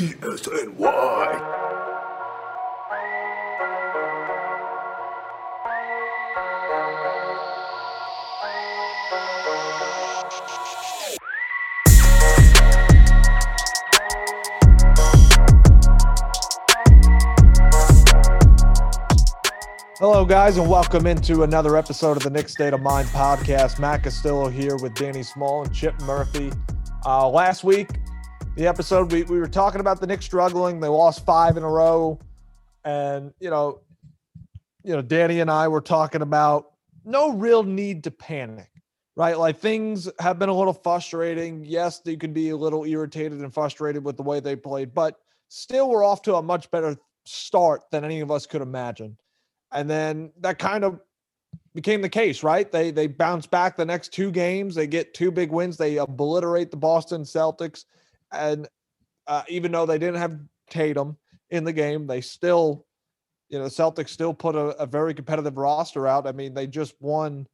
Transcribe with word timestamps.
ESNY. 0.00 0.16
Hello, 19.98 20.24
guys, 20.24 20.56
and 20.56 20.66
welcome 20.66 21.06
into 21.06 21.42
another 21.42 21.76
episode 21.76 22.16
of 22.16 22.22
the 22.22 22.30
Knick 22.30 22.48
State 22.48 22.72
of 22.72 22.80
Mind 22.80 23.06
podcast. 23.08 23.78
Matt 23.78 24.04
Castillo 24.04 24.48
here 24.48 24.76
with 24.76 24.94
Danny 24.94 25.22
Small 25.22 25.64
and 25.64 25.74
Chip 25.74 26.00
Murphy. 26.02 26.50
Uh, 27.04 27.28
last 27.28 27.64
week, 27.64 27.99
the 28.56 28.66
episode 28.66 29.12
we, 29.12 29.22
we 29.24 29.38
were 29.38 29.48
talking 29.48 29.80
about 29.80 30.00
the 30.00 30.06
Knicks 30.06 30.24
struggling. 30.24 30.80
They 30.80 30.88
lost 30.88 31.24
five 31.24 31.56
in 31.56 31.62
a 31.62 31.68
row, 31.68 32.18
and 32.84 33.32
you 33.40 33.50
know, 33.50 33.80
you 34.82 34.94
know, 34.94 35.02
Danny 35.02 35.40
and 35.40 35.50
I 35.50 35.68
were 35.68 35.80
talking 35.80 36.22
about 36.22 36.72
no 37.04 37.32
real 37.32 37.62
need 37.62 38.04
to 38.04 38.10
panic, 38.10 38.70
right? 39.16 39.38
Like 39.38 39.58
things 39.58 40.08
have 40.18 40.38
been 40.38 40.48
a 40.48 40.54
little 40.54 40.72
frustrating. 40.72 41.64
Yes, 41.64 42.00
you 42.04 42.16
could 42.16 42.34
be 42.34 42.50
a 42.50 42.56
little 42.56 42.84
irritated 42.84 43.40
and 43.40 43.52
frustrated 43.52 44.04
with 44.04 44.16
the 44.16 44.22
way 44.22 44.40
they 44.40 44.56
played, 44.56 44.94
but 44.94 45.16
still, 45.48 45.88
we're 45.88 46.04
off 46.04 46.22
to 46.22 46.36
a 46.36 46.42
much 46.42 46.70
better 46.70 46.96
start 47.24 47.82
than 47.90 48.04
any 48.04 48.20
of 48.20 48.30
us 48.30 48.46
could 48.46 48.62
imagine. 48.62 49.16
And 49.72 49.88
then 49.88 50.32
that 50.40 50.58
kind 50.58 50.84
of 50.84 51.00
became 51.74 52.02
the 52.02 52.08
case, 52.08 52.42
right? 52.42 52.70
They 52.70 52.90
they 52.90 53.06
bounce 53.06 53.46
back 53.46 53.76
the 53.76 53.84
next 53.84 54.12
two 54.12 54.32
games. 54.32 54.74
They 54.74 54.86
get 54.86 55.14
two 55.14 55.30
big 55.30 55.50
wins. 55.52 55.76
They 55.76 55.98
obliterate 55.98 56.70
the 56.70 56.76
Boston 56.76 57.22
Celtics, 57.22 57.84
and 58.32 58.68
uh, 59.26 59.42
even 59.48 59.72
though 59.72 59.86
they 59.86 59.98
didn't 59.98 60.20
have 60.20 60.38
Tatum 60.68 61.16
in 61.50 61.64
the 61.64 61.72
game, 61.72 62.06
they 62.06 62.20
still, 62.20 62.86
you 63.48 63.58
know, 63.58 63.64
the 63.64 63.70
Celtics 63.70 64.10
still 64.10 64.34
put 64.34 64.54
a, 64.54 64.68
a 64.78 64.86
very 64.86 65.14
competitive 65.14 65.56
roster 65.56 66.06
out. 66.06 66.26
I 66.26 66.32
mean, 66.32 66.54
they 66.54 66.66
just 66.66 66.94
won 67.00 67.46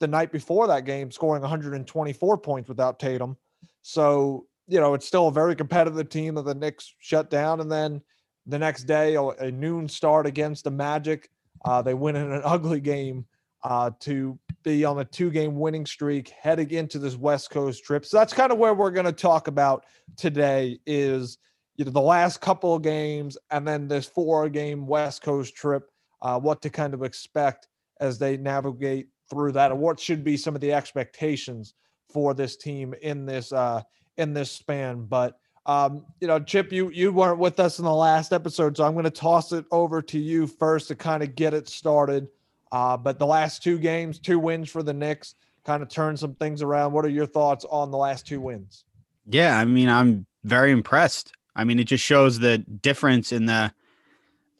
the 0.00 0.08
night 0.08 0.32
before 0.32 0.66
that 0.66 0.84
game, 0.84 1.10
scoring 1.10 1.42
124 1.42 2.38
points 2.38 2.68
without 2.68 2.98
Tatum. 2.98 3.36
So 3.82 4.46
you 4.68 4.80
know, 4.80 4.94
it's 4.94 5.06
still 5.06 5.28
a 5.28 5.32
very 5.32 5.54
competitive 5.54 6.08
team 6.08 6.34
that 6.34 6.44
the 6.44 6.54
Knicks 6.54 6.94
shut 6.98 7.30
down, 7.30 7.60
and 7.60 7.70
then 7.70 8.02
the 8.46 8.58
next 8.58 8.84
day, 8.84 9.14
a, 9.14 9.50
noon 9.50 9.88
start 9.88 10.26
against 10.26 10.64
the 10.64 10.70
Magic 10.70 11.30
uh, 11.64 11.82
they 11.82 11.94
win 11.94 12.16
in 12.16 12.32
an 12.32 12.42
ugly 12.44 12.80
game 12.80 13.26
uh, 13.66 13.90
to 13.98 14.38
be 14.62 14.84
on 14.84 15.00
a 15.00 15.04
two 15.04 15.28
game 15.28 15.58
winning 15.58 15.84
streak 15.84 16.28
heading 16.28 16.70
into 16.70 17.00
this 17.00 17.16
West 17.16 17.50
Coast 17.50 17.84
trip. 17.84 18.06
So 18.06 18.16
that's 18.16 18.32
kind 18.32 18.52
of 18.52 18.58
where 18.58 18.74
we're 18.74 18.92
going 18.92 19.06
to 19.06 19.12
talk 19.12 19.48
about 19.48 19.84
today 20.16 20.78
is 20.86 21.38
you 21.74 21.84
know 21.84 21.90
the 21.90 22.00
last 22.00 22.40
couple 22.40 22.76
of 22.76 22.82
games 22.82 23.36
and 23.50 23.66
then 23.66 23.88
this 23.88 24.06
four 24.06 24.48
game 24.48 24.86
West 24.86 25.22
Coast 25.22 25.56
trip, 25.56 25.90
uh, 26.22 26.38
what 26.38 26.62
to 26.62 26.70
kind 26.70 26.94
of 26.94 27.02
expect 27.02 27.66
as 28.00 28.20
they 28.20 28.36
navigate 28.36 29.08
through 29.28 29.50
that 29.50 29.72
and 29.72 29.80
what 29.80 29.98
should 29.98 30.22
be 30.22 30.36
some 30.36 30.54
of 30.54 30.60
the 30.60 30.72
expectations 30.72 31.74
for 32.08 32.34
this 32.34 32.56
team 32.56 32.94
in 33.02 33.26
this 33.26 33.52
uh 33.52 33.82
in 34.16 34.32
this 34.32 34.52
span. 34.52 35.06
But 35.06 35.40
um, 35.66 36.04
you 36.20 36.28
know, 36.28 36.38
Chip, 36.38 36.70
you 36.70 36.90
you 36.90 37.12
weren't 37.12 37.40
with 37.40 37.58
us 37.58 37.80
in 37.80 37.84
the 37.84 37.92
last 37.92 38.32
episode, 38.32 38.76
so 38.76 38.84
I'm 38.84 38.92
going 38.92 39.04
to 39.04 39.10
toss 39.10 39.50
it 39.50 39.64
over 39.72 40.00
to 40.02 40.20
you 40.20 40.46
first 40.46 40.86
to 40.88 40.94
kind 40.94 41.24
of 41.24 41.34
get 41.34 41.52
it 41.52 41.68
started. 41.68 42.28
Uh, 42.72 42.96
but 42.96 43.18
the 43.18 43.26
last 43.26 43.62
two 43.62 43.78
games, 43.78 44.18
two 44.18 44.38
wins 44.38 44.68
for 44.70 44.82
the 44.82 44.92
Knicks, 44.92 45.34
kind 45.64 45.82
of 45.82 45.88
turned 45.88 46.18
some 46.18 46.34
things 46.34 46.62
around. 46.62 46.92
What 46.92 47.04
are 47.04 47.10
your 47.10 47.26
thoughts 47.26 47.64
on 47.68 47.90
the 47.90 47.98
last 47.98 48.26
two 48.26 48.40
wins? 48.40 48.84
Yeah, 49.28 49.58
I 49.58 49.64
mean, 49.64 49.88
I'm 49.88 50.26
very 50.44 50.70
impressed. 50.70 51.32
I 51.54 51.64
mean, 51.64 51.78
it 51.78 51.84
just 51.84 52.04
shows 52.04 52.38
the 52.38 52.58
difference 52.58 53.32
in 53.32 53.46
the 53.46 53.72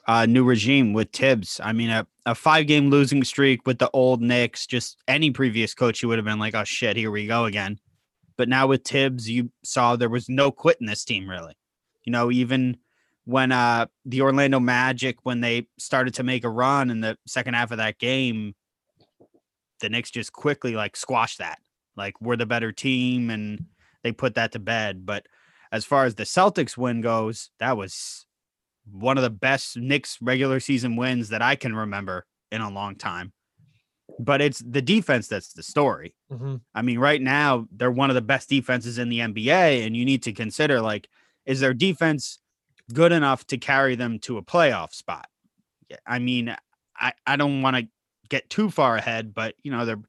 uh, 0.07 0.27
new 0.27 0.45
regime 0.45 0.93
with 0.93 1.11
Thibs. 1.13 1.61
I 1.63 1.73
mean, 1.73 1.91
a, 1.91 2.07
a 2.25 2.35
five 2.35 2.67
game 2.67 2.91
losing 2.91 3.23
streak 3.25 3.67
with 3.67 3.79
the 3.79 3.91
old 3.93 4.21
Knicks, 4.21 4.67
just 4.67 4.97
any 5.07 5.31
previous 5.31 5.75
coach, 5.75 6.03
you 6.03 6.09
would 6.09 6.19
have 6.19 6.25
been 6.25 6.39
like, 6.39 6.55
oh 6.55 6.65
shit, 6.65 6.97
here 6.97 7.11
we 7.11 7.27
go 7.27 7.45
again. 7.45 7.79
But 8.37 8.49
now 8.49 8.67
with 8.67 8.85
Thibs, 8.85 9.29
you 9.29 9.51
saw 9.63 9.97
there 9.97 10.09
was 10.09 10.29
no 10.29 10.51
quitting 10.51 10.87
this 10.87 11.05
team 11.05 11.29
really. 11.29 11.55
You 12.05 12.13
know, 12.13 12.31
even 12.31 12.77
when 13.27 13.53
uh 13.53 13.87
the 14.05 14.23
Orlando 14.23 14.59
Magic 14.59 15.19
when 15.25 15.41
they 15.41 15.69
started 15.79 16.15
to 16.15 16.23
make 16.23 16.45
a 16.45 16.49
run 16.49 16.91
in 16.91 17.01
the 17.01 17.19
second 17.27 17.55
half 17.55 17.73
of 17.73 17.79
that 17.79 17.99
game, 17.99 18.55
the 19.81 19.91
Knicks 19.91 20.11
just 20.11 20.33
quickly 20.33 20.75
like 20.75 20.97
squashed 20.97 21.39
that. 21.39 21.59
Like 21.97 22.21
we're 22.21 22.37
the 22.37 22.47
better 22.47 22.73
team 22.73 23.29
and 23.31 23.67
they 24.03 24.13
put 24.13 24.37
that 24.37 24.53
to 24.53 24.59
bed. 24.59 25.05
But 25.05 25.27
as 25.71 25.85
far 25.85 26.05
as 26.05 26.15
the 26.15 26.23
Celtics 26.23 26.77
win 26.77 27.01
goes, 27.01 27.51
that 27.59 27.77
was 27.77 28.25
one 28.91 29.19
of 29.19 29.23
the 29.23 29.31
best 29.31 29.77
Knicks 29.77 30.19
regular 30.23 30.61
season 30.61 30.97
wins 30.97 31.29
that 31.31 31.43
I 31.43 31.57
can 31.57 31.75
remember 31.75 32.25
in 32.53 32.61
a 32.61 32.71
long 32.71 32.95
time 32.95 33.33
but 34.19 34.41
it's 34.41 34.61
the 34.61 34.83
defense 34.83 35.29
that's 35.29 35.53
the 35.53 35.63
story. 35.63 36.15
Mm-hmm. 36.33 36.57
I 36.75 36.83
mean, 36.83 36.99
right 36.99 37.21
now 37.21 37.67
they're 37.71 37.91
one 37.91 38.11
of 38.11 38.15
the 38.15 38.23
best 38.23 38.49
defenses 38.49 38.99
in 38.99 39.09
the 39.09 39.19
NBA, 39.21 39.85
and 39.85 39.97
you 39.97 40.05
need 40.05 40.23
to 40.25 40.33
consider 40.33 40.81
like, 40.81 41.09
is 41.45 41.61
their 41.61 41.75
defense 41.75 42.39
good 42.93 43.13
enough 43.13 43.47
to 43.49 43.59
carry 43.59 43.95
them 43.95 44.19
to 44.21 44.39
a 44.39 44.43
playoff 44.43 44.93
spot? 44.95 45.29
I 46.07 46.19
mean, 46.19 46.55
I 46.99 47.13
I 47.27 47.37
don't 47.37 47.63
want 47.63 47.77
to 47.77 47.89
get 48.29 48.51
too 48.51 48.71
far 48.71 48.97
ahead, 48.97 49.35
but 49.35 49.55
you 49.63 49.71
know 49.71 49.85
they're 49.85 50.03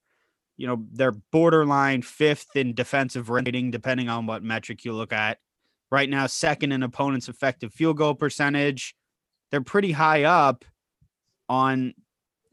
you 0.57 0.67
know 0.67 0.85
they're 0.91 1.11
borderline 1.11 2.01
fifth 2.01 2.55
in 2.55 2.73
defensive 2.73 3.29
rating, 3.29 3.71
depending 3.71 4.09
on 4.09 4.25
what 4.25 4.43
metric 4.43 4.85
you 4.85 4.93
look 4.93 5.13
at. 5.13 5.39
Right 5.91 6.09
now, 6.09 6.27
second 6.27 6.71
in 6.73 6.83
opponents' 6.83 7.29
effective 7.29 7.73
field 7.73 7.97
goal 7.97 8.16
percentage. 8.16 8.95
They're 9.51 9.61
pretty 9.61 9.93
high 9.93 10.23
up 10.23 10.66
on 11.47 11.93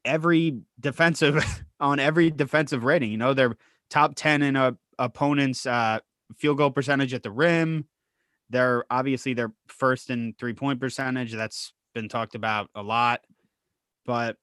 every 0.05 0.61
defensive 0.79 1.45
on 1.81 1.99
every 1.99 2.31
defensive 2.31 2.85
rating. 2.85 3.11
You 3.11 3.19
know, 3.19 3.35
they're 3.35 3.57
top 3.91 4.15
10 4.15 4.43
in 4.43 4.57
a 4.57 4.77
opponent's 4.99 5.67
uh, 5.67 5.99
field 6.37 6.59
goal 6.59 6.71
percentage 6.71 7.15
at 7.15 7.23
the 7.23 7.31
rim. 7.31 7.87
They're 8.55 8.85
obviously 8.89 9.35
they're 9.35 9.53
first 9.67 10.11
in 10.11 10.35
three 10.39 10.55
point 10.55 10.79
percentage. 10.79 11.33
That's 11.33 11.73
been 11.93 12.09
talked 12.09 12.37
about 12.37 12.71
a 12.77 12.83
lot. 12.83 13.21
But 14.07 14.37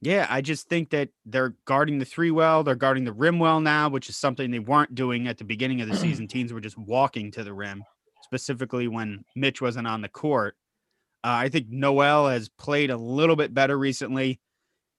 yeah, 0.00 0.26
I 0.30 0.40
just 0.40 0.68
think 0.68 0.90
that 0.90 1.08
they're 1.26 1.56
guarding 1.64 1.98
the 1.98 2.04
three 2.04 2.30
well. 2.30 2.62
They're 2.62 2.76
guarding 2.76 3.04
the 3.04 3.12
rim 3.12 3.40
well 3.40 3.60
now, 3.60 3.88
which 3.88 4.08
is 4.08 4.16
something 4.16 4.50
they 4.50 4.60
weren't 4.60 4.94
doing 4.94 5.26
at 5.26 5.36
the 5.36 5.44
beginning 5.44 5.80
of 5.80 5.88
the 5.88 5.96
season. 5.96 6.28
Teams 6.28 6.52
were 6.52 6.60
just 6.60 6.78
walking 6.78 7.32
to 7.32 7.42
the 7.42 7.52
rim, 7.52 7.82
specifically 8.22 8.86
when 8.86 9.24
Mitch 9.34 9.60
wasn't 9.60 9.88
on 9.88 10.00
the 10.00 10.08
court. 10.08 10.54
Uh, 11.24 11.42
I 11.44 11.48
think 11.48 11.66
Noel 11.68 12.28
has 12.28 12.48
played 12.48 12.90
a 12.90 12.96
little 12.96 13.36
bit 13.36 13.52
better 13.52 13.76
recently. 13.76 14.40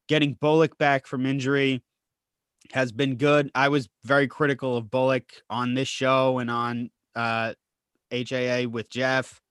Getting 0.07 0.34
Bullock 0.34 0.78
back 0.78 1.07
from 1.07 1.25
injury 1.25 1.81
has 2.73 2.91
been 2.91 3.16
good. 3.16 3.50
I 3.56 3.69
was 3.69 3.88
very 4.03 4.28
critical 4.28 4.75
of 4.75 4.91
Bullock 4.91 5.31
on 5.50 5.73
this 5.73 5.88
show 5.88 6.40
and 6.40 6.51
on 6.51 6.91
uh, 7.16 7.53
HAA 8.11 8.67
with 8.69 8.89
Jeff. 8.89 9.41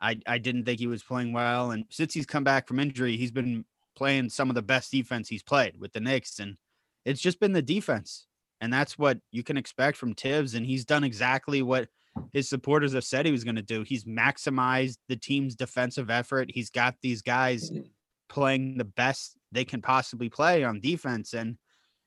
I, 0.00 0.18
I 0.26 0.38
didn't 0.38 0.64
think 0.64 0.78
he 0.78 0.86
was 0.86 1.02
playing 1.02 1.32
well. 1.32 1.72
And 1.72 1.84
since 1.90 2.14
he's 2.14 2.26
come 2.26 2.44
back 2.44 2.68
from 2.68 2.78
injury, 2.78 3.16
he's 3.16 3.32
been 3.32 3.64
playing 3.96 4.30
some 4.30 4.48
of 4.48 4.54
the 4.54 4.62
best 4.62 4.92
defense 4.92 5.28
he's 5.28 5.42
played 5.42 5.78
with 5.78 5.92
the 5.92 6.00
Knicks. 6.00 6.38
And 6.38 6.56
it's 7.04 7.20
just 7.20 7.40
been 7.40 7.52
the 7.52 7.62
defense. 7.62 8.26
And 8.60 8.72
that's 8.72 8.98
what 8.98 9.18
you 9.32 9.42
can 9.42 9.56
expect 9.56 9.96
from 9.96 10.14
Thibs. 10.14 10.54
And 10.54 10.64
he's 10.64 10.84
done 10.84 11.04
exactly 11.04 11.62
what 11.62 11.88
his 12.32 12.48
supporters 12.48 12.92
have 12.94 13.04
said 13.04 13.26
he 13.26 13.32
was 13.32 13.44
going 13.44 13.56
to 13.56 13.62
do. 13.62 13.82
He's 13.82 14.04
maximized 14.04 14.98
the 15.08 15.16
team's 15.16 15.54
defensive 15.54 16.10
effort. 16.10 16.50
He's 16.52 16.70
got 16.70 16.96
these 17.02 17.22
guys 17.22 17.70
mm-hmm. 17.70 17.82
playing 18.28 18.78
the 18.78 18.84
best 18.84 19.36
they 19.52 19.64
can 19.64 19.82
possibly 19.82 20.28
play 20.28 20.64
on 20.64 20.80
defense. 20.80 21.32
And 21.32 21.56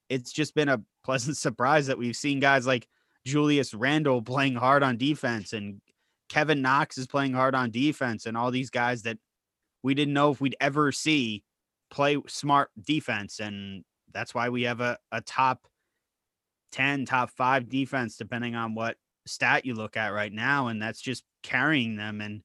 it's 0.10 0.32
just 0.32 0.56
been 0.56 0.70
a 0.70 0.82
pleasant 1.04 1.38
surprise 1.46 1.88
that 1.88 1.98
we've 1.98 2.16
seen 2.16 2.40
guys 2.40 2.68
like 2.68 2.88
Julius 3.26 3.74
Randle 3.74 4.22
playing 4.22 4.56
hard 4.56 4.84
on 4.84 4.98
defense 4.98 5.54
and 5.54 5.82
Kevin 6.32 6.62
Knox 6.62 6.98
is 6.98 7.08
playing 7.08 7.34
hard 7.34 7.56
on 7.56 7.72
defense 7.72 8.26
and 8.26 8.38
all 8.38 8.52
these 8.52 8.70
guys 8.70 9.02
that 9.02 9.18
we 9.84 9.94
didn't 9.94 10.14
know 10.14 10.32
if 10.32 10.40
we'd 10.40 10.56
ever 10.62 10.94
see 10.94 11.44
play 11.90 12.18
smart 12.26 12.70
defense. 12.82 13.42
And 13.42 13.84
that's 14.14 14.34
why 14.34 14.48
we 14.48 14.64
have 14.64 14.80
a, 14.80 14.98
a 15.12 15.20
top 15.20 15.68
10, 16.72 17.04
top 17.04 17.32
five 17.32 17.68
defense, 17.68 18.16
depending 18.16 18.56
on 18.56 18.76
what 18.76 18.96
stat 19.26 19.66
you 19.66 19.74
look 19.74 19.98
at 19.98 20.14
right 20.14 20.32
now. 20.32 20.68
And 20.68 20.82
that's 20.82 21.02
just 21.02 21.26
carrying 21.44 21.98
them. 21.98 22.22
And 22.22 22.44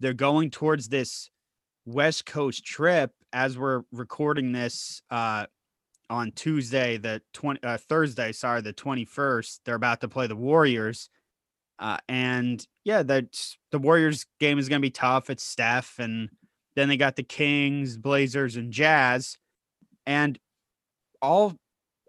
they're 0.00 0.14
going 0.14 0.50
towards 0.50 0.88
this 0.88 1.28
West 1.84 2.24
Coast 2.24 2.64
trip 2.64 3.10
as 3.34 3.58
we're 3.58 3.82
recording 3.92 4.52
this 4.52 5.02
uh, 5.10 5.44
on 6.08 6.32
Tuesday, 6.32 6.96
the 6.96 7.20
20 7.34 7.62
uh, 7.62 7.76
Thursday, 7.76 8.32
sorry, 8.32 8.62
the 8.62 8.72
21st. 8.72 9.60
They're 9.66 9.74
about 9.74 10.00
to 10.00 10.08
play 10.08 10.28
the 10.28 10.34
Warriors. 10.34 11.10
Uh, 11.78 11.98
and 12.08 12.66
yeah, 12.84 13.02
that's 13.02 13.56
the 13.70 13.78
Warriors 13.78 14.26
game 14.40 14.58
is 14.58 14.68
going 14.68 14.80
to 14.80 14.86
be 14.86 14.90
tough. 14.90 15.30
It's 15.30 15.44
Steph, 15.44 15.98
and 15.98 16.28
then 16.74 16.88
they 16.88 16.96
got 16.96 17.16
the 17.16 17.22
Kings, 17.22 17.96
Blazers, 17.96 18.56
and 18.56 18.72
Jazz, 18.72 19.38
and 20.06 20.38
all 21.22 21.54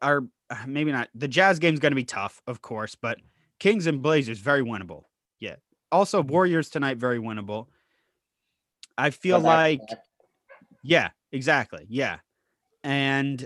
are 0.02 0.24
maybe 0.68 0.92
not. 0.92 1.10
The 1.14 1.28
Jazz 1.28 1.60
game 1.60 1.74
is 1.74 1.80
going 1.80 1.92
to 1.92 1.96
be 1.96 2.06
tough, 2.06 2.42
of 2.48 2.62
course, 2.62 2.96
but 2.96 3.20
Kings 3.60 3.88
and 3.88 4.02
Blazers 4.02 4.40
very 4.40 4.64
winnable. 4.64 5.04
Yeah, 5.40 5.58
also 5.92 6.24
Warriors 6.24 6.70
tonight 6.70 6.98
very 6.98 7.20
winnable. 7.20 7.68
I 8.98 9.12
feel 9.12 9.40
like 9.40 9.80
yeah, 10.84 11.10
exactly. 11.32 11.86
Yeah. 11.90 12.18
And 12.84 13.46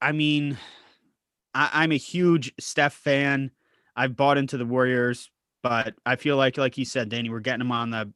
I 0.00 0.12
mean, 0.12 0.58
I, 1.54 1.84
am 1.84 1.92
a 1.92 1.96
huge 1.96 2.52
Steph 2.58 2.94
fan. 2.94 3.52
I've 3.96 4.16
bought 4.16 4.38
into 4.38 4.56
the 4.56 4.66
Warriors, 4.66 5.30
but 5.64 5.94
I 6.04 6.16
feel 6.16 6.36
like, 6.36 6.58
like 6.58 6.76
you 6.76 6.84
said, 6.84 7.08
Danny, 7.08 7.30
we're 7.30 7.40
getting 7.40 7.60
them 7.60 7.72
on 7.72 7.90
the 7.90 8.12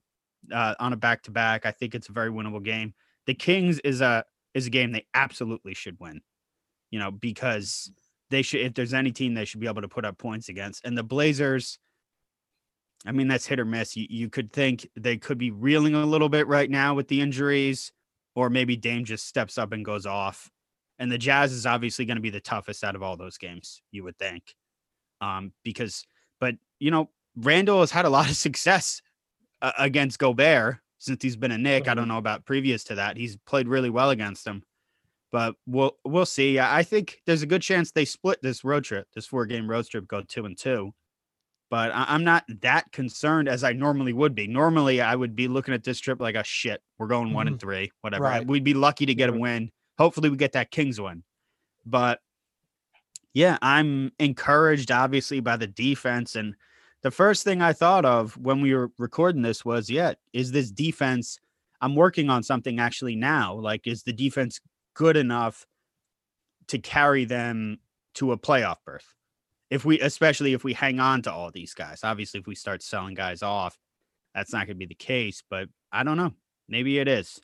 uh, 0.52 0.74
on 0.78 0.92
a 0.92 0.96
back 0.96 1.22
to 1.22 1.30
back. 1.30 1.64
I 1.64 1.70
think 1.70 1.94
it's 1.94 2.10
a 2.10 2.12
very 2.12 2.30
winnable 2.30 2.62
game. 2.62 2.92
The 3.26 3.32
Kings 3.32 3.78
is 3.80 4.02
a 4.02 4.24
is 4.52 4.66
a 4.66 4.70
game 4.70 4.92
they 4.92 5.06
absolutely 5.14 5.72
should 5.72 5.96
win. 5.98 6.20
You 6.90 6.98
know, 6.98 7.10
because 7.10 7.90
they 8.30 8.42
should. 8.42 8.60
If 8.60 8.74
there's 8.74 8.92
any 8.92 9.12
team 9.12 9.32
they 9.32 9.46
should 9.46 9.60
be 9.60 9.66
able 9.66 9.80
to 9.80 9.88
put 9.88 10.04
up 10.04 10.18
points 10.18 10.50
against, 10.50 10.84
and 10.84 10.96
the 10.96 11.02
Blazers. 11.02 11.78
I 13.06 13.12
mean, 13.12 13.28
that's 13.28 13.46
hit 13.46 13.60
or 13.60 13.64
miss. 13.64 13.96
You, 13.96 14.06
you 14.10 14.28
could 14.28 14.52
think 14.52 14.86
they 14.96 15.16
could 15.16 15.38
be 15.38 15.52
reeling 15.52 15.94
a 15.94 16.04
little 16.04 16.28
bit 16.28 16.48
right 16.48 16.68
now 16.68 16.94
with 16.94 17.08
the 17.08 17.20
injuries, 17.20 17.92
or 18.34 18.50
maybe 18.50 18.76
Dame 18.76 19.04
just 19.04 19.26
steps 19.26 19.56
up 19.56 19.72
and 19.72 19.84
goes 19.84 20.04
off. 20.04 20.50
And 20.98 21.10
the 21.10 21.16
Jazz 21.16 21.52
is 21.52 21.64
obviously 21.64 22.04
going 22.06 22.16
to 22.16 22.22
be 22.22 22.30
the 22.30 22.40
toughest 22.40 22.82
out 22.82 22.96
of 22.96 23.02
all 23.04 23.16
those 23.16 23.38
games, 23.38 23.80
you 23.92 24.02
would 24.02 24.18
think. 24.18 24.42
Um, 25.20 25.52
because, 25.62 26.04
but, 26.40 26.56
you 26.80 26.90
know, 26.90 27.08
Randle 27.40 27.80
has 27.80 27.90
had 27.90 28.04
a 28.04 28.10
lot 28.10 28.28
of 28.28 28.36
success 28.36 29.00
uh, 29.62 29.72
against 29.78 30.18
Gobert 30.18 30.78
since 30.98 31.22
he's 31.22 31.36
been 31.36 31.52
a 31.52 31.58
Knick. 31.58 31.84
Mm-hmm. 31.84 31.90
I 31.90 31.94
don't 31.94 32.04
mm-hmm. 32.04 32.12
know 32.12 32.18
about 32.18 32.44
previous 32.44 32.84
to 32.84 32.96
that. 32.96 33.16
He's 33.16 33.36
played 33.36 33.68
really 33.68 33.90
well 33.90 34.10
against 34.10 34.46
him, 34.46 34.62
but 35.30 35.54
we'll 35.66 35.96
we'll 36.04 36.26
see. 36.26 36.58
I 36.58 36.82
think 36.82 37.22
there's 37.26 37.42
a 37.42 37.46
good 37.46 37.62
chance 37.62 37.90
they 37.90 38.04
split 38.04 38.40
this 38.42 38.64
road 38.64 38.84
trip, 38.84 39.06
this 39.14 39.26
four 39.26 39.46
game 39.46 39.68
road 39.68 39.86
trip, 39.86 40.06
go 40.06 40.22
two 40.22 40.44
and 40.44 40.56
two. 40.56 40.92
But 41.70 41.90
I- 41.94 42.14
am 42.14 42.24
not 42.24 42.44
that 42.62 42.90
concerned 42.92 43.48
as 43.48 43.62
I 43.62 43.72
normally 43.72 44.12
would 44.12 44.34
be. 44.34 44.46
Normally, 44.46 45.00
I 45.00 45.14
would 45.14 45.36
be 45.36 45.48
looking 45.48 45.74
at 45.74 45.84
this 45.84 46.00
trip 46.00 46.20
like 46.20 46.34
a 46.34 46.44
shit. 46.44 46.82
We're 46.98 47.08
going 47.08 47.32
one 47.32 47.46
mm-hmm. 47.46 47.54
and 47.54 47.60
three, 47.60 47.92
whatever. 48.00 48.24
Right. 48.24 48.46
We'd 48.46 48.64
be 48.64 48.74
lucky 48.74 49.06
to 49.06 49.14
get 49.14 49.28
a 49.28 49.32
win. 49.32 49.70
Hopefully, 49.98 50.30
we 50.30 50.36
get 50.36 50.52
that 50.52 50.70
Kings 50.70 51.00
win. 51.00 51.24
But 51.84 52.20
yeah, 53.34 53.58
I'm 53.60 54.12
encouraged, 54.18 54.90
obviously, 54.90 55.40
by 55.40 55.56
the 55.56 55.66
defense 55.66 56.36
and 56.36 56.54
the 57.02 57.10
first 57.10 57.44
thing 57.44 57.62
I 57.62 57.72
thought 57.72 58.04
of 58.04 58.36
when 58.36 58.60
we 58.60 58.74
were 58.74 58.90
recording 58.98 59.42
this 59.42 59.64
was, 59.64 59.88
yeah, 59.88 60.14
is 60.32 60.50
this 60.50 60.70
defense? 60.70 61.38
I'm 61.80 61.94
working 61.94 62.28
on 62.28 62.42
something 62.42 62.80
actually 62.80 63.14
now. 63.14 63.54
Like, 63.54 63.86
is 63.86 64.02
the 64.02 64.12
defense 64.12 64.60
good 64.94 65.16
enough 65.16 65.64
to 66.68 66.78
carry 66.78 67.24
them 67.24 67.78
to 68.14 68.32
a 68.32 68.38
playoff 68.38 68.78
berth? 68.84 69.14
If 69.70 69.84
we, 69.84 70.00
especially 70.00 70.54
if 70.54 70.64
we 70.64 70.72
hang 70.72 70.98
on 70.98 71.22
to 71.22 71.32
all 71.32 71.50
these 71.52 71.74
guys, 71.74 72.00
obviously, 72.02 72.40
if 72.40 72.46
we 72.46 72.54
start 72.54 72.82
selling 72.82 73.14
guys 73.14 73.42
off, 73.42 73.78
that's 74.34 74.52
not 74.52 74.66
going 74.66 74.76
to 74.76 74.78
be 74.78 74.86
the 74.86 74.94
case. 74.94 75.42
But 75.48 75.68
I 75.92 76.02
don't 76.02 76.16
know. 76.16 76.32
Maybe 76.68 76.98
it 76.98 77.06
is. 77.06 77.40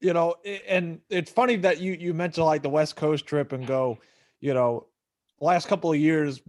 You 0.00 0.12
know, 0.12 0.36
and 0.66 1.00
it's 1.08 1.30
funny 1.30 1.56
that 1.56 1.80
you 1.80 1.92
you 1.92 2.14
mentioned 2.14 2.46
like 2.46 2.62
the 2.62 2.68
West 2.68 2.96
Coast 2.96 3.26
trip 3.26 3.52
and 3.52 3.66
go, 3.66 3.98
you 4.40 4.54
know, 4.54 4.86
last 5.40 5.68
couple 5.68 5.92
of 5.92 5.98
years, 5.98 6.42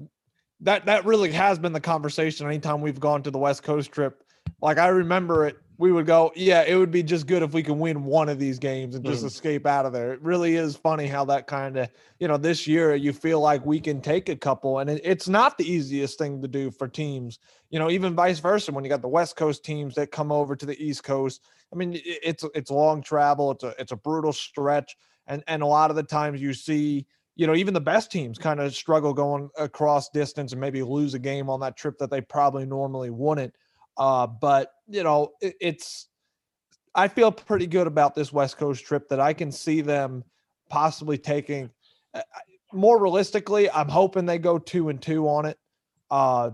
that 0.62 0.86
that 0.86 1.06
really 1.06 1.31
has 1.31 1.60
been 1.60 1.74
the 1.74 1.80
conversation 1.80 2.48
anytime 2.48 2.81
we've 2.81 3.00
gone 3.00 3.24
to 3.24 3.31
the 3.31 3.38
West 3.38 3.63
Coast 3.63 3.92
trip. 3.92 4.24
Like 4.62 4.78
I 4.78 4.88
remember 4.88 5.45
it, 5.45 5.57
we 5.78 5.92
would 5.92 6.07
go, 6.07 6.31
yeah, 6.36 6.63
it 6.63 6.75
would 6.75 6.89
be 6.89 7.04
just 7.04 7.28
good 7.28 7.44
if 7.44 7.54
we 7.54 7.62
can 7.62 7.78
win 7.78 8.04
one 8.04 8.30
of 8.30 8.39
these 8.39 8.57
games 8.57 8.95
and 8.95 9.06
just 9.06 9.24
mm. 9.24 9.28
escape 9.28 9.68
out 9.68 9.86
of 9.86 9.94
there. 9.94 10.13
It 10.13 10.22
really 10.24 10.56
is 10.56 10.75
funny 10.75 11.06
how 11.06 11.25
that 11.25 11.45
kind 11.45 11.78
of, 11.78 11.89
you 12.19 12.28
know, 12.28 12.38
this 12.38 12.66
year 12.66 12.95
you 12.95 13.13
feel 13.13 13.39
like 13.39 13.63
we 13.63 13.80
can 13.80 14.01
take 14.01 14.30
a 14.30 14.36
couple, 14.36 14.80
and 14.80 14.89
it, 14.89 15.01
it's 15.04 15.28
not 15.28 15.57
the 15.57 15.72
easiest 15.72 16.18
thing 16.18 16.42
to 16.42 16.48
do 16.48 16.72
for 16.72 16.88
teams. 16.88 17.38
You 17.69 17.78
know, 17.78 17.92
even 17.92 18.16
vice 18.16 18.39
versa 18.39 18.72
when 18.72 18.84
you 18.84 18.89
got 18.89 19.04
the 19.04 19.07
West 19.07 19.36
Coast 19.36 19.63
teams 19.63 19.94
that 19.95 20.12
come 20.12 20.31
over 20.31 20.56
to 20.56 20.66
the 20.66 20.81
East 20.84 21.04
Coast. 21.04 21.42
I 21.72 21.75
mean, 21.75 22.00
it's 22.04 22.44
it's 22.56 22.72
long 22.72 23.04
travel. 23.04 23.51
It's 23.51 23.63
a 23.63 23.75
it's 23.78 23.92
a 23.92 23.98
brutal 23.98 24.34
stretch, 24.34 24.98
and 25.28 25.44
and 25.48 25.62
a 25.62 25.68
lot 25.68 25.92
of 25.92 25.95
the 25.95 26.04
times 26.04 26.42
you 26.42 26.54
see 26.54 27.06
you 27.38 27.45
know, 27.45 27.56
even 27.56 27.74
the 27.74 27.80
best 27.80 28.12
teams 28.12 28.39
kind 28.39 28.60
of 28.60 28.75
struggle 28.75 29.13
going 29.13 29.50
across 29.57 30.10
distance 30.10 30.51
and 30.51 30.60
maybe 30.60 30.81
lose 30.81 31.13
a 31.13 31.19
game 31.19 31.50
on 31.50 31.60
that 31.60 31.78
trip 31.78 31.98
that 32.00 32.10
they 32.10 32.19
probably 32.19 32.66
normally 32.66 33.12
wouldn't. 33.12 33.54
Uh, 33.95 34.25
but 34.25 34.72
you 34.89 35.04
know, 35.04 35.31
it, 35.39 35.56
it's 35.62 36.07
I 36.95 37.07
feel 37.07 37.31
pretty 37.31 37.68
good 37.68 37.86
about 37.86 38.16
this 38.16 38.34
West 38.34 38.57
Coast 38.57 38.84
trip 38.84 39.07
that 39.10 39.19
I 39.19 39.34
can 39.34 39.51
see 39.51 39.81
them 39.81 40.24
possibly 40.68 41.19
taking. 41.19 41.69
Uh, 42.13 42.22
more 42.74 43.00
realistically, 43.00 43.69
I'm 43.69 43.88
hoping 43.88 44.25
they 44.25 44.39
go 44.39 44.57
two 44.57 44.89
and 44.89 45.00
two 45.00 45.30
on 45.30 45.45
it. 45.45 45.60
Uh, 46.10 46.50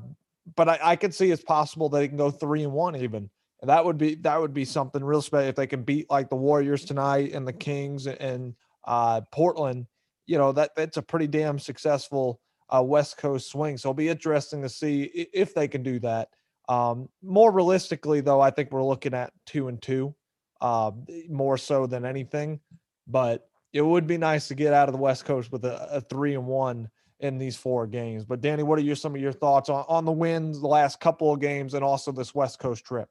but 0.56 0.68
I, 0.68 0.80
I 0.84 0.96
could 0.98 1.14
see 1.14 1.32
it's 1.32 1.44
possible 1.44 1.88
they 1.88 2.10
can 2.10 2.18
go 2.18 2.30
three 2.30 2.64
and 2.64 2.74
one 2.74 2.98
even. 2.98 3.30
And 3.62 3.70
that 3.70 3.86
would 3.86 3.98
be 3.98 4.16
that 4.16 4.42
would 4.42 4.54
be 4.54 4.66
something 4.66 5.02
real 5.02 5.22
special 5.22 5.48
if 5.48 5.56
they 5.56 5.68
can 5.68 5.84
beat 5.84 6.12
like 6.12 6.30
the 6.30 6.36
Warriors 6.36 6.84
tonight 6.84 7.32
and 7.32 7.48
the 7.48 7.54
Kings 7.54 8.06
and 8.06 8.54
uh, 8.84 9.22
Portland 9.32 9.88
you 10.26 10.38
know 10.38 10.52
that 10.52 10.72
that's 10.76 10.98
a 10.98 11.02
pretty 11.02 11.28
damn 11.28 11.60
successful 11.60 12.40
uh, 12.74 12.82
West 12.82 13.18
Coast 13.18 13.50
swing. 13.50 13.78
So 13.78 13.90
it'll 13.90 13.96
be 13.96 14.10
interesting 14.10 14.62
to 14.62 14.70
see 14.70 15.04
if 15.34 15.54
they 15.54 15.68
can 15.68 15.84
do 15.84 16.00
that. 16.00 16.30
Um, 16.70 17.10
more 17.22 17.52
realistically, 17.52 18.22
though, 18.22 18.42
I 18.42 18.50
think 18.50 18.72
we're 18.72 18.84
looking 18.84 19.14
at 19.14 19.34
two 19.46 19.68
and 19.68 19.82
two, 19.82 20.16
uh, 20.62 20.92
more 21.30 21.58
so 21.58 21.86
than 21.86 22.06
anything. 22.06 22.60
But 23.06 23.48
it 23.74 23.82
would 23.82 24.08
be 24.08 24.18
nice 24.18 24.48
to 24.48 24.56
get 24.56 24.74
out 24.74 24.88
of 24.88 24.94
the 24.94 25.02
West 25.02 25.26
Coast 25.26 25.52
with 25.52 25.66
a, 25.66 25.96
a 25.96 26.02
three 26.02 26.36
and 26.36 26.46
one 26.46 26.90
in 27.20 27.38
these 27.38 27.56
four 27.56 27.88
games. 27.88 28.26
But 28.26 28.42
Danny, 28.42 28.64
what 28.64 28.80
are 28.80 28.84
your 28.84 28.96
some 28.96 29.16
of 29.16 29.22
your 29.22 29.34
thoughts 29.34 29.70
on, 29.70 29.86
on 29.88 30.06
the 30.06 30.12
wins 30.12 30.62
the 30.62 30.68
last 30.68 31.00
couple 31.00 31.32
of 31.34 31.40
games 31.40 31.74
and 31.74 31.84
also 31.84 32.12
this 32.12 32.34
West 32.34 32.60
Coast 32.60 32.86
trip? 32.86 33.10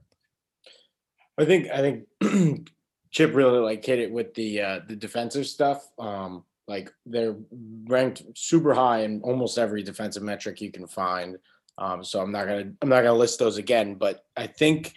I 1.39 1.45
think 1.45 1.71
I 1.71 1.79
think 2.21 2.69
Chip 3.11 3.35
really 3.35 3.59
like 3.59 3.85
hit 3.85 3.99
it 3.99 4.11
with 4.11 4.35
the 4.35 4.61
uh, 4.61 4.81
the 4.87 4.97
defensive 4.97 5.47
stuff. 5.47 5.87
Um, 5.99 6.45
like 6.69 6.93
they're 7.07 7.37
ranked 7.87 8.23
super 8.35 8.75
high 8.75 9.01
in 9.01 9.21
almost 9.23 9.59
every 9.59 9.83
defensive 9.83 10.23
metric 10.23 10.61
you 10.61 10.71
can 10.71 10.87
find. 10.87 11.39
Um, 11.79 12.05
so 12.05 12.21
I'm 12.21 12.33
not 12.33 12.47
gonna 12.47 12.73
I'm 12.81 12.89
not 12.89 13.03
gonna 13.03 13.15
list 13.15 13.39
those 13.39 13.59
again, 13.59 13.95
but 13.95 14.25
I 14.37 14.47
think 14.47 14.95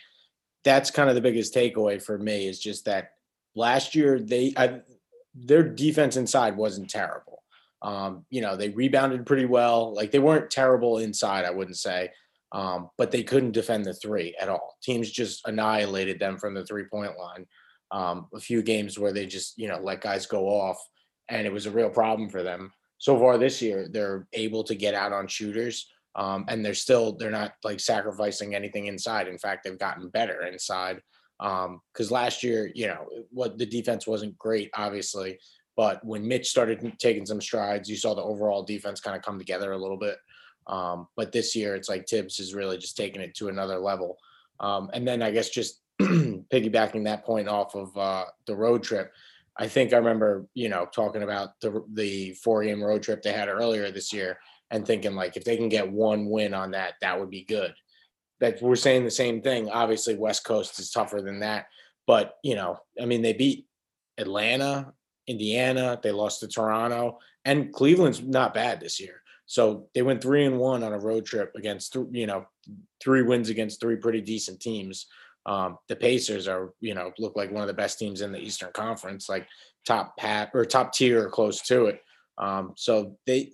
that's 0.64 0.92
kind 0.92 1.10
of 1.10 1.16
the 1.16 1.22
biggest 1.22 1.54
takeaway 1.54 2.02
for 2.02 2.18
me 2.18 2.48
is 2.48 2.60
just 2.60 2.86
that 2.86 3.12
last 3.56 3.96
year 3.96 4.20
they 4.20 4.54
I, 4.58 4.82
their 5.34 5.64
defense 5.64 6.18
inside 6.18 6.56
wasn't 6.58 6.90
terrible. 6.90 7.44
Um, 7.82 8.26
you 8.30 8.42
know, 8.42 8.56
they 8.56 8.70
rebounded 8.70 9.26
pretty 9.26 9.46
well. 9.46 9.94
Like 9.94 10.12
they 10.12 10.20
weren't 10.20 10.50
terrible 10.50 10.98
inside, 10.98 11.46
I 11.46 11.52
wouldn't 11.52 11.78
say, 11.78 12.12
um, 12.52 12.90
but 12.98 13.12
they 13.12 13.24
couldn't 13.24 13.52
defend 13.52 13.86
the 13.86 13.94
three 13.94 14.36
at 14.40 14.50
all. 14.50 14.78
Teams 14.82 15.10
just 15.10 15.48
annihilated 15.48 16.20
them 16.20 16.38
from 16.38 16.54
the 16.54 16.66
three 16.66 16.86
point 16.86 17.18
line. 17.18 17.46
Um, 17.92 18.28
a 18.34 18.40
few 18.40 18.64
games 18.64 18.98
where 18.98 19.14
they 19.14 19.26
just 19.26 19.58
you 19.58 19.68
know 19.68 19.80
let 19.80 20.02
guys 20.02 20.26
go 20.26 20.48
off 20.48 20.78
and 21.30 21.46
it 21.46 21.54
was 21.54 21.66
a 21.66 21.72
real 21.72 21.90
problem 21.90 22.30
for 22.30 22.44
them. 22.44 22.72
So 22.98 23.20
far 23.20 23.38
this 23.38 23.62
year, 23.62 23.88
they're 23.90 24.28
able 24.34 24.64
to 24.64 24.76
get 24.76 24.94
out 24.96 25.12
on 25.12 25.28
shooters, 25.28 25.90
um, 26.16 26.46
and 26.48 26.66
they're 26.66 26.74
still 26.74 27.18
they're 27.18 27.32
not 27.32 27.54
like 27.64 27.80
sacrificing 27.80 28.56
anything 28.56 28.88
inside. 28.88 29.28
In 29.28 29.38
fact, 29.38 29.64
they've 29.64 29.78
gotten 29.78 30.10
better 30.10 30.46
inside. 30.46 31.02
Because 31.38 32.12
um, 32.12 32.12
last 32.12 32.44
year, 32.44 32.72
you 32.74 32.88
know, 32.88 33.06
what 33.30 33.58
the 33.58 33.66
defense 33.66 34.08
wasn't 34.08 34.38
great, 34.38 34.70
obviously, 34.74 35.38
but 35.76 36.04
when 36.06 36.28
Mitch 36.28 36.48
started 36.48 36.94
taking 36.98 37.26
some 37.26 37.42
strides, 37.42 37.90
you 37.90 37.98
saw 37.98 38.14
the 38.14 38.24
overall 38.24 38.64
defense 38.64 39.02
kind 39.02 39.18
of 39.18 39.24
come 39.24 39.38
together 39.38 39.74
a 39.74 39.78
little 39.78 39.98
bit. 39.98 40.18
Um, 40.68 41.08
but 41.16 41.32
this 41.32 41.56
year, 41.56 41.76
it's 41.76 41.90
like 41.90 42.08
Thibs 42.08 42.40
is 42.40 42.56
really 42.56 42.78
just 42.78 42.98
taking 42.98 43.22
it 43.22 43.36
to 43.36 43.50
another 43.50 43.78
level. 43.78 44.18
Um, 44.60 44.90
and 44.94 45.08
then 45.08 45.22
I 45.22 45.32
guess 45.32 45.50
just 45.50 45.82
piggybacking 46.02 47.04
that 47.04 47.26
point 47.26 47.48
off 47.48 47.76
of 47.76 47.96
uh, 47.98 48.26
the 48.48 48.56
road 48.56 48.84
trip, 48.84 49.12
I 49.58 49.68
think 49.68 49.94
I 49.94 49.98
remember, 49.98 50.48
you 50.54 50.70
know, 50.70 50.86
talking 50.86 51.24
about 51.24 51.60
the 51.62 51.84
the 51.94 52.34
four 52.44 52.64
game 52.64 52.84
road 52.84 53.04
trip 53.04 53.22
they 53.22 53.32
had 53.32 53.48
earlier 53.48 53.90
this 53.92 54.12
year 54.12 54.40
and 54.72 54.86
thinking 54.86 55.16
like 55.16 55.38
if 55.38 55.46
they 55.46 55.58
can 55.58 55.70
get 55.70 55.92
one 55.92 56.30
win 56.30 56.54
on 56.54 56.72
that, 56.72 56.96
that 57.02 57.20
would 57.20 57.30
be 57.30 57.46
good. 57.46 57.74
That 58.42 58.62
we're 58.62 58.76
saying 58.76 59.06
the 59.06 59.12
same 59.12 59.42
thing. 59.42 59.70
Obviously, 59.70 60.16
West 60.16 60.44
Coast 60.44 60.78
is 60.80 60.92
tougher 60.92 61.22
than 61.22 61.40
that, 61.40 61.68
but 62.06 62.36
you 62.44 62.56
know, 62.56 62.80
I 63.02 63.06
mean, 63.06 63.22
they 63.22 63.34
beat 63.34 63.66
Atlanta, 64.18 64.94
Indiana, 65.28 66.00
they 66.02 66.12
lost 66.12 66.42
to 66.42 66.48
Toronto, 66.48 67.20
and 67.46 67.72
Cleveland's 67.72 68.22
not 68.22 68.54
bad 68.54 68.80
this 68.80 69.00
year. 69.00 69.22
So 69.46 69.88
they 69.94 70.02
went 70.02 70.22
three 70.22 70.46
and 70.46 70.58
one 70.58 70.84
on 70.84 70.94
a 70.94 71.00
road 71.00 71.26
trip 71.26 71.54
against, 71.56 71.96
you 72.12 72.26
know, 72.26 72.46
three 73.02 73.22
wins 73.22 73.50
against 73.50 73.80
three 73.80 73.96
pretty 73.96 74.22
decent 74.22 74.60
teams. 74.60 75.06
Um, 75.46 75.78
the 75.88 75.96
Pacers 75.96 76.48
are, 76.48 76.74
you 76.80 76.96
know, 76.96 77.12
look 77.20 77.36
like 77.36 77.52
one 77.52 77.62
of 77.62 77.68
the 77.68 77.74
best 77.74 78.00
teams 78.00 78.22
in 78.22 78.32
the 78.32 78.40
Eastern 78.40 78.72
Conference, 78.74 79.30
like 79.30 79.48
top 79.86 80.18
pat 80.18 80.52
or 80.54 80.66
top 80.66 80.94
tier 80.94 81.26
or 81.26 81.30
close 81.30 81.62
to 81.64 81.86
it. 81.86 82.02
Um, 82.38 82.74
so 82.76 83.18
they 83.26 83.54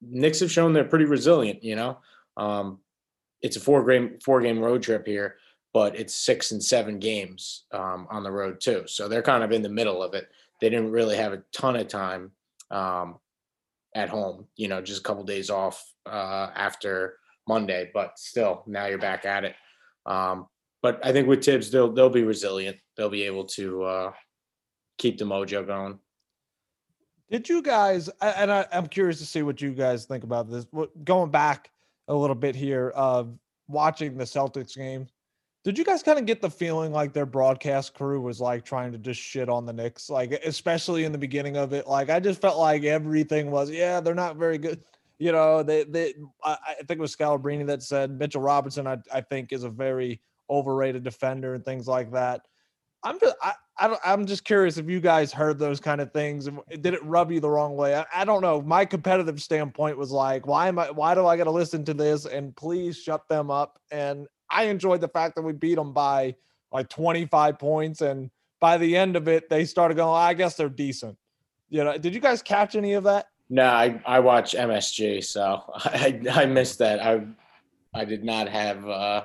Knicks 0.00 0.40
have 0.40 0.50
shown 0.50 0.72
they're 0.72 0.84
pretty 0.84 1.04
resilient. 1.04 1.62
You 1.62 1.76
know, 1.76 1.98
um, 2.36 2.78
it's 3.40 3.56
a 3.56 3.60
four 3.60 3.84
game 3.84 4.18
four 4.24 4.40
game 4.40 4.58
road 4.58 4.82
trip 4.82 5.06
here, 5.06 5.36
but 5.72 5.98
it's 5.98 6.14
six 6.14 6.52
and 6.52 6.62
seven 6.62 6.98
games 6.98 7.64
um, 7.72 8.06
on 8.10 8.22
the 8.22 8.30
road 8.30 8.60
too. 8.60 8.84
So 8.86 9.08
they're 9.08 9.22
kind 9.22 9.44
of 9.44 9.52
in 9.52 9.62
the 9.62 9.68
middle 9.68 10.02
of 10.02 10.14
it. 10.14 10.28
They 10.60 10.70
didn't 10.70 10.92
really 10.92 11.16
have 11.16 11.32
a 11.32 11.42
ton 11.52 11.76
of 11.76 11.88
time 11.88 12.32
um, 12.70 13.18
at 13.94 14.08
home. 14.08 14.46
You 14.56 14.68
know, 14.68 14.80
just 14.80 15.00
a 15.00 15.04
couple 15.04 15.24
days 15.24 15.50
off 15.50 15.82
uh, 16.06 16.50
after 16.54 17.18
Monday, 17.48 17.90
but 17.92 18.18
still, 18.18 18.62
now 18.66 18.86
you're 18.86 18.98
back 18.98 19.24
at 19.24 19.44
it. 19.44 19.54
Um, 20.06 20.46
but 20.82 21.00
I 21.04 21.12
think 21.12 21.28
with 21.28 21.44
Thibs, 21.44 21.70
they'll 21.70 21.92
they'll 21.92 22.10
be 22.10 22.24
resilient. 22.24 22.76
They'll 22.96 23.08
be 23.08 23.22
able 23.22 23.44
to 23.44 23.82
uh, 23.84 24.12
keep 24.98 25.16
the 25.16 25.24
mojo 25.24 25.66
going. 25.66 25.98
Did 27.30 27.48
you 27.48 27.62
guys? 27.62 28.10
And 28.20 28.52
I, 28.52 28.66
am 28.72 28.88
curious 28.88 29.18
to 29.20 29.24
see 29.24 29.42
what 29.42 29.62
you 29.62 29.70
guys 29.70 30.04
think 30.04 30.24
about 30.24 30.50
this. 30.50 30.66
Going 31.04 31.30
back 31.30 31.70
a 32.08 32.14
little 32.14 32.36
bit 32.36 32.54
here 32.54 32.90
of 32.90 33.32
watching 33.68 34.18
the 34.18 34.24
Celtics 34.24 34.76
game, 34.76 35.06
did 35.64 35.78
you 35.78 35.84
guys 35.84 36.02
kind 36.02 36.18
of 36.18 36.26
get 36.26 36.42
the 36.42 36.50
feeling 36.50 36.92
like 36.92 37.12
their 37.12 37.24
broadcast 37.24 37.94
crew 37.94 38.20
was 38.20 38.40
like 38.40 38.64
trying 38.64 38.90
to 38.90 38.98
just 38.98 39.20
shit 39.20 39.48
on 39.48 39.64
the 39.64 39.72
Knicks, 39.72 40.10
like 40.10 40.32
especially 40.44 41.04
in 41.04 41.12
the 41.12 41.18
beginning 41.18 41.56
of 41.56 41.72
it? 41.72 41.86
Like 41.86 42.10
I 42.10 42.18
just 42.18 42.40
felt 42.40 42.58
like 42.58 42.82
everything 42.82 43.52
was, 43.52 43.70
yeah, 43.70 44.00
they're 44.00 44.14
not 44.14 44.36
very 44.36 44.58
good. 44.58 44.82
You 45.18 45.30
know, 45.30 45.62
they 45.62 45.84
they 45.84 46.14
I, 46.42 46.58
I 46.70 46.74
think 46.74 46.98
it 46.98 46.98
was 46.98 47.14
Scalabrine 47.14 47.64
that 47.68 47.84
said 47.84 48.18
Mitchell 48.18 48.42
Robinson. 48.42 48.88
I 48.88 48.98
I 49.12 49.20
think 49.20 49.52
is 49.52 49.62
a 49.62 49.70
very 49.70 50.20
overrated 50.52 51.02
defender 51.02 51.54
and 51.54 51.64
things 51.64 51.88
like 51.88 52.12
that. 52.12 52.42
I'm 53.04 53.18
just 53.18 53.34
I, 53.42 53.54
I 53.78 53.96
I'm 54.04 54.26
just 54.26 54.44
curious 54.44 54.76
if 54.76 54.88
you 54.88 55.00
guys 55.00 55.32
heard 55.32 55.58
those 55.58 55.80
kind 55.80 56.00
of 56.00 56.12
things 56.12 56.46
and 56.46 56.60
did 56.80 56.94
it 56.94 57.04
rub 57.04 57.32
you 57.32 57.40
the 57.40 57.50
wrong 57.50 57.74
way? 57.74 57.96
I, 57.96 58.04
I 58.14 58.24
don't 58.24 58.42
know. 58.42 58.62
My 58.62 58.84
competitive 58.84 59.42
standpoint 59.42 59.98
was 59.98 60.10
like, 60.10 60.46
why 60.46 60.68
am 60.68 60.78
I 60.78 60.90
why 60.90 61.14
do 61.14 61.26
I 61.26 61.36
got 61.36 61.44
to 61.44 61.50
listen 61.50 61.84
to 61.86 61.94
this 61.94 62.26
and 62.26 62.54
please 62.54 62.96
shut 62.96 63.28
them 63.28 63.50
up? 63.50 63.78
And 63.90 64.26
I 64.50 64.64
enjoyed 64.64 65.00
the 65.00 65.08
fact 65.08 65.34
that 65.36 65.42
we 65.42 65.52
beat 65.52 65.76
them 65.76 65.92
by 65.92 66.36
like 66.70 66.88
25 66.88 67.58
points 67.58 68.00
and 68.02 68.30
by 68.60 68.78
the 68.78 68.96
end 68.96 69.16
of 69.16 69.26
it 69.26 69.48
they 69.48 69.64
started 69.64 69.96
going, 69.96 70.16
I 70.16 70.34
guess 70.34 70.54
they're 70.54 70.68
decent. 70.68 71.16
You 71.68 71.84
know, 71.84 71.98
did 71.98 72.14
you 72.14 72.20
guys 72.20 72.42
catch 72.42 72.76
any 72.76 72.92
of 72.92 73.04
that? 73.04 73.26
No, 73.48 73.66
I 73.66 74.00
I 74.06 74.20
watch 74.20 74.52
MSG, 74.52 75.24
so 75.24 75.62
I 75.74 76.20
I 76.30 76.46
missed 76.46 76.78
that. 76.78 77.04
I 77.04 77.26
I 77.94 78.04
did 78.04 78.24
not 78.24 78.48
have 78.48 78.88
uh 78.88 79.24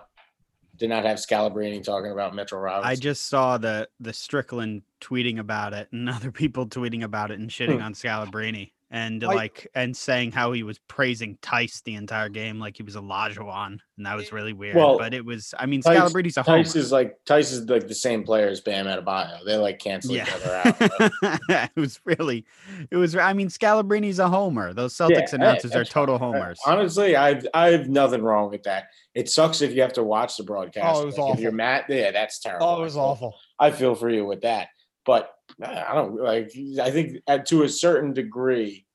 did 0.77 0.89
not 0.89 1.05
have 1.05 1.17
Scalabrine 1.17 1.83
talking 1.83 2.11
about 2.11 2.35
Mitchell 2.35 2.59
Robinson. 2.59 2.91
I 2.91 2.95
just 2.95 3.27
saw 3.27 3.57
the 3.57 3.87
the 3.99 4.13
Strickland 4.13 4.83
tweeting 5.01 5.39
about 5.39 5.73
it 5.73 5.89
and 5.91 6.09
other 6.09 6.31
people 6.31 6.67
tweeting 6.67 7.03
about 7.03 7.31
it 7.31 7.39
and 7.39 7.49
shitting 7.49 7.77
hmm. 7.77 7.83
on 7.83 7.93
Scalabrine 7.93 8.71
and 8.89 9.21
I, 9.23 9.33
like 9.33 9.67
and 9.75 9.95
saying 9.95 10.31
how 10.31 10.53
he 10.53 10.63
was 10.63 10.79
praising 10.87 11.37
Theis 11.41 11.81
the 11.83 11.95
entire 11.95 12.29
game 12.29 12.57
like 12.59 12.77
he 12.77 12.83
was 12.83 12.95
a 12.95 12.99
Olajuwon, 12.99 13.79
and 13.97 14.05
that 14.05 14.15
was 14.15 14.31
really 14.31 14.53
weird. 14.53 14.77
Well, 14.77 14.97
but 14.97 15.13
it 15.13 15.25
was, 15.25 15.53
I 15.59 15.65
mean, 15.65 15.81
Scalabrine's 15.81 16.37
a 16.37 16.43
homer. 16.43 16.59
Is 16.59 16.91
like 16.91 17.17
Theis 17.25 17.51
is 17.51 17.69
like 17.69 17.87
the 17.87 17.95
same 17.95 18.23
player 18.23 18.47
as 18.47 18.61
Bam 18.61 18.85
Adebayo. 18.85 19.43
They 19.45 19.57
like 19.57 19.79
cancel 19.79 20.15
yeah. 20.15 20.23
each 20.23 20.33
other 20.33 20.55
out. 20.55 21.39
it 21.75 21.75
was 21.75 21.99
really, 22.05 22.45
it 22.89 22.95
was. 22.95 23.15
I 23.15 23.33
mean, 23.33 23.49
Scalabrine's 23.49 24.19
a 24.19 24.29
homer. 24.29 24.73
Those 24.73 24.95
Celtics 24.95 25.31
yeah, 25.31 25.35
announcers 25.35 25.75
are 25.75 25.83
total 25.83 26.17
homers. 26.17 26.59
Honestly, 26.65 27.17
I 27.17 27.41
I 27.53 27.71
have 27.71 27.89
nothing 27.89 28.21
wrong 28.21 28.49
with 28.51 28.63
that. 28.63 28.85
It 29.13 29.29
sucks 29.29 29.61
if 29.61 29.73
you 29.73 29.81
have 29.81 29.93
to 29.93 30.03
watch 30.03 30.37
the 30.37 30.43
broadcast. 30.43 30.97
Oh, 30.97 31.01
it 31.01 31.05
was 31.05 31.17
like 31.17 31.23
awful. 31.23 31.33
If 31.35 31.41
you're 31.41 31.51
Matt, 31.51 31.85
yeah, 31.89 32.11
that's 32.11 32.39
terrible. 32.39 32.65
Oh, 32.65 32.79
it 32.79 32.83
was 32.83 32.95
awful. 32.95 33.35
I 33.59 33.71
feel 33.71 33.95
for 33.95 34.09
you 34.09 34.25
with 34.25 34.41
that, 34.41 34.69
but 35.05 35.33
I 35.63 35.93
don't 35.93 36.15
like. 36.21 36.51
I 36.81 36.91
think 36.91 37.17
at, 37.27 37.47
to 37.47 37.63
a 37.63 37.69
certain 37.69 38.13
degree 38.13 38.85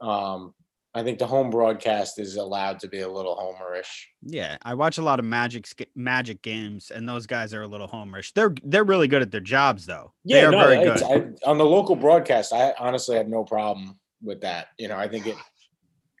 um, 0.00 0.54
I 0.96 1.02
think 1.02 1.18
the 1.18 1.26
home 1.26 1.50
broadcast 1.50 2.18
is 2.18 2.36
allowed 2.36 2.80
to 2.80 2.88
be 2.88 3.00
a 3.00 3.08
little 3.08 3.36
homerish. 3.36 4.04
Yeah, 4.22 4.56
I 4.62 4.72
watch 4.72 4.96
a 4.96 5.02
lot 5.02 5.18
of 5.18 5.26
Magic 5.26 5.66
Magic 5.94 6.40
games, 6.40 6.90
and 6.90 7.06
those 7.06 7.26
guys 7.26 7.52
are 7.52 7.60
a 7.60 7.66
little 7.66 7.86
homerish. 7.86 8.32
They're 8.32 8.54
they're 8.64 8.82
really 8.82 9.06
good 9.06 9.20
at 9.20 9.30
their 9.30 9.42
jobs, 9.42 9.84
though. 9.84 10.14
Yeah, 10.24 10.40
they 10.40 10.46
are 10.46 10.50
no, 10.52 10.58
very 10.58 10.84
good. 10.84 11.02
I, 11.02 11.48
on 11.50 11.58
the 11.58 11.66
local 11.66 11.96
broadcast, 11.96 12.54
I 12.54 12.72
honestly 12.78 13.16
have 13.16 13.28
no 13.28 13.44
problem 13.44 13.98
with 14.22 14.40
that. 14.40 14.68
You 14.78 14.88
know, 14.88 14.96
I 14.96 15.06
think 15.06 15.26
it 15.26 15.36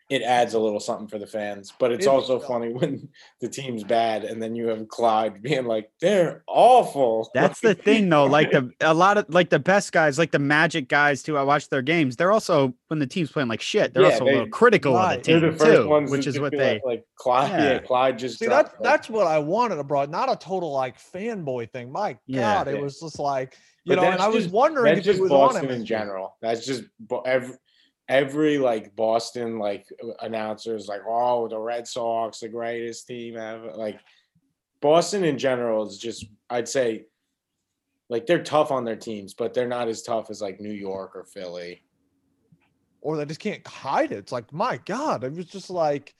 it 0.08 0.22
adds 0.22 0.54
a 0.54 0.58
little 0.58 0.78
something 0.78 1.08
for 1.08 1.18
the 1.18 1.26
fans. 1.26 1.72
But 1.78 1.90
it's 1.90 2.06
also 2.06 2.38
funny 2.38 2.68
when 2.72 3.08
the 3.40 3.48
team's 3.48 3.82
bad 3.82 4.24
and 4.24 4.40
then 4.40 4.54
you 4.54 4.68
have 4.68 4.86
Clyde 4.88 5.42
being 5.42 5.64
like, 5.64 5.90
they're 6.00 6.44
awful. 6.46 7.30
That's 7.34 7.60
the 7.60 7.74
thing 7.74 8.08
though. 8.08 8.26
Like 8.26 8.52
the 8.52 8.70
a 8.80 8.94
lot 8.94 9.18
of 9.18 9.26
like 9.28 9.50
the 9.50 9.58
best 9.58 9.92
guys, 9.92 10.18
like 10.18 10.30
the 10.30 10.38
magic 10.38 10.88
guys 10.88 11.22
too. 11.22 11.36
I 11.36 11.42
watch 11.42 11.68
their 11.68 11.82
games. 11.82 12.16
They're 12.16 12.32
also 12.32 12.74
when 12.88 13.00
the 13.00 13.06
team's 13.06 13.32
playing 13.32 13.48
like 13.48 13.60
shit, 13.60 13.94
they're 13.94 14.04
yeah, 14.04 14.12
also 14.12 14.24
they, 14.24 14.30
a 14.30 14.34
little 14.34 14.48
critical 14.48 14.92
Clyde, 14.92 15.18
of 15.18 15.24
the 15.24 15.32
team 15.32 15.58
the 15.58 15.64
too, 15.64 16.10
which 16.10 16.26
is 16.26 16.38
what 16.38 16.52
they 16.52 16.74
like, 16.74 16.84
like 16.84 17.04
Clyde. 17.16 17.50
Yeah. 17.50 17.72
yeah. 17.72 17.78
Clyde 17.80 18.18
just 18.18 18.38
see 18.38 18.46
that's 18.46 18.72
that's 18.80 19.10
what 19.10 19.26
I 19.26 19.38
wanted 19.38 19.78
abroad, 19.78 20.10
not 20.10 20.30
a 20.30 20.36
total 20.36 20.72
like 20.72 20.98
fanboy 20.98 21.70
thing. 21.72 21.90
My 21.90 22.16
yeah, 22.26 22.64
God, 22.64 22.68
it 22.68 22.80
was 22.80 23.00
just 23.00 23.18
like 23.18 23.56
you 23.84 23.94
but 23.94 24.02
know, 24.02 24.10
and 24.10 24.20
I 24.20 24.28
was 24.28 24.46
wondering 24.48 24.98
if 24.98 25.06
it 25.06 25.20
was 25.20 25.30
Boston 25.30 25.66
on 25.66 25.72
in 25.72 25.84
general. 25.84 26.36
That's 26.40 26.64
just 26.64 26.84
every 27.24 27.56
every 28.08 28.58
like 28.58 28.94
Boston 28.94 29.58
like 29.58 29.86
announcers 30.20 30.88
like, 30.88 31.02
oh, 31.06 31.48
the 31.48 31.58
Red 31.58 31.86
Sox, 31.88 32.40
the 32.40 32.48
greatest 32.48 33.06
team 33.06 33.36
ever. 33.36 33.72
Like 33.74 34.00
Boston 34.80 35.24
in 35.24 35.38
general 35.38 35.86
is 35.86 35.98
just, 35.98 36.26
I'd 36.48 36.68
say, 36.68 37.06
like 38.08 38.26
they're 38.26 38.42
tough 38.42 38.70
on 38.70 38.84
their 38.84 38.96
teams, 38.96 39.34
but 39.34 39.52
they're 39.52 39.66
not 39.66 39.88
as 39.88 40.02
tough 40.02 40.30
as 40.30 40.40
like 40.40 40.60
New 40.60 40.72
York 40.72 41.16
or 41.16 41.24
Philly. 41.24 41.82
Or 43.00 43.16
they 43.16 43.24
just 43.24 43.40
can't 43.40 43.66
hide 43.66 44.12
it. 44.12 44.18
It's 44.18 44.32
like, 44.32 44.52
my 44.52 44.78
God, 44.84 45.24
it 45.24 45.32
was 45.32 45.46
just 45.46 45.70
like. 45.70 46.14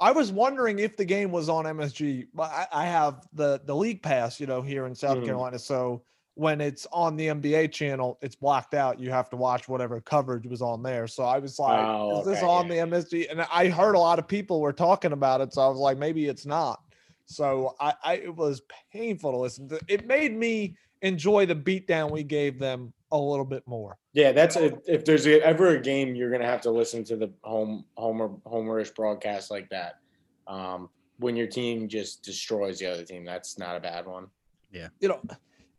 I 0.00 0.10
was 0.10 0.32
wondering 0.32 0.80
if 0.80 0.96
the 0.96 1.04
game 1.04 1.30
was 1.30 1.48
on 1.48 1.64
MSG. 1.64 2.26
I, 2.36 2.66
I 2.72 2.86
have 2.86 3.24
the 3.34 3.60
the 3.64 3.76
league 3.76 4.02
pass, 4.02 4.40
you 4.40 4.48
know, 4.48 4.60
here 4.60 4.86
in 4.86 4.96
South 4.96 5.18
mm. 5.18 5.24
Carolina. 5.24 5.60
So 5.60 6.02
when 6.34 6.60
it's 6.60 6.86
on 6.92 7.16
the 7.16 7.26
NBA 7.26 7.72
channel, 7.72 8.18
it's 8.22 8.34
blocked 8.34 8.74
out. 8.74 8.98
You 8.98 9.10
have 9.10 9.28
to 9.30 9.36
watch 9.36 9.68
whatever 9.68 10.00
coverage 10.00 10.46
was 10.46 10.62
on 10.62 10.82
there. 10.82 11.06
So 11.06 11.24
I 11.24 11.38
was 11.38 11.58
like, 11.58 11.78
oh, 11.78 12.20
is 12.20 12.26
this 12.26 12.42
on 12.42 12.68
the 12.68 12.76
MSG? 12.76 13.30
And 13.30 13.42
I 13.52 13.68
heard 13.68 13.94
a 13.94 13.98
lot 13.98 14.18
of 14.18 14.26
people 14.26 14.60
were 14.60 14.72
talking 14.72 15.12
about 15.12 15.40
it. 15.40 15.52
So 15.52 15.60
I 15.60 15.68
was 15.68 15.78
like, 15.78 15.98
maybe 15.98 16.26
it's 16.26 16.46
not. 16.46 16.80
So 17.26 17.74
I, 17.80 17.94
I 18.02 18.14
it 18.14 18.34
was 18.34 18.62
painful 18.92 19.32
to 19.32 19.38
listen 19.38 19.68
to. 19.68 19.80
It 19.88 20.06
made 20.06 20.34
me 20.34 20.76
enjoy 21.02 21.46
the 21.46 21.54
beatdown 21.54 22.10
we 22.10 22.22
gave 22.22 22.58
them 22.58 22.92
a 23.10 23.18
little 23.18 23.44
bit 23.44 23.66
more. 23.66 23.98
Yeah, 24.14 24.32
that's 24.32 24.56
a, 24.56 24.78
if 24.86 25.04
there's 25.04 25.26
ever 25.26 25.76
a 25.76 25.80
game 25.80 26.14
you're 26.14 26.30
gonna 26.30 26.46
have 26.46 26.62
to 26.62 26.70
listen 26.70 27.04
to 27.04 27.16
the 27.16 27.30
home 27.42 27.84
homer 27.96 28.30
homerish 28.46 28.94
broadcast 28.94 29.50
like 29.50 29.68
that. 29.70 29.98
Um, 30.46 30.88
when 31.18 31.36
your 31.36 31.46
team 31.46 31.88
just 31.88 32.22
destroys 32.22 32.78
the 32.78 32.86
other 32.86 33.04
team, 33.04 33.24
that's 33.24 33.58
not 33.58 33.76
a 33.76 33.80
bad 33.80 34.06
one. 34.06 34.26
Yeah, 34.72 34.88
you 35.00 35.08
know 35.08 35.20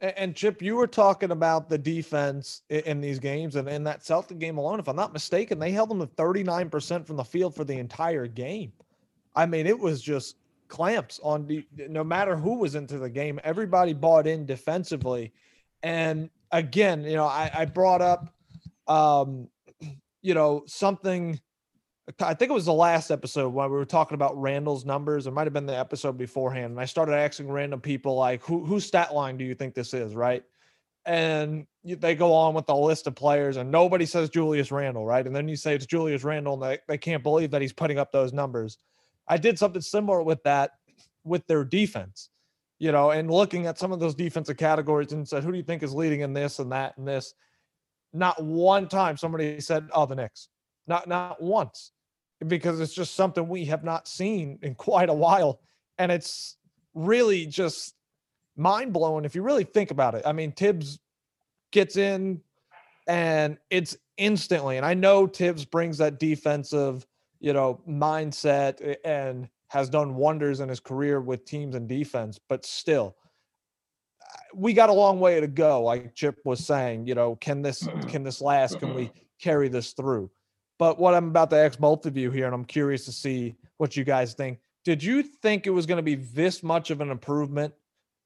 and 0.03 0.35
Chip, 0.35 0.61
you 0.61 0.75
were 0.75 0.87
talking 0.87 1.31
about 1.31 1.69
the 1.69 1.77
defense 1.77 2.63
in 2.69 2.99
these 2.99 3.19
games, 3.19 3.55
and 3.55 3.69
in 3.69 3.85
that 3.85 4.03
Celtic 4.03 4.37
game 4.37 4.57
alone, 4.57 4.79
if 4.79 4.89
I'm 4.89 4.97
not 4.97 5.13
mistaken, 5.13 5.59
they 5.59 5.71
held 5.71 5.89
them 5.89 5.99
to 5.99 6.07
39% 6.07 7.07
from 7.07 7.15
the 7.15 7.23
field 7.23 7.55
for 7.55 7.63
the 7.63 7.77
entire 7.77 8.27
game. 8.27 8.73
I 9.33 9.45
mean, 9.45 9.65
it 9.65 9.79
was 9.79 10.01
just 10.01 10.35
clamps 10.67 11.21
on 11.23 11.47
the, 11.47 11.65
no 11.87 12.03
matter 12.03 12.35
who 12.35 12.55
was 12.55 12.75
into 12.75 12.97
the 12.97 13.09
game, 13.09 13.39
everybody 13.43 13.93
bought 13.93 14.27
in 14.27 14.45
defensively. 14.45 15.31
And 15.83 16.29
again, 16.51 17.03
you 17.03 17.15
know, 17.15 17.25
I, 17.25 17.49
I 17.53 17.65
brought 17.65 18.01
up, 18.01 18.33
um, 18.87 19.47
you 20.21 20.33
know, 20.33 20.63
something 20.65 21.39
I 22.19 22.33
think 22.33 22.51
it 22.51 22.53
was 22.53 22.65
the 22.65 22.73
last 22.73 23.11
episode 23.11 23.49
when 23.49 23.71
we 23.71 23.77
were 23.77 23.85
talking 23.85 24.15
about 24.15 24.39
Randle's 24.39 24.83
numbers. 24.83 25.25
It 25.25 25.31
might 25.31 25.45
have 25.45 25.53
been 25.53 25.65
the 25.65 25.77
episode 25.77 26.17
beforehand. 26.17 26.71
And 26.71 26.79
I 26.79 26.85
started 26.85 27.13
asking 27.13 27.49
random 27.49 27.79
people 27.79 28.15
like, 28.15 28.43
"Who 28.43 28.65
whose 28.65 28.85
stat 28.85 29.13
line 29.13 29.37
do 29.37 29.45
you 29.45 29.55
think 29.55 29.73
this 29.73 29.93
is?" 29.93 30.13
Right? 30.13 30.43
And 31.05 31.65
they 31.85 32.15
go 32.15 32.33
on 32.33 32.53
with 32.53 32.65
the 32.65 32.75
list 32.75 33.07
of 33.07 33.15
players, 33.15 33.57
and 33.57 33.71
nobody 33.71 34.05
says 34.05 34.29
Julius 34.29 34.71
Randle, 34.71 35.05
right? 35.05 35.25
And 35.25 35.35
then 35.35 35.47
you 35.47 35.55
say 35.55 35.75
it's 35.75 35.85
Julius 35.85 36.23
Randle, 36.23 36.53
and 36.53 36.63
they, 36.63 36.79
they 36.87 36.97
can't 36.97 37.23
believe 37.23 37.51
that 37.51 37.61
he's 37.61 37.73
putting 37.73 37.99
up 37.99 38.11
those 38.11 38.31
numbers. 38.33 38.77
I 39.27 39.37
did 39.37 39.57
something 39.59 39.81
similar 39.81 40.21
with 40.23 40.43
that 40.43 40.71
with 41.23 41.45
their 41.47 41.63
defense, 41.63 42.29
you 42.79 42.91
know, 42.91 43.11
and 43.11 43.31
looking 43.31 43.65
at 43.65 43.79
some 43.79 43.93
of 43.93 43.99
those 43.99 44.15
defensive 44.15 44.57
categories 44.57 45.13
and 45.13 45.27
said, 45.27 45.43
"Who 45.43 45.51
do 45.51 45.57
you 45.57 45.63
think 45.63 45.83
is 45.83 45.93
leading 45.93 46.21
in 46.21 46.33
this 46.33 46.59
and 46.59 46.71
that 46.73 46.97
and 46.97 47.07
this?" 47.07 47.33
Not 48.11 48.43
one 48.43 48.89
time 48.89 49.15
somebody 49.15 49.61
said, 49.61 49.89
"Oh, 49.93 50.05
the 50.05 50.15
Knicks." 50.15 50.49
Not 50.87 51.07
not 51.07 51.41
once 51.41 51.91
because 52.47 52.79
it's 52.79 52.93
just 52.93 53.15
something 53.15 53.47
we 53.47 53.65
have 53.65 53.83
not 53.83 54.07
seen 54.07 54.59
in 54.61 54.75
quite 54.87 55.09
a 55.09 55.13
while. 55.13 55.59
And 55.97 56.11
it's 56.11 56.57
really 56.93 57.45
just 57.45 57.95
mind 58.55 58.93
blowing 58.93 59.25
if 59.25 59.35
you 59.35 59.41
really 59.41 59.63
think 59.63 59.91
about 59.91 60.15
it. 60.15 60.23
I 60.25 60.33
mean, 60.33 60.51
Thibs 60.51 60.99
gets 61.71 61.97
in 61.97 62.41
and 63.07 63.57
it's 63.69 63.97
instantly, 64.17 64.77
and 64.77 64.85
I 64.85 64.93
know 64.93 65.27
Thibs 65.27 65.65
brings 65.65 65.97
that 65.97 66.19
defensive, 66.19 67.05
you 67.39 67.53
know, 67.53 67.81
mindset 67.87 68.97
and 69.03 69.49
has 69.67 69.89
done 69.89 70.15
wonders 70.15 70.59
in 70.59 70.69
his 70.69 70.79
career 70.79 71.19
with 71.19 71.45
teams 71.45 71.75
and 71.75 71.87
defense, 71.89 72.39
but 72.47 72.65
still, 72.65 73.15
we 74.53 74.73
got 74.73 74.89
a 74.89 74.93
long 74.93 75.19
way 75.19 75.39
to 75.39 75.47
go. 75.47 75.81
Like 75.81 76.13
Chip 76.15 76.37
was 76.45 76.65
saying, 76.65 77.07
you 77.07 77.15
know, 77.15 77.35
can 77.35 77.61
this 77.61 77.87
can 78.07 78.23
this 78.23 78.41
last? 78.41 78.79
Can 78.79 78.93
we 78.93 79.11
carry 79.41 79.67
this 79.67 79.93
through? 79.93 80.29
But 80.79 80.99
what 80.99 81.13
I'm 81.13 81.27
about 81.27 81.49
to 81.51 81.57
ask 81.57 81.79
both 81.79 82.05
of 82.05 82.17
you 82.17 82.31
here, 82.31 82.45
and 82.45 82.53
I'm 82.53 82.65
curious 82.65 83.05
to 83.05 83.11
see 83.11 83.55
what 83.77 83.95
you 83.95 84.03
guys 84.03 84.33
think. 84.33 84.59
Did 84.83 85.03
you 85.03 85.23
think 85.23 85.65
it 85.65 85.69
was 85.69 85.85
going 85.85 85.97
to 85.97 86.03
be 86.03 86.15
this 86.15 86.61
much 86.61 86.89
of 86.91 86.99
an 87.01 87.09
improvement 87.09 87.73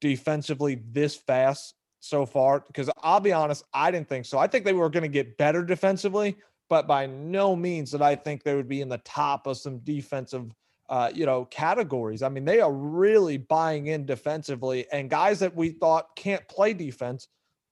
defensively 0.02 0.82
this 0.92 1.16
fast 1.16 1.76
so 2.00 2.26
far? 2.26 2.62
Because 2.68 2.90
I'll 3.04 3.20
be 3.20 3.34
honest, 3.34 3.64
I 3.74 3.92
didn't 3.92 4.10
think 4.10 4.26
so. 4.26 4.40
I 4.40 4.48
think 4.48 4.66
they 4.66 4.74
were 4.74 4.90
going 4.90 5.04
to 5.04 5.10
get 5.10 5.38
better 5.38 5.64
defensively, 5.64 6.38
but 6.70 6.88
by 6.88 7.06
no 7.06 7.56
means 7.56 7.92
did 7.92 8.02
I 8.02 8.16
think 8.16 8.44
they 8.44 8.56
would 8.56 8.70
be 8.70 8.82
in 8.82 8.90
the 8.90 8.98
top 9.00 9.46
of 9.46 9.58
some 9.58 9.80
defensive 9.80 10.52
uh, 10.90 11.12
you 11.14 11.26
know, 11.26 11.46
categories. 11.46 12.24
I 12.24 12.30
mean, 12.30 12.46
they 12.46 12.62
are 12.62 12.72
really 12.72 13.38
buying 13.38 13.88
in 13.88 14.06
defensively, 14.06 14.88
and 14.92 15.10
guys 15.10 15.40
that 15.40 15.56
we 15.56 15.70
thought 15.70 16.16
can't 16.16 16.48
play 16.48 16.74
defense 16.74 17.28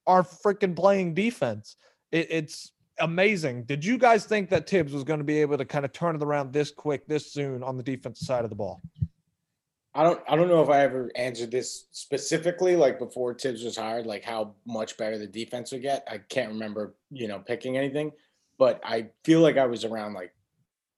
are 0.06 0.24
freaking 0.24 0.76
playing 0.76 1.14
defense. 1.14 1.78
It, 2.12 2.28
it's 2.30 2.72
amazing. 3.00 3.64
Did 3.64 3.84
you 3.84 3.98
guys 3.98 4.26
think 4.26 4.50
that 4.50 4.70
Thibs 4.70 4.94
was 4.94 5.04
going 5.04 5.20
to 5.20 5.26
be 5.26 5.42
able 5.42 5.58
to 5.58 5.66
kind 5.66 5.86
of 5.86 5.92
turn 5.92 6.16
it 6.16 6.24
around 6.24 6.54
this 6.54 6.72
quick, 6.72 7.08
this 7.08 7.32
soon 7.32 7.64
on 7.64 7.78
the 7.78 7.84
defensive 7.84 8.26
side 8.26 8.44
of 8.44 8.50
the 8.50 8.56
ball? 8.56 8.82
I 9.98 10.04
don't 10.04 10.22
I 10.28 10.36
don't 10.36 10.50
know 10.50 10.62
if 10.62 10.70
I 10.70 10.82
ever 10.82 11.10
answered 11.16 11.52
this 11.52 11.88
specifically, 11.92 12.76
like 12.76 13.00
before 13.00 13.34
Thibs 13.34 13.64
was 13.64 13.78
hired, 13.78 14.06
like 14.06 14.26
how 14.26 14.54
much 14.66 14.98
better 14.98 15.18
the 15.18 15.26
defense 15.26 15.72
would 15.72 15.84
get. 15.84 16.06
I 16.12 16.18
can't 16.18 16.52
remember, 16.52 16.96
you 17.12 17.30
know, 17.30 17.40
picking 17.40 17.78
anything, 17.78 18.12
but 18.58 18.82
I 18.84 19.08
feel 19.24 19.40
like 19.40 19.58
I 19.58 19.66
was 19.66 19.86
around 19.86 20.14
like 20.14 20.34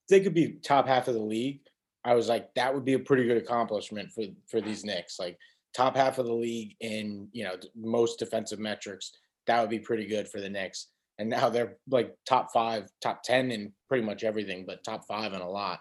they 0.09 0.19
could 0.19 0.33
be 0.33 0.53
top 0.63 0.87
half 0.87 1.07
of 1.07 1.13
the 1.13 1.21
league. 1.21 1.59
I 2.03 2.15
was 2.15 2.27
like, 2.27 2.53
that 2.55 2.73
would 2.73 2.85
be 2.85 2.93
a 2.93 2.99
pretty 2.99 3.25
good 3.25 3.37
accomplishment 3.37 4.11
for 4.11 4.23
for 4.47 4.61
these 4.61 4.83
Knicks. 4.83 5.19
Like 5.19 5.37
top 5.75 5.95
half 5.95 6.17
of 6.17 6.25
the 6.25 6.33
league 6.33 6.75
in 6.79 7.27
you 7.33 7.43
know 7.43 7.55
most 7.75 8.17
defensive 8.17 8.57
metrics. 8.59 9.11
That 9.45 9.61
would 9.61 9.69
be 9.69 9.79
pretty 9.79 10.07
good 10.07 10.27
for 10.27 10.41
the 10.41 10.49
Knicks. 10.49 10.87
And 11.19 11.29
now 11.29 11.49
they're 11.49 11.77
like 11.89 12.15
top 12.25 12.51
five, 12.53 12.89
top 13.01 13.23
ten 13.23 13.51
in 13.51 13.73
pretty 13.87 14.05
much 14.05 14.23
everything, 14.23 14.65
but 14.65 14.83
top 14.83 15.05
five 15.07 15.33
in 15.33 15.41
a 15.41 15.49
lot. 15.49 15.79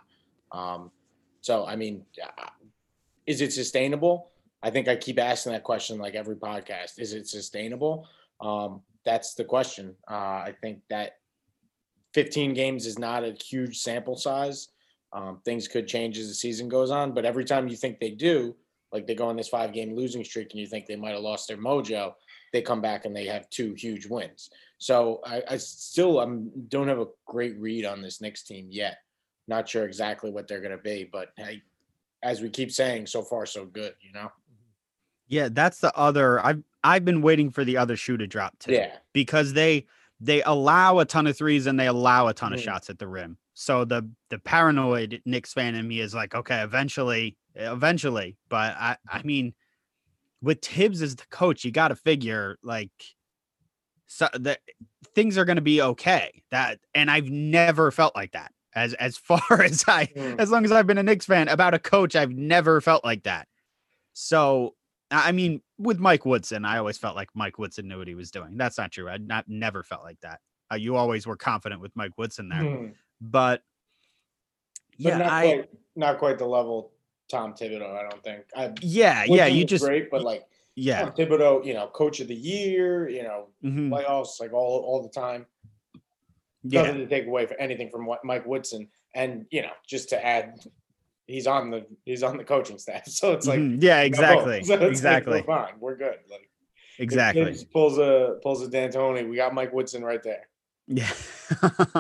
Um, 0.53 0.91
so 1.41 1.67
I 1.67 1.77
mean, 1.77 2.05
is 3.27 3.41
it 3.41 3.53
sustainable? 3.53 4.31
I 4.63 4.71
think 4.71 4.89
I 4.89 4.97
keep 4.97 5.21
asking 5.21 5.53
that 5.53 5.63
question 5.63 5.99
like 5.99 6.15
every 6.15 6.37
podcast. 6.37 6.99
Is 6.99 7.13
it 7.13 7.29
sustainable? 7.29 8.09
Um, 8.41 8.83
that's 9.05 9.35
the 9.35 9.45
question. 9.45 9.95
Uh, 10.11 10.43
I 10.45 10.55
think 10.61 10.81
that 10.91 11.19
15 12.15 12.55
games 12.55 12.87
is 12.87 12.99
not 12.99 13.25
a 13.25 13.33
huge 13.33 13.79
sample 13.79 14.17
size. 14.17 14.69
Um, 15.13 15.41
things 15.45 15.69
could 15.69 15.87
change 15.87 16.19
as 16.19 16.29
the 16.29 16.35
season 16.35 16.69
goes 16.69 16.91
on, 16.91 17.13
but 17.13 17.25
every 17.25 17.45
time 17.45 17.69
you 17.69 17.77
think 17.77 18.01
they 18.01 18.11
do, 18.11 18.57
like 18.93 19.07
they 19.07 19.15
go 19.15 19.29
on 19.29 19.37
this 19.37 19.49
five 19.49 19.73
game 19.73 19.95
losing 19.95 20.25
streak 20.25 20.49
and 20.51 20.61
you 20.61 20.67
think 20.67 20.87
they 20.87 20.97
might 20.97 21.13
have 21.13 21.21
lost 21.21 21.49
their 21.49 21.57
mojo, 21.57 22.13
they 22.53 22.63
come 22.63 22.81
back 22.81 23.05
and 23.05 23.15
they 23.15 23.27
have 23.27 23.49
two 23.51 23.75
huge 23.75 24.07
wins. 24.07 24.51
So 24.79 25.21
I, 25.25 25.43
I 25.51 25.57
still 25.57 26.21
I'm, 26.21 26.51
don't 26.69 26.89
have 26.89 26.99
a 27.01 27.07
great 27.27 27.59
read 27.59 27.85
on 27.85 28.03
this 28.03 28.21
Knicks 28.21 28.43
team 28.43 28.69
yet. 28.71 28.99
Not 29.49 29.69
sure 29.69 29.85
exactly 29.85 30.31
what 30.31 30.49
they're 30.49 30.61
going 30.61 30.77
to 30.77 30.83
be, 30.83 31.09
but 31.11 31.31
I, 31.39 31.63
as 32.23 32.41
we 32.41 32.51
keep 32.51 32.73
saying, 32.73 33.07
so 33.07 33.23
far 33.23 33.47
so 33.47 33.65
good. 33.65 33.95
You 34.01 34.13
know. 34.13 34.31
Yeah, 35.29 35.49
that's 35.51 35.81
the 35.81 35.97
other. 35.97 36.45
I've 36.45 36.63
I've 36.83 37.05
been 37.05 37.23
waiting 37.23 37.51
for 37.51 37.65
the 37.65 37.77
other 37.77 37.97
shoe 37.97 38.17
to 38.17 38.27
drop 38.27 38.59
too. 38.59 38.73
Yeah. 38.73 38.97
Because 39.13 39.53
they 39.53 39.87
they 40.21 40.43
allow 40.43 40.99
a 40.99 41.05
ton 41.05 41.27
of 41.27 41.37
threes 41.37 41.67
and 41.67 41.79
they 41.79 41.87
allow 41.89 42.29
a 42.29 42.35
ton 42.35 42.53
of 42.53 42.61
Mm. 42.61 42.65
shots 42.65 42.91
at 42.91 42.99
the 42.99 43.07
rim. 43.07 43.39
So 43.55 43.85
the 43.85 44.09
the 44.31 44.39
paranoid 44.39 45.23
Knicks 45.25 45.53
fan 45.53 45.75
in 45.75 45.87
me 45.87 46.01
is 46.01 46.15
like, 46.15 46.35
okay, 46.35 46.63
eventually, 46.63 47.37
eventually. 47.55 48.37
But 48.49 48.75
I 48.79 48.97
I 49.09 49.23
mean, 49.23 49.55
with 50.47 50.63
Thibs 50.65 51.03
as 51.03 51.17
the 51.17 51.27
coach, 51.31 51.65
you 51.65 51.71
got 51.71 51.89
to 51.89 51.97
figure 51.97 52.57
like 52.63 52.91
so 54.07 54.29
that 54.35 54.61
things 55.15 55.37
are 55.37 55.45
going 55.45 55.57
to 55.57 55.63
be 55.63 55.83
okay. 55.83 56.43
That 56.51 56.79
and 56.95 57.11
I've 57.11 57.29
never 57.29 57.91
felt 57.91 58.15
like 58.15 58.33
that. 58.33 58.53
As 58.75 58.95
as 58.95 59.17
far 59.29 59.41
as 59.63 59.85
I 59.89 60.07
Mm. 60.07 60.39
as 60.41 60.51
long 60.51 60.65
as 60.65 60.73
I've 60.73 60.87
been 60.87 60.99
a 60.99 61.03
Knicks 61.03 61.27
fan 61.27 61.49
about 61.49 61.75
a 61.75 61.79
coach, 61.79 62.15
I've 62.17 62.31
never 62.33 62.81
felt 62.81 63.05
like 63.05 63.25
that. 63.25 63.49
So 64.15 64.75
I 65.11 65.33
mean, 65.33 65.63
with 65.79 65.99
Mike 65.99 66.25
Woodson, 66.27 66.65
I 66.65 66.79
always 66.79 66.99
felt 66.99 67.15
like 67.17 67.29
Mike 67.35 67.59
Woodson 67.59 67.87
knew 67.89 67.99
what 67.99 68.09
he 68.09 68.15
was 68.17 68.31
doing. 68.31 68.57
That's 68.57 68.77
not 68.79 68.91
true. 68.93 69.09
I 69.09 69.19
not 69.19 69.45
never 69.49 69.83
felt 69.83 70.03
like 70.03 70.21
that. 70.21 70.41
Uh, 70.73 70.77
you 70.77 70.97
always 70.97 71.27
were 71.27 71.37
confident 71.37 71.81
with 71.81 71.95
Mike 71.95 72.13
Woodson 72.19 72.49
there, 72.49 72.63
Mhm. 72.63 72.95
but 73.21 73.63
But 74.99 74.99
yeah, 74.99 75.19
not 75.19 75.31
I 75.33 75.43
quite, 75.47 75.71
not 75.97 76.19
quite 76.19 76.39
the 76.39 76.47
level 76.47 76.93
Tom 77.29 77.55
Thibodeau. 77.55 77.97
I 77.97 78.09
don't 78.09 78.23
think. 78.23 78.45
I, 78.57 78.73
yeah 78.81 79.25
yeah 79.25 79.47
you 79.47 79.65
just 79.65 79.85
great, 79.85 80.11
but 80.11 80.23
like 80.23 80.45
yeah 80.75 81.03
Tom 81.03 81.13
Thibodeau, 81.13 81.65
you 81.65 81.75
know, 81.75 81.89
coach 81.89 82.21
of 82.21 82.29
the 82.29 82.35
year, 82.35 83.09
you 83.09 83.23
know, 83.23 83.49
mhm, 83.65 83.89
playoffs, 83.89 84.41
like 84.41 84.53
all 84.53 84.81
all 84.81 85.03
the 85.03 85.09
time. 85.09 85.47
yeah 86.63 86.83
Nothing 86.83 86.99
to 86.99 87.07
take 87.07 87.27
away 87.27 87.47
for 87.47 87.55
anything 87.61 87.91
from 87.91 88.07
what 88.07 88.25
Mike 88.25 88.47
Woodson, 88.47 88.89
and 89.15 89.47
you 89.51 89.63
know, 89.63 89.73
just 89.87 90.09
to 90.11 90.25
add, 90.25 90.55
he's 91.27 91.47
on 91.47 91.71
the 91.71 91.87
he's 92.05 92.23
on 92.23 92.37
the 92.37 92.45
coaching 92.45 92.79
staff, 92.79 93.07
so 93.09 93.33
it's 93.33 93.47
like 93.47 93.59
mhm, 93.59 93.83
yeah 93.83 94.03
we 94.03 94.11
got 94.11 94.45
both. 94.45 94.49
exactly 94.49 94.63
So 94.65 94.75
it's 94.75 94.81
like, 94.81 94.91
exactly 94.91 95.41
we're 95.41 95.47
fine, 95.47 95.75
we're 95.81 95.97
good. 95.97 96.19
Like 96.31 96.51
exactly 96.99 97.57
pulls 97.73 97.99
a 97.99 98.39
pulls 98.43 98.63
a 98.63 98.69
D'Antoni, 98.69 99.29
we 99.29 99.37
got 99.37 99.53
Mike 99.55 99.73
Woodson 99.73 100.05
right 100.05 100.23
there. 100.23 100.49
Yeah. 100.87 101.11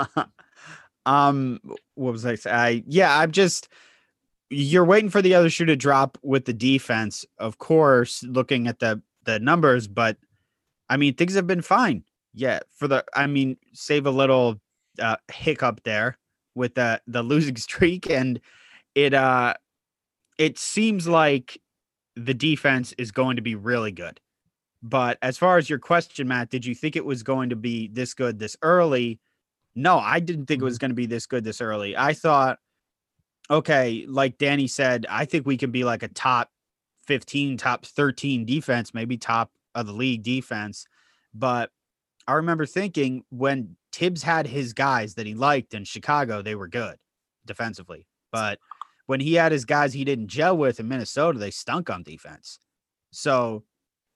um, 1.07 1.61
what 1.95 2.13
was 2.13 2.25
I 2.27 2.37
say? 2.37 2.51
I 2.51 2.85
yeah, 2.87 3.19
I'm 3.19 3.33
just 3.33 3.69
you're 4.51 4.85
waiting 4.85 5.11
for 5.11 5.23
the 5.23 5.35
other 5.35 5.51
shoe 5.51 5.65
to 5.67 5.77
drop 5.77 6.19
with 6.23 6.45
the 6.45 6.53
defense, 6.53 7.25
of 7.39 7.59
course, 7.59 8.23
looking 8.23 8.69
at 8.69 8.79
the 8.79 9.03
the 9.25 9.41
numbers, 9.41 9.89
but 9.89 10.17
I 10.89 10.97
mean 10.97 11.15
things 11.15 11.35
have 11.35 11.47
been 11.47 11.63
fine. 11.63 12.05
Yeah, 12.35 12.61
for 12.71 12.89
the 12.89 13.05
I 13.15 13.27
mean, 13.27 13.57
save 13.73 14.07
a 14.07 14.11
little 14.11 14.61
uh 15.01 15.17
hiccup 15.33 15.83
there 15.85 16.19
with 16.55 16.75
the 16.75 17.01
the 17.07 17.23
losing 17.25 17.57
streak 17.57 18.11
and 18.11 18.41
it 18.95 19.15
uh 19.15 19.55
it 20.39 20.59
seems 20.59 21.09
like 21.09 21.61
the 22.15 22.35
defense 22.35 22.95
is 22.99 23.11
going 23.11 23.37
to 23.37 23.43
be 23.43 23.55
really 23.55 23.93
good. 23.93 24.21
But 24.83 25.19
as 25.23 25.37
far 25.39 25.59
as 25.59 25.69
your 25.69 25.79
question, 25.79 26.29
Matt, 26.29 26.51
did 26.51 26.65
you 26.65 26.75
think 26.75 26.97
it 26.97 27.05
was 27.05 27.23
going 27.23 27.51
to 27.51 27.57
be 27.57 27.89
this 27.89 28.15
good 28.15 28.39
this 28.39 28.57
early? 28.63 29.19
No, 29.75 29.99
I 29.99 30.21
didn't 30.21 30.47
think 30.47 30.63
it 30.63 30.65
was 30.65 30.79
going 30.79 30.91
to 30.91 30.95
be 30.95 31.07
this 31.07 31.27
good 31.27 31.45
this 31.45 31.61
early. 31.61 31.97
I 31.97 32.13
thought, 32.15 32.59
okay, 33.51 34.05
like 34.09 34.39
Danny 34.39 34.67
said, 34.67 35.07
I 35.09 35.25
think 35.25 35.47
we 35.47 35.57
can 35.57 35.71
be 35.71 35.85
like 35.85 36.03
a 36.03 36.09
top 36.09 36.51
15, 37.07 37.57
top 37.57 37.87
13 37.87 38.45
defense, 38.45 38.93
maybe 38.93 39.17
top 39.17 39.51
of 39.75 39.87
the 39.87 39.93
league 39.93 40.23
defense. 40.23 40.87
But 41.35 41.71
I 42.27 42.35
remember 42.35 42.67
thinking 42.67 43.25
when 43.31 43.77
Thibs 43.93 44.23
had 44.23 44.47
his 44.47 44.73
guys 44.73 45.15
that 45.15 45.27
he 45.27 45.35
liked 45.35 45.75
in 45.75 45.85
Chicago, 45.85 46.43
they 46.43 46.55
were 46.55 46.69
good 46.69 46.97
defensively. 47.47 48.07
But 48.33 48.59
when 49.07 49.21
he 49.21 49.35
had 49.35 49.53
his 49.53 49.65
guys 49.65 49.93
he 49.93 50.05
didn't 50.05 50.29
gel 50.29 50.57
with 50.57 50.81
in 50.81 50.89
Minnesota, 50.89 51.39
they 51.39 51.51
stunk 51.51 51.89
on 51.91 52.03
defense. 52.03 52.59
So 53.13 53.65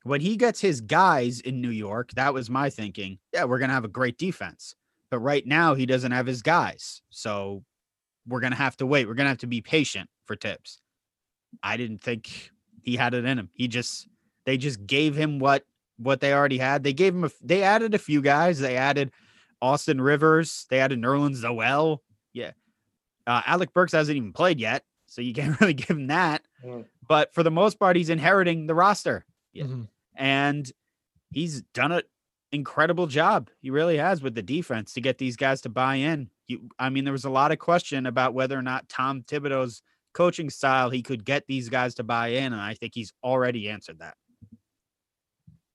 when 0.02 0.20
he 0.20 0.36
gets 0.36 0.60
his 0.60 0.80
guys 0.80 1.40
in 1.40 1.60
New 1.60 1.70
York, 1.70 2.10
that 2.12 2.34
was 2.34 2.50
my 2.50 2.70
thinking. 2.70 3.18
Yeah, 3.32 3.44
we're 3.44 3.58
going 3.58 3.68
to 3.68 3.74
have 3.74 3.84
a 3.84 3.88
great 3.88 4.18
defense. 4.18 4.74
But 5.10 5.18
right 5.18 5.46
now, 5.46 5.74
he 5.74 5.86
doesn't 5.86 6.12
have 6.12 6.26
his 6.26 6.42
guys. 6.42 7.02
So 7.10 7.64
we're 8.26 8.40
going 8.40 8.52
to 8.52 8.56
have 8.58 8.76
to 8.78 8.86
wait. 8.86 9.06
We're 9.08 9.14
going 9.14 9.24
to 9.26 9.30
have 9.30 9.38
to 9.38 9.46
be 9.46 9.60
patient 9.60 10.08
for 10.24 10.36
Thibs. 10.36 10.80
I 11.62 11.76
didn't 11.76 12.02
think 12.02 12.50
he 12.82 12.96
had 12.96 13.14
it 13.14 13.24
in 13.24 13.38
him. 13.38 13.50
He 13.54 13.68
just, 13.68 14.08
they 14.44 14.56
just 14.56 14.86
gave 14.86 15.16
him 15.16 15.38
what, 15.38 15.64
what 15.98 16.20
they 16.20 16.32
already 16.32 16.58
had. 16.58 16.82
They 16.84 16.92
gave 16.92 17.14
him, 17.14 17.24
a, 17.24 17.30
they 17.42 17.62
added 17.62 17.94
a 17.94 17.98
few 17.98 18.22
guys. 18.22 18.58
They 18.60 18.76
added 18.76 19.10
Austin 19.60 20.00
Rivers. 20.00 20.66
They 20.70 20.78
added 20.80 21.00
Nerlens 21.00 21.42
Noel. 21.42 22.02
Yeah. 22.32 22.52
Uh, 23.26 23.42
Alec 23.46 23.72
Burks 23.74 23.92
hasn't 23.92 24.16
even 24.16 24.32
played 24.32 24.60
yet. 24.60 24.84
So 25.06 25.20
you 25.22 25.34
can't 25.34 25.60
really 25.60 25.74
give 25.74 25.90
him 25.90 26.06
that. 26.08 26.42
Mm. 26.64 26.84
But 27.08 27.34
for 27.34 27.42
the 27.42 27.50
most 27.50 27.78
part, 27.80 27.96
he's 27.96 28.10
inheriting 28.10 28.66
the 28.66 28.74
roster 28.74 29.24
Yeah. 29.52 29.64
Mhm. 29.64 29.88
and 30.14 30.70
he's 31.32 31.62
done 31.74 31.92
an 31.92 32.02
incredible 32.52 33.06
job. 33.06 33.50
He 33.60 33.70
really 33.70 33.96
has 33.96 34.22
with 34.22 34.34
the 34.34 34.42
defense 34.42 34.92
to 34.94 35.00
get 35.00 35.18
these 35.18 35.36
guys 35.36 35.60
to 35.62 35.68
buy 35.68 35.96
in. 35.96 36.30
You, 36.48 36.68
I 36.78 36.90
mean, 36.90 37.04
there 37.04 37.12
was 37.12 37.24
a 37.24 37.30
lot 37.30 37.52
of 37.52 37.58
question 37.58 38.06
about 38.06 38.34
whether 38.34 38.58
or 38.58 38.62
not 38.62 38.88
Tom 38.88 39.22
Thibodeau's 39.22 39.82
coaching 40.12 40.50
style 40.50 40.90
he 40.90 41.02
could 41.02 41.24
get 41.24 41.46
these 41.46 41.68
guys 41.68 41.94
to 41.96 42.02
buy 42.02 42.28
in, 42.28 42.52
and 42.52 42.60
I 42.60 42.74
think 42.74 42.94
he's 42.94 43.12
already 43.22 43.68
answered 43.68 44.00
that. 44.00 44.14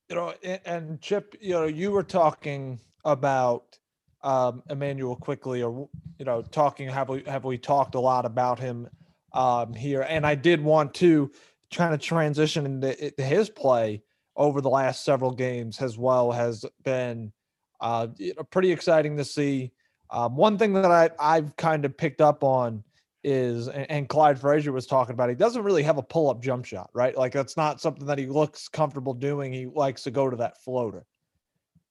you 0.08 0.16
know, 0.16 0.34
and 0.64 1.00
Chip, 1.00 1.34
you 1.40 1.52
know, 1.52 1.64
you 1.64 1.90
were 1.90 2.02
talking 2.02 2.78
about 3.04 3.78
um, 4.22 4.62
Immanuel 4.70 5.16
Quickley, 5.16 5.62
or 5.62 5.88
you 6.18 6.24
know, 6.24 6.42
talking 6.42 6.88
have 6.88 7.08
we 7.08 7.22
have 7.26 7.44
we 7.44 7.58
talked 7.58 7.94
a 7.94 8.00
lot 8.00 8.24
about 8.24 8.58
him 8.58 8.88
um, 9.32 9.72
here, 9.72 10.02
and 10.02 10.26
I 10.26 10.34
did 10.34 10.60
want 10.62 10.94
to 10.94 11.30
trying 11.70 11.92
to 11.92 11.98
transition 11.98 12.66
into 12.66 13.12
his 13.18 13.50
play 13.50 14.02
over 14.36 14.60
the 14.60 14.70
last 14.70 15.04
several 15.04 15.30
games 15.30 15.80
as 15.80 15.96
well 15.96 16.30
has 16.30 16.64
been 16.84 17.32
uh, 17.80 18.08
pretty 18.50 18.70
exciting 18.70 19.16
to 19.16 19.24
see. 19.24 19.72
Um, 20.10 20.36
one 20.36 20.58
thing 20.58 20.72
that 20.74 20.90
I 20.90 21.10
I've 21.18 21.56
kind 21.56 21.84
of 21.84 21.96
picked 21.96 22.20
up 22.20 22.44
on 22.44 22.84
is, 23.24 23.66
and, 23.68 23.90
and 23.90 24.08
Clyde 24.08 24.38
Frazier 24.38 24.72
was 24.72 24.86
talking 24.86 25.14
about, 25.14 25.28
he 25.28 25.34
doesn't 25.34 25.64
really 25.64 25.82
have 25.82 25.98
a 25.98 26.02
pull 26.02 26.30
up 26.30 26.40
jump 26.40 26.64
shot, 26.64 26.90
right? 26.94 27.16
Like 27.16 27.32
that's 27.32 27.56
not 27.56 27.80
something 27.80 28.06
that 28.06 28.18
he 28.18 28.26
looks 28.26 28.68
comfortable 28.68 29.14
doing. 29.14 29.52
He 29.52 29.66
likes 29.66 30.04
to 30.04 30.10
go 30.10 30.30
to 30.30 30.36
that 30.36 30.62
floater, 30.62 31.04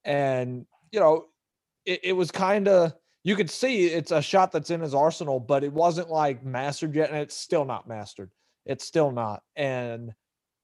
and 0.05 0.65
you 0.91 0.99
know, 0.99 1.25
it, 1.85 1.99
it 2.03 2.13
was 2.13 2.31
kind 2.31 2.67
of 2.67 2.93
you 3.23 3.35
could 3.35 3.49
see 3.49 3.87
it's 3.87 4.11
a 4.11 4.21
shot 4.21 4.51
that's 4.51 4.69
in 4.69 4.79
his 4.79 4.93
arsenal, 4.93 5.39
but 5.39 5.63
it 5.63 5.73
wasn't 5.73 6.09
like 6.09 6.45
mastered 6.45 6.95
yet, 6.95 7.09
and 7.09 7.17
it's 7.17 7.35
still 7.35 7.65
not 7.65 7.87
mastered. 7.87 8.31
It's 8.65 8.85
still 8.85 9.11
not, 9.11 9.43
and 9.55 10.13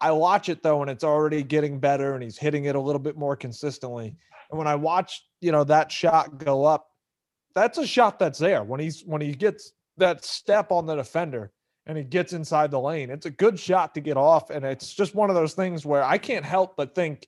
I 0.02 0.12
watch 0.12 0.50
it 0.50 0.64
though, 0.64 0.82
and 0.82 0.90
it's 0.90 1.04
already 1.04 1.44
getting 1.44 1.80
better, 1.80 2.14
and 2.14 2.24
he's 2.24 2.38
hitting 2.38 2.66
it 2.66 2.76
a 2.76 2.80
little 2.80 3.00
bit 3.00 3.18
more 3.18 3.36
consistently. 3.36 4.16
And 4.50 4.58
when 4.58 4.68
I 4.68 4.76
watch, 4.76 5.24
you 5.40 5.52
know, 5.52 5.64
that 5.66 5.92
shot 5.92 6.38
go 6.40 6.66
up, 6.66 6.88
that's 7.56 7.78
a 7.78 7.88
shot 7.88 8.20
that's 8.20 8.40
there. 8.40 8.64
When 8.64 8.80
he's 8.80 9.04
when 9.06 9.22
he 9.22 9.34
gets 9.34 9.72
that 9.98 10.26
step 10.26 10.72
on 10.72 10.86
the 10.86 10.96
defender, 10.96 11.52
and 11.86 11.98
he 11.98 12.04
gets 12.04 12.34
inside 12.34 12.72
the 12.72 12.80
lane. 12.80 13.10
It's 13.10 13.26
a 13.26 13.32
good 13.32 13.60
shot 13.60 13.94
to 13.96 14.02
get 14.02 14.18
off. 14.18 14.50
And 14.50 14.66
it's 14.66 14.94
just 14.94 15.16
one 15.16 15.30
of 15.30 15.36
those 15.36 15.54
things 15.54 15.86
where 15.86 16.04
I 16.04 16.18
can't 16.18 16.46
help 16.46 16.76
but 16.76 16.96
think 16.96 17.28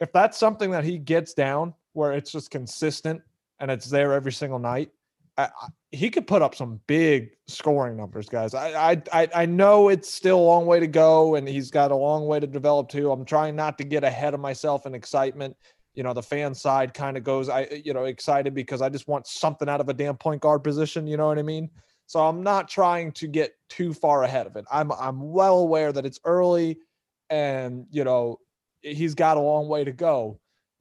if 0.00 0.12
that's 0.12 0.38
something 0.38 0.70
that 0.72 0.84
he 0.84 0.98
gets 0.98 1.34
down 1.34 1.74
where 1.92 2.12
it's 2.12 2.32
just 2.32 2.50
consistent 2.50 3.22
and 3.60 3.70
it's 3.70 3.86
there 3.86 4.12
every 4.12 4.32
single 4.32 4.58
night, 4.58 4.90
I, 5.38 5.48
he 5.94 6.10
could 6.10 6.26
put 6.26 6.42
up 6.42 6.54
some 6.54 6.80
big 6.86 7.30
scoring 7.46 7.96
numbers, 7.96 8.28
guys. 8.28 8.54
I, 8.54 9.02
I 9.12 9.28
I 9.34 9.46
know 9.46 9.88
it's 9.88 10.12
still 10.12 10.38
a 10.38 10.40
long 10.40 10.66
way 10.66 10.80
to 10.80 10.86
go, 10.86 11.34
and 11.36 11.48
he's 11.48 11.70
got 11.70 11.90
a 11.90 11.96
long 11.96 12.26
way 12.26 12.40
to 12.40 12.46
develop 12.46 12.88
too. 12.88 13.10
I'm 13.10 13.24
trying 13.24 13.56
not 13.56 13.78
to 13.78 13.84
get 13.84 14.04
ahead 14.04 14.34
of 14.34 14.40
myself 14.40 14.86
in 14.86 14.94
excitement. 14.94 15.56
You 15.94 16.02
know, 16.02 16.12
the 16.12 16.22
fan 16.22 16.54
side 16.54 16.92
kind 16.94 17.16
of 17.16 17.24
goes, 17.24 17.48
I 17.48 17.82
you 17.84 17.94
know, 17.94 18.04
excited 18.04 18.54
because 18.54 18.82
I 18.82 18.88
just 18.88 19.08
want 19.08 19.26
something 19.26 19.68
out 19.68 19.80
of 19.80 19.88
a 19.88 19.94
damn 19.94 20.16
point 20.16 20.42
guard 20.42 20.64
position. 20.64 21.06
You 21.06 21.16
know 21.16 21.28
what 21.28 21.38
I 21.38 21.42
mean? 21.42 21.70
So 22.06 22.20
I'm 22.20 22.42
not 22.42 22.68
trying 22.68 23.12
to 23.12 23.26
get 23.26 23.52
too 23.68 23.94
far 23.94 24.24
ahead 24.24 24.46
of 24.46 24.56
it. 24.56 24.64
I'm 24.70 24.92
I'm 24.92 25.32
well 25.32 25.58
aware 25.60 25.92
that 25.92 26.04
it's 26.04 26.20
early, 26.24 26.78
and 27.30 27.86
you 27.90 28.04
know, 28.04 28.38
he's 28.82 29.14
got 29.14 29.36
a 29.36 29.40
long 29.40 29.68
way 29.68 29.84
to 29.84 29.92
go, 29.92 30.40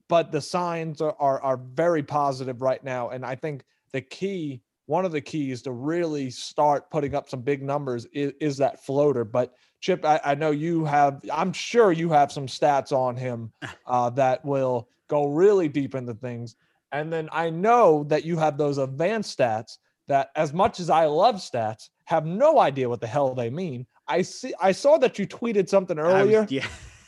but 0.09 0.31
the 0.31 0.41
signs 0.41 1.01
are 1.01 1.15
are, 1.19 1.41
are 1.41 1.57
very 1.57 2.03
positive 2.03 2.61
right 2.61 2.83
now, 2.83 3.09
and 3.09 3.25
I 3.25 3.35
think 3.35 3.63
the 3.93 4.01
key, 4.01 4.61
one 4.85 5.05
of 5.05 5.11
the 5.11 5.21
keys 5.21 5.61
to 5.63 5.71
really 5.71 6.29
start 6.29 6.89
putting 6.91 7.15
up 7.15 7.29
some 7.29 7.41
big 7.41 7.63
numbers 7.63 8.05
is, 8.13 8.33
is 8.41 8.57
that 8.57 8.83
floater. 8.83 9.23
But 9.23 9.53
Chip, 9.79 10.03
I, 10.05 10.19
I, 10.23 10.35
know 10.35 10.51
you 10.51 10.85
have, 10.85 11.21
I'm 11.31 11.53
sure 11.53 11.91
you 11.91 12.09
have 12.09 12.31
some 12.31 12.47
stats 12.47 12.91
on 12.91 13.15
him 13.15 13.51
uh, 13.85 14.09
that 14.11 14.43
will 14.43 14.89
go 15.07 15.25
really 15.25 15.67
deep 15.67 15.95
into 15.95 16.13
things. 16.13 16.55
And 16.91 17.11
then 17.11 17.29
I 17.31 17.49
know 17.49 18.03
that 18.05 18.23
you 18.23 18.37
have 18.37 18.57
those 18.57 18.77
advanced 18.77 19.37
stats 19.37 19.77
that, 20.07 20.29
as 20.35 20.53
much 20.53 20.79
as 20.79 20.89
I 20.89 21.05
love 21.05 21.35
stats, 21.35 21.89
have 22.05 22.25
no 22.25 22.59
idea 22.59 22.89
what 22.89 23.01
the 23.01 23.07
hell 23.07 23.33
they 23.33 23.49
mean. 23.49 23.87
I 24.07 24.21
see. 24.21 24.53
I 24.61 24.73
saw 24.73 24.97
that 24.97 25.17
you 25.17 25.25
tweeted 25.25 25.69
something 25.69 25.97
earlier. 25.97 26.39
I, 26.39 26.41
was, 26.41 26.51
yeah. 26.51 26.67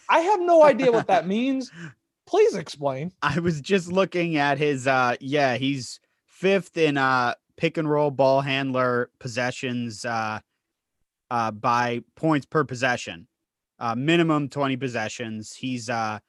I 0.09 0.19
have 0.19 0.39
no 0.39 0.63
idea 0.63 0.91
what 0.91 1.07
that 1.07 1.27
means. 1.35 1.71
Please 2.25 2.55
explain. 2.55 3.11
I 3.21 3.39
was 3.39 3.61
just 3.61 3.91
looking 3.91 4.38
at 4.38 4.57
his. 4.57 4.88
uh 4.88 5.15
Yeah, 5.19 5.57
he's 5.57 5.99
fifth 6.25 6.77
in 6.77 6.97
uh 6.97 7.35
pick 7.58 7.78
and 7.78 7.89
roll 7.89 8.12
ball 8.12 8.41
handler 8.41 9.10
possessions 9.20 10.06
uh, 10.06 10.39
uh, 11.32 11.52
by 11.52 12.02
points 12.15 12.46
per 12.46 12.63
possession, 12.63 13.28
uh, 13.80 13.96
minimum 13.96 14.50
20 14.50 14.78
possessions. 14.78 15.54
He's 15.54 15.89
uh, 15.89 16.20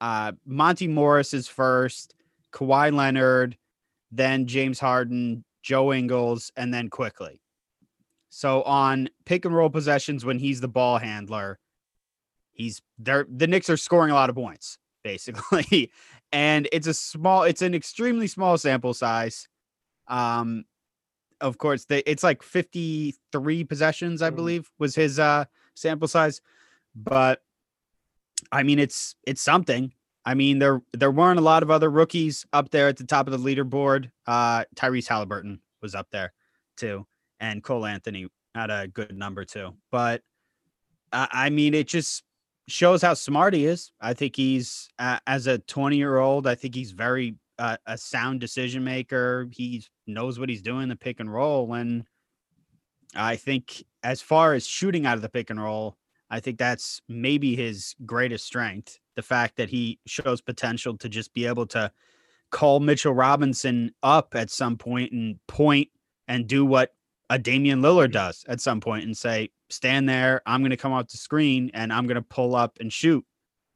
uh, 0.00 0.32
Monte 0.44 0.88
Morris 0.88 1.34
is 1.34 1.48
first, 1.48 2.14
Kawhi 2.52 2.92
Leonard, 2.92 3.56
then 4.10 4.46
James 4.46 4.80
Harden, 4.80 5.44
Joe 5.62 5.92
Ingles, 5.92 6.50
and 6.56 6.72
then 6.72 6.88
Quickley. 6.88 7.40
So 8.28 8.62
on 8.62 9.08
pick 9.24 9.44
and 9.44 9.54
roll 9.54 9.70
possessions, 9.70 10.24
when 10.24 10.38
he's 10.38 10.60
the 10.60 10.68
ball 10.68 10.98
handler, 10.98 11.58
he's 12.52 12.80
there. 12.98 13.26
The 13.28 13.46
Knicks 13.46 13.68
are 13.68 13.76
scoring 13.76 14.12
a 14.12 14.14
lot 14.14 14.30
of 14.30 14.36
points, 14.36 14.78
basically 15.02 15.90
and 16.32 16.68
it's 16.72 16.86
a 16.86 16.94
small 16.94 17.42
it's 17.42 17.62
an 17.62 17.74
extremely 17.74 18.26
small 18.26 18.56
sample 18.58 18.94
size 18.94 19.48
um 20.10 20.64
of 21.40 21.56
course 21.56 21.86
they 21.86 22.00
it's 22.00 22.22
like 22.22 22.42
53 22.42 23.64
possessions 23.64 24.20
i 24.20 24.30
mm. 24.30 24.36
believe 24.36 24.70
was 24.78 24.94
his 24.94 25.18
uh 25.18 25.44
sample 25.74 26.08
size 26.08 26.40
but 26.94 27.40
i 28.52 28.62
mean 28.62 28.78
it's 28.78 29.14
it's 29.26 29.40
something 29.40 29.92
i 30.26 30.34
mean 30.34 30.58
there 30.58 30.82
there 30.92 31.10
weren't 31.10 31.38
a 31.38 31.42
lot 31.42 31.62
of 31.62 31.70
other 31.70 31.90
rookies 31.90 32.44
up 32.52 32.70
there 32.70 32.88
at 32.88 32.98
the 32.98 33.04
top 33.04 33.26
of 33.26 33.32
the 33.32 33.38
leaderboard 33.38 34.10
uh 34.26 34.64
tyrese 34.76 35.08
haliburton 35.08 35.60
was 35.80 35.94
up 35.94 36.08
there 36.10 36.32
too 36.76 37.06
and 37.38 37.62
cole 37.62 37.86
anthony 37.86 38.28
had 38.54 38.70
a 38.70 38.88
good 38.88 39.16
number 39.16 39.44
too 39.44 39.74
but 39.90 40.22
uh, 41.12 41.26
i 41.32 41.48
mean 41.48 41.72
it 41.72 41.86
just 41.88 42.24
shows 42.70 43.02
how 43.02 43.14
smart 43.14 43.54
he 43.54 43.66
is. 43.66 43.92
I 44.00 44.14
think 44.14 44.36
he's 44.36 44.88
uh, 44.98 45.18
as 45.26 45.46
a 45.46 45.58
20 45.58 45.96
year 45.96 46.18
old. 46.18 46.46
I 46.46 46.54
think 46.54 46.74
he's 46.74 46.92
very 46.92 47.36
uh, 47.60 47.76
a 47.86 47.98
sound 47.98 48.40
decision 48.40 48.82
maker. 48.82 49.46
He 49.52 49.84
knows 50.06 50.38
what 50.38 50.48
he's 50.48 50.62
doing 50.62 50.88
the 50.88 50.96
pick 50.96 51.20
and 51.20 51.32
roll. 51.32 51.74
And 51.74 52.04
I 53.14 53.36
think 53.36 53.84
as 54.02 54.22
far 54.22 54.54
as 54.54 54.66
shooting 54.66 55.04
out 55.04 55.16
of 55.16 55.22
the 55.22 55.28
pick 55.28 55.50
and 55.50 55.62
roll, 55.62 55.98
I 56.30 56.40
think 56.40 56.58
that's 56.58 57.02
maybe 57.06 57.54
his 57.54 57.94
greatest 58.06 58.46
strength. 58.46 58.98
The 59.14 59.22
fact 59.22 59.56
that 59.56 59.68
he 59.68 59.98
shows 60.06 60.40
potential 60.40 60.96
to 60.98 61.08
just 61.08 61.34
be 61.34 61.46
able 61.46 61.66
to 61.66 61.92
call 62.50 62.80
Mitchell 62.80 63.12
Robinson 63.12 63.92
up 64.02 64.34
at 64.34 64.50
some 64.50 64.78
point 64.78 65.12
and 65.12 65.38
point 65.46 65.88
and 66.28 66.46
do 66.46 66.64
what 66.64 66.94
a 67.28 67.38
Damian 67.38 67.82
Lillard 67.82 68.12
does 68.12 68.42
at 68.48 68.62
some 68.62 68.80
point 68.80 69.04
and 69.04 69.16
say, 69.16 69.50
stand 69.68 70.08
there. 70.08 70.40
I'm 70.46 70.62
going 70.62 70.70
to 70.70 70.76
come 70.78 70.92
off 70.92 71.08
the 71.08 71.18
screen 71.18 71.70
and 71.74 71.92
I'm 71.92 72.06
going 72.06 72.16
to 72.16 72.22
pull 72.22 72.56
up 72.56 72.78
and 72.80 72.90
shoot. 72.90 73.24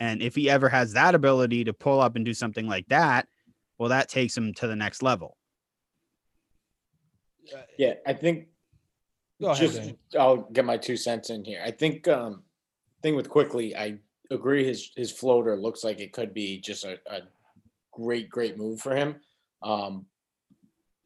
And 0.00 0.22
if 0.22 0.34
he 0.34 0.48
ever 0.48 0.70
has 0.70 0.94
that 0.94 1.14
ability 1.14 1.64
to 1.64 1.72
pull 1.74 2.00
up 2.00 2.16
and 2.16 2.24
do 2.24 2.34
something 2.34 2.66
like 2.66 2.88
that, 2.88 3.28
well, 3.78 3.88
that 3.88 4.08
takes 4.08 4.36
him 4.36 4.54
to 4.54 4.66
the 4.66 4.76
next 4.76 5.02
level. 5.02 5.36
Yeah, 7.78 7.94
I 8.06 8.12
think. 8.12 8.48
Ahead, 9.42 9.56
just 9.56 9.76
Dan. 9.76 9.96
I'll 10.18 10.48
get 10.52 10.64
my 10.64 10.76
two 10.76 10.96
cents 10.96 11.30
in 11.30 11.44
here. 11.44 11.60
I 11.64 11.70
think 11.70 12.08
um 12.08 12.42
thing 13.02 13.16
with 13.16 13.28
Quickley 13.28 13.76
I 13.76 13.98
agree. 14.30 14.64
His 14.64 14.90
his 14.96 15.10
floater 15.10 15.56
looks 15.56 15.84
like 15.84 16.00
it 16.00 16.12
could 16.12 16.32
be 16.32 16.60
just 16.60 16.84
a, 16.84 16.98
a 17.06 17.20
great 17.92 18.30
great 18.30 18.56
move 18.56 18.80
for 18.80 18.94
him. 18.94 19.16
Um, 19.62 20.06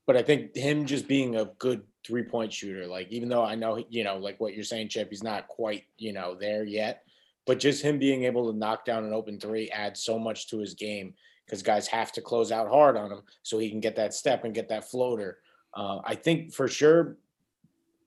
but 0.07 0.16
I 0.16 0.22
think 0.22 0.54
him 0.57 0.87
just 0.87 1.09
being 1.09 1.37
a 1.37 1.46
good 1.59 1.83
three 2.07 2.22
point 2.22 2.52
shooter. 2.52 2.87
Like 2.87 3.09
even 3.11 3.28
though 3.28 3.44
I 3.44 3.54
know 3.54 3.85
you 3.88 4.04
know 4.04 4.18
like 4.18 4.38
what 4.40 4.54
you're 4.54 4.64
saying, 4.64 4.88
Chip, 4.88 5.09
he's 5.11 5.22
not 5.22 5.48
quite 5.48 5.85
you 5.96 6.12
know 6.12 6.37
there 6.38 6.64
yet, 6.64 7.02
but 7.46 7.59
just 7.59 7.83
him 7.83 7.98
being 7.98 8.24
able 8.24 8.52
to 8.52 8.59
knock 8.59 8.85
down 8.85 9.04
an 9.04 9.12
open 9.12 9.40
three 9.40 9.68
adds 9.70 10.02
so 10.02 10.18
much 10.18 10.48
to 10.48 10.59
his 10.59 10.74
game 10.74 11.14
because 11.48 11.62
guys 11.62 11.87
have 11.87 12.12
to 12.12 12.20
close 12.20 12.52
out 12.52 12.68
hard 12.68 12.96
on 12.96 13.11
him 13.11 13.22
so 13.42 13.58
he 13.58 13.70
can 13.70 13.80
get 13.80 13.96
that 13.96 14.12
step 14.12 14.44
and 14.44 14.54
get 14.54 14.68
that 14.68 14.90
floater. 14.90 15.38
Uh, 15.74 16.00
I 16.04 16.14
think 16.14 16.52
for 16.52 16.68
sure 16.68 17.16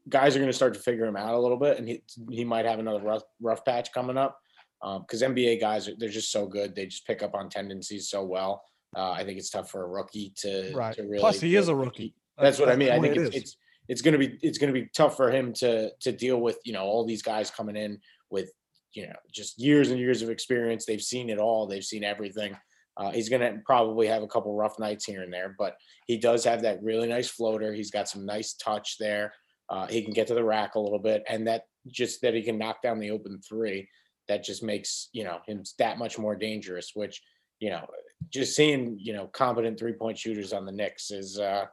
guys 0.09 0.35
are 0.35 0.39
going 0.39 0.49
to 0.49 0.55
start 0.55 0.73
to 0.75 0.79
figure 0.79 1.05
him 1.05 1.15
out 1.15 1.33
a 1.33 1.39
little 1.39 1.57
bit, 1.57 1.77
and 1.77 1.87
he 1.87 2.03
he 2.29 2.43
might 2.43 2.65
have 2.65 2.79
another 2.79 3.01
rough 3.01 3.23
rough 3.41 3.65
patch 3.65 3.91
coming 3.91 4.17
up 4.17 4.39
because 4.81 5.23
um, 5.23 5.35
NBA 5.35 5.59
guys 5.59 5.89
they're 5.97 6.09
just 6.09 6.31
so 6.31 6.45
good. 6.45 6.75
They 6.75 6.85
just 6.85 7.05
pick 7.07 7.23
up 7.23 7.33
on 7.35 7.49
tendencies 7.49 8.09
so 8.09 8.23
well. 8.23 8.63
Uh, 8.95 9.11
I 9.11 9.23
think 9.23 9.39
it's 9.39 9.49
tough 9.49 9.71
for 9.71 9.83
a 9.83 9.87
rookie 9.87 10.33
to, 10.37 10.71
right. 10.73 10.93
to 10.95 11.03
really. 11.03 11.19
Plus, 11.19 11.39
he 11.39 11.55
is 11.55 11.69
a 11.69 11.75
rookie. 11.75 12.13
That's, 12.37 12.57
that's 12.57 12.59
what 12.59 12.73
I 12.73 12.75
mean. 12.75 12.91
I 12.91 12.99
think 12.99 13.15
it's, 13.15 13.35
it's 13.35 13.57
it's 13.87 14.01
going 14.01 14.13
to 14.13 14.17
be 14.17 14.37
it's 14.41 14.57
going 14.57 14.73
to 14.73 14.79
be 14.79 14.89
tough 14.93 15.15
for 15.15 15.31
him 15.31 15.53
to 15.53 15.91
to 15.99 16.11
deal 16.11 16.41
with 16.41 16.57
you 16.63 16.73
know 16.73 16.83
all 16.83 17.05
these 17.05 17.21
guys 17.21 17.49
coming 17.51 17.75
in 17.75 17.99
with 18.29 18.51
you 18.93 19.07
know 19.07 19.15
just 19.31 19.59
years 19.59 19.91
and 19.91 19.99
years 19.99 20.21
of 20.21 20.29
experience 20.29 20.85
they've 20.85 21.01
seen 21.01 21.29
it 21.29 21.39
all 21.39 21.67
they've 21.67 21.83
seen 21.83 22.03
everything 22.03 22.55
uh, 22.97 23.11
he's 23.11 23.29
going 23.29 23.41
to 23.41 23.59
probably 23.65 24.07
have 24.07 24.23
a 24.23 24.27
couple 24.27 24.53
rough 24.55 24.79
nights 24.79 25.05
here 25.05 25.23
and 25.23 25.33
there 25.33 25.55
but 25.57 25.75
he 26.07 26.17
does 26.17 26.43
have 26.43 26.61
that 26.61 26.81
really 26.83 27.07
nice 27.07 27.29
floater 27.29 27.73
he's 27.73 27.91
got 27.91 28.09
some 28.09 28.25
nice 28.25 28.53
touch 28.53 28.97
there 28.99 29.33
uh, 29.69 29.87
he 29.87 30.01
can 30.01 30.13
get 30.13 30.27
to 30.27 30.33
the 30.33 30.43
rack 30.43 30.75
a 30.75 30.79
little 30.79 30.99
bit 30.99 31.23
and 31.27 31.47
that 31.47 31.63
just 31.87 32.21
that 32.21 32.33
he 32.33 32.41
can 32.41 32.57
knock 32.57 32.81
down 32.81 32.99
the 32.99 33.11
open 33.11 33.39
three 33.47 33.87
that 34.27 34.43
just 34.43 34.63
makes 34.63 35.09
you 35.13 35.23
know 35.23 35.39
him 35.47 35.63
that 35.77 35.97
much 35.97 36.19
more 36.19 36.35
dangerous 36.35 36.91
which 36.93 37.21
you 37.59 37.69
know 37.69 37.85
just 38.29 38.55
seeing 38.55 38.97
you 38.99 39.13
know 39.13 39.27
competent 39.27 39.79
three 39.79 39.93
point 39.93 40.17
shooters 40.17 40.53
on 40.53 40.65
the 40.65 40.71
Knicks 40.71 41.11
is 41.11 41.39
uh 41.39 41.65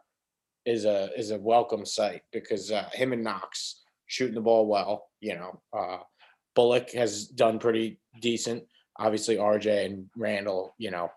is 0.69 0.85
a 0.85 1.09
is 1.17 1.31
a 1.31 1.39
welcome 1.39 1.87
sight 1.87 2.23
because 2.31 2.71
uh, 2.71 2.89
him 2.93 3.13
and 3.13 3.25
Knox 3.25 3.83
shooting 4.07 4.35
the 4.35 4.41
ball 4.41 4.67
well. 4.67 5.09
You 5.21 5.37
know, 5.37 5.61
uh, 5.77 5.99
Bullock 6.55 6.91
has 6.93 7.27
done 7.27 7.59
pretty 7.59 8.01
decent. 8.21 8.65
Obviously, 8.99 9.37
RJ 9.37 9.87
and 9.87 10.11
Randle, 10.17 10.75
you 10.79 10.91
know, 10.91 11.11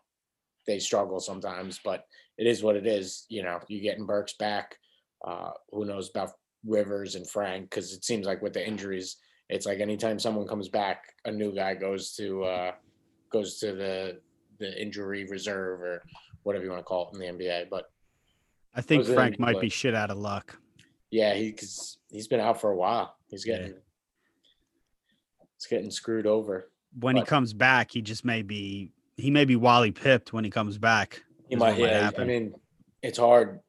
they 0.67 0.79
struggle 0.79 1.19
sometimes, 1.19 1.79
but 1.83 2.05
it 2.37 2.47
is 2.47 2.63
what 2.63 2.75
it 2.75 2.85
is. 2.85 3.25
You 3.29 3.43
know, 3.43 3.59
you're 3.67 3.81
getting 3.81 4.05
Burks 4.05 4.33
back. 4.33 4.75
Uh, 5.25 5.51
who 5.71 5.85
knows 5.85 6.09
about 6.09 6.31
Rivers 6.65 7.15
and 7.15 7.27
Frank? 7.27 7.69
Because 7.69 7.93
it 7.93 8.05
seems 8.05 8.25
like 8.25 8.41
with 8.41 8.53
the 8.53 8.65
injuries, 8.65 9.17
it's 9.49 9.65
like 9.65 9.79
anytime 9.79 10.19
someone 10.19 10.47
comes 10.47 10.69
back, 10.69 11.03
a 11.25 11.31
new 11.31 11.53
guy 11.53 11.73
goes 11.73 12.13
to 12.13 12.43
uh, 12.43 12.71
goes 13.31 13.59
to 13.59 13.73
the 13.73 14.19
the 14.59 14.81
injury 14.81 15.25
reserve 15.25 15.81
or 15.81 16.03
whatever 16.43 16.63
you 16.63 16.71
want 16.71 16.79
to 16.79 16.85
call 16.85 17.09
it 17.09 17.15
in 17.15 17.37
the 17.37 17.43
NBA. 17.43 17.69
But 17.69 17.85
I 18.75 18.81
think 18.81 19.05
Frank 19.05 19.39
might 19.39 19.59
be 19.59 19.69
shit 19.69 19.95
out 19.95 20.11
of 20.11 20.17
luck. 20.17 20.57
Yeah, 21.09 21.33
he 21.33 21.51
cause 21.51 21.97
he's 22.09 22.27
been 22.27 22.39
out 22.39 22.61
for 22.61 22.71
a 22.71 22.75
while. 22.75 23.15
He's 23.27 23.43
getting 23.43 23.67
yeah. 23.67 23.79
he's 25.57 25.67
getting 25.67 25.91
screwed 25.91 26.25
over. 26.25 26.70
When 26.99 27.15
but, 27.15 27.21
he 27.21 27.25
comes 27.25 27.53
back, 27.53 27.91
he 27.91 28.01
just 28.01 28.25
may 28.25 28.41
be 28.41 28.91
he 29.17 29.31
may 29.31 29.45
be 29.45 29.55
Wally 29.55 29.91
pipped 29.91 30.33
when 30.33 30.43
he 30.43 30.49
comes 30.49 30.77
back. 30.77 31.23
He 31.49 31.55
might, 31.55 31.77
yeah. 31.77 32.11
I 32.17 32.23
mean, 32.23 32.53
it's 33.01 33.17
hard. 33.17 33.59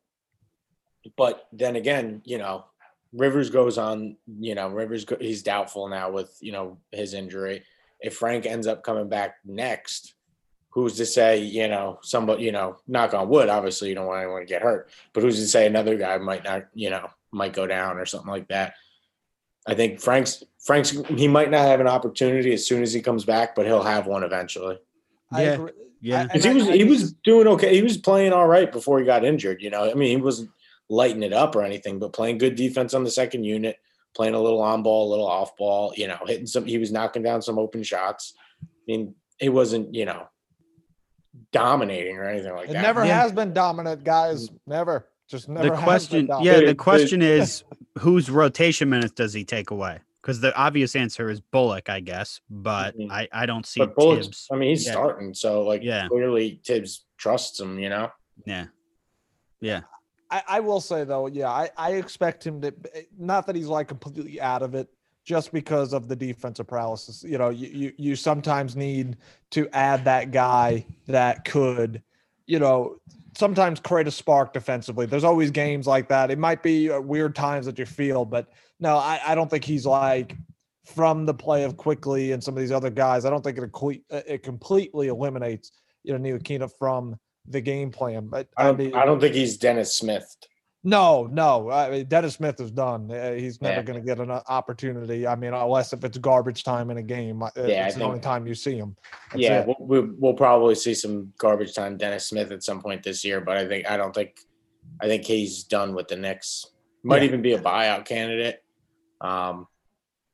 But 1.16 1.46
then 1.52 1.76
again, 1.76 2.22
you 2.24 2.38
know, 2.38 2.64
Rivers 3.12 3.50
goes 3.50 3.76
on, 3.76 4.16
you 4.38 4.54
know, 4.54 4.68
Rivers 4.68 5.04
go, 5.04 5.16
he's 5.20 5.42
doubtful 5.42 5.88
now 5.88 6.10
with, 6.10 6.36
you 6.40 6.52
know, 6.52 6.78
his 6.92 7.12
injury. 7.12 7.64
If 8.00 8.16
Frank 8.16 8.46
ends 8.46 8.66
up 8.66 8.82
coming 8.82 9.08
back 9.08 9.36
next, 9.44 10.14
who's 10.70 10.96
to 10.96 11.06
say, 11.06 11.38
you 11.38 11.68
know, 11.68 11.98
somebody, 12.02 12.44
you 12.44 12.52
know, 12.52 12.76
knock 12.86 13.14
on 13.14 13.28
wood, 13.28 13.48
obviously 13.48 13.90
you 13.90 13.94
don't 13.94 14.06
want 14.06 14.22
anyone 14.22 14.40
to 14.40 14.46
get 14.46 14.62
hurt, 14.62 14.90
but 15.12 15.22
who's 15.22 15.38
to 15.38 15.46
say 15.46 15.66
another 15.66 15.96
guy 15.96 16.16
might 16.18 16.44
not, 16.44 16.64
you 16.72 16.88
know, 16.88 17.10
might 17.30 17.52
go 17.52 17.66
down 17.66 17.98
or 17.98 18.06
something 18.06 18.30
like 18.30 18.48
that. 18.48 18.74
I 19.66 19.74
think 19.74 20.00
Frank's 20.00 20.42
Frank's 20.64 20.90
he 20.90 21.28
might 21.28 21.50
not 21.50 21.66
have 21.66 21.80
an 21.80 21.88
opportunity 21.88 22.52
as 22.52 22.66
soon 22.66 22.82
as 22.82 22.92
he 22.92 23.00
comes 23.00 23.24
back, 23.24 23.54
but 23.54 23.66
he'll 23.66 23.82
have 23.82 24.06
one 24.06 24.24
eventually. 24.24 24.78
Yeah. 25.36 25.66
Yeah. 26.00 26.26
I- 26.32 26.38
he 26.38 26.48
was 26.54 26.66
he 26.68 26.84
was 26.84 27.12
doing 27.12 27.46
okay. 27.48 27.74
He 27.74 27.82
was 27.82 27.96
playing 27.96 28.32
all 28.32 28.46
right 28.46 28.70
before 28.70 28.98
he 28.98 29.04
got 29.04 29.24
injured. 29.24 29.62
You 29.62 29.70
know, 29.70 29.88
I 29.90 29.94
mean, 29.94 30.16
he 30.16 30.22
wasn't 30.22 30.50
lighting 30.88 31.22
it 31.22 31.32
up 31.32 31.54
or 31.56 31.62
anything, 31.62 31.98
but 31.98 32.12
playing 32.12 32.38
good 32.38 32.54
defense 32.56 32.92
on 32.92 33.04
the 33.04 33.10
second 33.10 33.44
unit, 33.44 33.76
playing 34.14 34.34
a 34.34 34.40
little 34.40 34.60
on 34.60 34.82
ball, 34.82 35.08
a 35.08 35.10
little 35.10 35.28
off 35.28 35.56
ball. 35.56 35.92
You 35.96 36.08
know, 36.08 36.18
hitting 36.26 36.46
some. 36.46 36.64
He 36.66 36.78
was 36.78 36.90
knocking 36.92 37.22
down 37.22 37.40
some 37.40 37.58
open 37.58 37.82
shots. 37.84 38.34
I 38.62 38.66
mean, 38.88 39.14
he 39.38 39.48
wasn't 39.48 39.94
you 39.94 40.04
know 40.04 40.26
dominating 41.52 42.16
or 42.18 42.24
anything 42.24 42.52
like 42.52 42.66
that. 42.66 42.70
It 42.70 42.74
that. 42.74 42.82
never 42.82 43.04
Yeah. 43.04 43.20
has 43.22 43.32
been 43.32 43.52
dominant, 43.52 44.04
guys. 44.04 44.48
Never. 44.66 45.08
Just 45.32 45.48
never. 45.48 45.70
the 45.70 45.76
question, 45.82 46.26
dominant. 46.26 46.44
yeah, 46.44 46.52
But 46.52 46.60
the 46.60 46.64
it- 46.72 46.76
but- 46.76 46.82
question 46.82 47.22
is 47.22 47.64
whose 47.98 48.28
rotation 48.30 48.90
minutes 48.90 49.12
does 49.14 49.32
he 49.32 49.44
take 49.46 49.70
away? 49.70 49.98
Because 50.20 50.40
the 50.40 50.54
obvious 50.54 50.94
answer 50.94 51.30
is 51.30 51.40
Bullock, 51.40 51.88
I 51.88 52.00
guess, 52.00 52.40
but 52.50 52.96
Mhm. 52.98 53.10
I, 53.10 53.28
I 53.32 53.46
don't 53.46 53.64
see 53.66 53.80
But 53.80 53.96
Bullock's, 53.96 54.26
Thibs. 54.26 54.48
I 54.52 54.56
mean, 54.56 54.68
he's 54.68 54.84
Yeah. 54.84 54.92
starting, 54.92 55.32
so 55.32 55.62
like 55.62 55.82
Yeah. 55.82 56.06
clearly 56.08 56.60
Thibs 56.64 57.06
trusts 57.16 57.58
him. 57.58 57.78
You 57.78 57.88
know. 57.88 58.10
Yeah, 58.44 58.66
yeah, 59.60 59.80
I, 60.30 60.42
I 60.48 60.60
will 60.60 60.80
say 60.82 61.04
though, 61.04 61.26
yeah, 61.28 61.48
I, 61.48 61.70
I 61.78 61.92
expect 61.94 62.46
him 62.46 62.60
to 62.60 62.74
not 63.18 63.46
that 63.46 63.56
he's 63.56 63.68
like 63.68 63.88
completely 63.88 64.38
out 64.40 64.62
of 64.62 64.74
it, 64.74 64.88
just 65.24 65.50
because 65.50 65.92
of 65.94 66.08
the 66.08 66.16
defensive 66.16 66.66
paralysis. 66.66 67.24
You 67.24 67.38
know, 67.38 67.48
you 67.48 67.68
you, 67.68 67.92
you 67.96 68.16
sometimes 68.16 68.76
need 68.76 69.16
to 69.52 69.66
add 69.72 70.04
that 70.04 70.30
guy 70.30 70.84
that 71.06 71.44
could, 71.46 72.02
you 72.46 72.58
know, 72.58 72.96
sometimes 73.36 73.80
create 73.80 74.06
a 74.06 74.10
spark 74.10 74.52
defensively. 74.52 75.06
There's 75.06 75.24
always 75.24 75.50
games 75.50 75.86
like 75.86 76.08
that. 76.08 76.30
It 76.30 76.38
might 76.38 76.62
be 76.62 76.90
uh, 76.90 77.00
weird 77.00 77.34
times 77.34 77.66
that 77.66 77.78
you 77.78 77.86
feel, 77.86 78.24
but 78.24 78.48
no, 78.80 78.96
I, 78.96 79.20
I 79.24 79.34
don't 79.34 79.50
think 79.50 79.64
he's 79.64 79.86
like 79.86 80.36
from 80.84 81.26
the 81.26 81.34
play 81.34 81.64
of 81.64 81.76
Quickley 81.76 82.32
and 82.32 82.42
some 82.42 82.54
of 82.54 82.60
these 82.60 82.72
other 82.72 82.90
guys. 82.90 83.24
I 83.24 83.30
don't 83.30 83.42
think 83.42 83.58
it 83.58 83.70
uh, 84.10 84.20
it 84.26 84.42
completely 84.42 85.08
eliminates 85.08 85.72
you 86.02 86.16
know 86.16 86.18
Ntilikina 86.18 86.70
from 86.78 87.16
the 87.46 87.60
game 87.60 87.90
plan. 87.90 88.28
But 88.28 88.48
I 88.56 88.64
don't. 88.64 88.78
mean, 88.78 88.94
I 88.94 89.04
don't 89.04 89.20
think 89.20 89.34
he's 89.34 89.56
Dennis 89.56 89.96
Smith. 89.96 90.26
No, 90.84 91.28
no. 91.30 91.70
I 91.70 91.90
mean, 91.90 92.06
Dennis 92.06 92.34
Smith 92.34 92.60
is 92.60 92.70
done. 92.70 93.10
Uh, 93.10 93.32
he's 93.32 93.60
never 93.62 93.76
Yeah. 93.76 93.82
going 93.82 94.00
to 94.00 94.04
get 94.04 94.18
an 94.18 94.30
uh, 94.30 94.42
opportunity. 94.48 95.26
I 95.26 95.36
mean, 95.36 95.54
unless 95.54 95.92
if 95.92 96.02
it's 96.04 96.18
garbage 96.18 96.64
time 96.64 96.90
in 96.90 96.96
a 96.98 97.02
game, 97.02 97.42
uh, 97.42 97.50
Yeah, 97.56 97.86
it's 97.86 97.96
the 97.96 98.04
only 98.04 98.20
time 98.20 98.46
you 98.46 98.54
see 98.54 98.76
him. 98.76 98.96
That's 99.30 99.42
yeah, 99.42 99.64
we'll, 99.64 99.76
we'll, 99.78 100.08
we'll 100.18 100.34
probably 100.34 100.74
see 100.74 100.94
some 100.94 101.32
garbage 101.38 101.74
time 101.74 101.96
Dennis 101.96 102.26
Smith 102.26 102.50
at 102.50 102.62
some 102.64 102.80
point 102.82 103.02
this 103.02 103.24
year, 103.24 103.40
but 103.40 103.56
I 103.56 103.66
think 103.68 103.88
I 103.88 103.96
don't 103.96 104.14
think 104.14 104.40
I 105.00 105.06
think 105.06 105.24
he's 105.24 105.64
done 105.64 105.94
with 105.94 106.08
the 106.08 106.16
Knicks. 106.16 106.66
Might 107.04 107.22
Yeah. 107.22 107.28
even 107.28 107.42
be 107.42 107.52
a 107.54 107.60
buyout 107.60 108.04
candidate. 108.04 108.62
Um, 109.20 109.66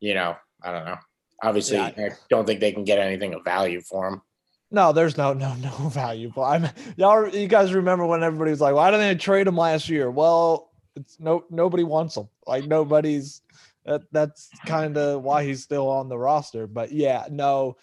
you 0.00 0.14
know, 0.14 0.37
I 0.62 0.72
don't 0.72 0.84
know. 0.87 0.96
Obviously, 1.42 1.76
Yeah. 1.76 1.92
I 1.96 2.11
don't 2.30 2.46
think 2.46 2.61
they 2.61 2.72
can 2.72 2.84
get 2.84 2.98
anything 2.98 3.34
of 3.34 3.44
value 3.44 3.80
for 3.82 4.08
him. 4.08 4.22
No, 4.70 4.92
there's 4.92 5.16
no, 5.16 5.33
no, 5.33 5.54
no 5.54 5.70
value. 5.88 6.31
But 6.35 6.42
I'm 6.42 6.68
y'all. 6.96 7.28
You 7.28 7.48
guys 7.48 7.72
remember 7.72 8.07
when 8.07 8.22
everybody 8.22 8.50
was 8.50 8.61
like, 8.61 8.74
"Why 8.74 8.90
didn't 8.90 9.07
they 9.07 9.14
trade 9.14 9.46
him 9.46 9.57
last 9.57 9.88
year?" 9.88 10.11
Well, 10.11 10.70
it's 10.94 11.18
no, 11.18 11.44
nobody 11.50 11.85
wants 11.85 12.16
him. 12.16 12.28
Like 12.46 12.66
nobody's. 12.66 13.42
That 13.85 14.02
that's 14.12 14.50
kind 14.66 14.98
of 14.98 15.22
why 15.22 15.44
he's 15.44 15.62
still 15.62 15.88
on 15.88 16.11
the 16.11 16.18
roster. 16.18 16.66
But 16.66 16.92
yeah, 16.92 17.24
no, 17.31 17.76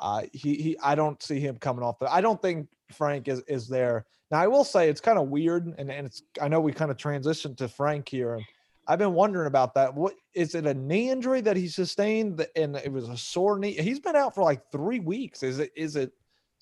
uh, 0.00 0.22
he 0.32 0.54
he. 0.54 0.78
I 0.82 0.96
don't 0.96 1.22
see 1.22 1.38
him 1.38 1.56
coming 1.58 1.84
off. 1.84 2.00
The, 2.00 2.12
I 2.12 2.20
don't 2.20 2.42
think 2.42 2.68
Frank 2.92 3.28
is 3.28 3.42
is 3.46 3.68
there. 3.68 4.04
Now 4.32 4.40
I 4.40 4.48
will 4.48 4.64
say 4.64 4.88
it's 4.88 5.00
kind 5.00 5.18
of 5.18 5.28
weird, 5.28 5.66
and 5.78 5.90
and 5.90 6.06
it's. 6.06 6.22
I 6.40 6.48
know 6.48 6.60
we 6.60 6.72
kind 6.72 6.90
of 6.90 6.96
transitioned 6.96 7.58
to 7.58 7.68
Frank 7.68 8.08
here, 8.08 8.34
and 8.34 8.44
I've 8.88 8.98
been 8.98 9.14
wondering 9.14 9.46
about 9.46 9.74
that. 9.74 9.94
What 9.94 10.14
is 10.34 10.56
it? 10.56 10.66
A 10.66 10.74
knee 10.74 11.10
injury 11.10 11.42
that 11.42 11.56
he 11.56 11.68
sustained, 11.68 12.44
and 12.56 12.74
it 12.76 12.90
was 12.90 13.08
a 13.08 13.16
sore 13.16 13.60
knee. 13.60 13.74
He's 13.74 14.00
been 14.00 14.16
out 14.16 14.34
for 14.34 14.42
like 14.42 14.72
three 14.72 14.98
weeks. 14.98 15.44
Is 15.44 15.60
it? 15.60 15.70
Is 15.76 15.94
it 15.94 16.10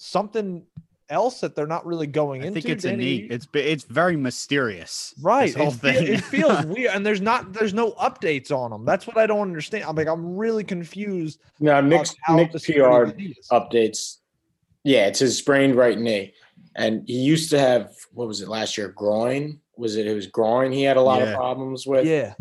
something 0.01 0.65
else 1.11 1.41
that 1.41 1.55
they're 1.57 1.67
not 1.67 1.85
really 1.85 2.07
going 2.07 2.43
I 2.43 2.47
into? 2.47 2.61
think 2.61 2.73
it's 2.73 2.85
a 2.85 2.91
Danny? 2.91 3.05
neat. 3.05 3.33
It's 3.33 3.47
it's 3.53 3.85
very 3.85 4.17
mysterious. 4.17 5.13
this 5.17 5.25
Right. 5.25 5.55
whole 5.55 5.69
It, 5.69 5.75
thing. 5.75 6.07
it 6.07 6.21
feels 6.25 6.65
weird, 6.67 6.93
and 6.95 7.05
there's 7.05 7.21
not 7.21 7.53
there's 7.53 7.75
no 7.75 7.93
updates 7.93 8.51
on 8.51 8.71
them. 8.71 8.85
That's 8.85 9.07
what 9.07 9.19
I 9.19 9.27
don't 9.27 9.41
understand. 9.41 9.85
I'm 9.85 9.95
like 9.97 10.09
I'm 10.09 10.37
really 10.37 10.65
confused. 10.65 11.41
Now, 11.61 11.79
on 11.79 11.89
Nick's, 11.89 12.15
Nick 12.31 12.53
PR 12.53 12.59
severity 12.59 13.11
of 13.11 13.17
the 13.17 13.23
knee 13.23 13.35
is. 13.39 13.49
updates. 13.51 14.17
Yeah, 14.85 15.07
it's 15.07 15.19
his 15.19 15.37
sprained 15.37 15.75
right 15.75 15.99
knee, 15.99 16.33
and 16.77 17.03
he 17.07 17.19
used 17.21 17.51
to 17.51 17.59
have 17.59 17.93
what 18.13 18.27
was 18.29 18.41
it 18.41 18.49
last 18.49 18.79
year? 18.79 18.89
Groin? 18.89 19.61
Was 19.77 19.97
it? 19.97 20.07
It 20.07 20.15
was 20.15 20.27
groin. 20.27 20.73
He 20.73 20.83
had 20.85 20.97
a 20.97 21.03
lot 21.03 21.21
Yeah. 21.21 21.29
of 21.31 21.35
problems 21.37 21.87
with. 21.87 22.07
Yeah. 22.07 22.35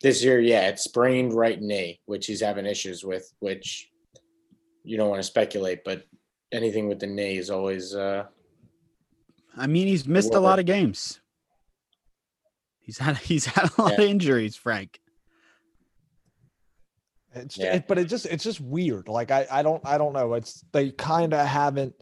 This 0.00 0.24
year, 0.24 0.40
yeah, 0.40 0.66
it's 0.68 0.82
sprained 0.82 1.32
right 1.32 1.60
knee, 1.60 2.00
which 2.06 2.26
he's 2.26 2.40
having 2.40 2.66
issues 2.66 3.04
with, 3.04 3.32
which 3.38 3.88
you 4.84 4.96
don't 4.96 5.08
want 5.10 5.20
to 5.20 5.26
speculate, 5.26 5.84
but 5.84 6.04
anything 6.52 6.88
with 6.88 6.98
the 7.00 7.06
knee 7.06 7.36
is 7.38 7.50
always 7.50 7.94
uh 7.94 8.24
I 9.56 9.66
mean, 9.66 9.86
he's 9.86 10.06
missed 10.06 10.34
a 10.34 10.40
lot 10.40 10.58
of 10.58 10.64
games. 10.66 11.20
He's 12.80 12.98
had 12.98 13.16
he's 13.30 13.46
had 13.46 13.70
a 13.76 13.82
lot 13.82 13.92
Yeah. 13.92 14.04
of 14.04 14.10
injuries, 14.10 14.56
Frank. 14.56 15.00
It's 17.34 17.56
Yeah. 17.56 17.76
it, 17.76 17.88
but 17.88 17.98
it 17.98 18.04
just 18.06 18.26
it's 18.26 18.44
just 18.44 18.60
weird. 18.60 19.08
Like 19.08 19.30
I 19.30 19.46
I 19.50 19.62
don't 19.62 19.84
I 19.86 19.98
don't 19.98 20.12
know. 20.12 20.34
It's 20.34 20.64
they 20.72 20.90
kind 20.90 21.32
of 21.32 21.46
haven't 21.46 21.94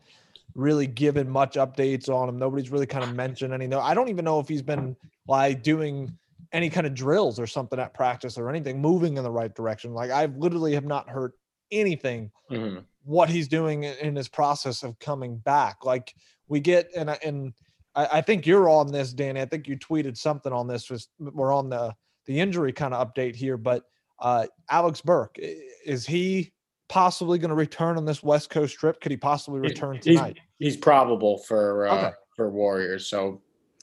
really 0.55 0.87
given 0.87 1.29
much 1.31 1.55
updates 1.55 2.09
on 2.09 2.29
him. 2.29 2.39
Nobody's 2.39 2.71
really 2.71 2.87
kind 2.87 3.05
of 3.05 3.15
mentioned 3.15 3.55
any. 3.55 3.67
No, 3.69 3.81
I 3.81 3.95
don't 3.95 4.09
even 4.09 4.25
know 4.25 4.41
if 4.41 4.49
he's 4.49 4.63
been 4.63 4.97
like 5.29 5.63
doing 5.63 6.17
any 6.53 6.69
kind 6.69 6.85
of 6.87 6.95
drills 6.95 7.39
or 7.39 7.47
something 7.47 7.79
at 7.79 7.95
practice 7.95 8.37
or 8.37 8.51
anything 8.51 8.81
moving 8.81 9.17
in 9.17 9.23
the 9.23 9.31
right 9.31 9.55
direction. 9.55 9.95
Like 9.95 10.11
I 10.11 10.25
literally 10.27 10.75
have 10.75 10.85
not 10.85 11.09
heard 11.09 11.33
anything 11.73 12.31
mhm. 12.51 12.85
what 13.05 13.29
he's 13.29 13.49
doing 13.49 13.85
in- 13.85 13.97
in 13.99 14.17
his 14.17 14.29
process 14.29 14.83
of 14.83 14.99
coming 14.99 15.37
back. 15.39 15.85
Like 15.85 16.15
we 16.49 16.61
get 16.61 16.89
and 16.97 17.11
I- 17.11 17.19
and 17.25 17.53
I, 17.95 18.07
I 18.19 18.21
think 18.21 18.47
you're 18.47 18.69
on 18.69 18.93
this, 18.93 19.13
Danny. 19.13 19.41
I 19.41 19.47
think 19.47 19.67
you 19.67 19.77
tweeted 19.77 20.17
something 20.17 20.53
on 20.53 20.67
this. 20.69 20.91
Was 20.91 21.09
we're 21.19 21.53
on 21.53 21.69
the 21.69 21.95
the 22.27 22.39
injury 22.39 22.73
kind 22.73 22.95
of 22.95 23.13
update 23.13 23.35
here, 23.35 23.57
but 23.57 23.85
uh, 24.21 24.47
Alex 24.71 25.01
Burks 25.01 25.41
is 25.85 26.07
he 26.07 26.53
possibly 26.89 27.39
going 27.39 27.49
to 27.49 27.55
return 27.55 27.97
on 27.97 28.05
this 28.05 28.23
West 28.23 28.51
Coast 28.51 28.77
trip? 28.79 29.01
Could 29.01 29.11
he 29.13 29.17
possibly 29.17 29.61
return 29.61 29.97
he's, 29.97 30.05
tonight? 30.17 30.39
he's 30.59 30.77
probable 30.77 31.39
for 31.39 31.87
uh 31.89 31.97
Okay. 32.09 32.15
for 32.37 32.51
Warriors. 32.51 33.07
So 33.09 33.41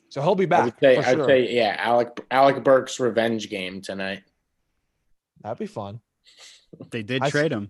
So 0.09 0.21
he'll 0.21 0.35
be 0.35 0.43
I 0.51 0.63
would 0.65 0.73
back. 0.75 0.79
say 0.79 0.95
for 1.01 1.07
I'd 1.07 1.15
sure. 1.15 1.27
say 1.27 1.53
yeah, 1.53 1.75
Alec 1.79 2.25
Alec 2.31 2.63
Burks' 2.63 2.99
revenge 2.99 3.49
game 3.49 3.81
tonight. 3.81 4.23
That'd 5.41 5.57
be 5.57 5.65
fun. 5.67 5.99
They 6.91 7.03
did 7.03 7.23
I 7.23 7.27
s- 7.27 7.31
trade 7.31 7.51
him. 7.51 7.69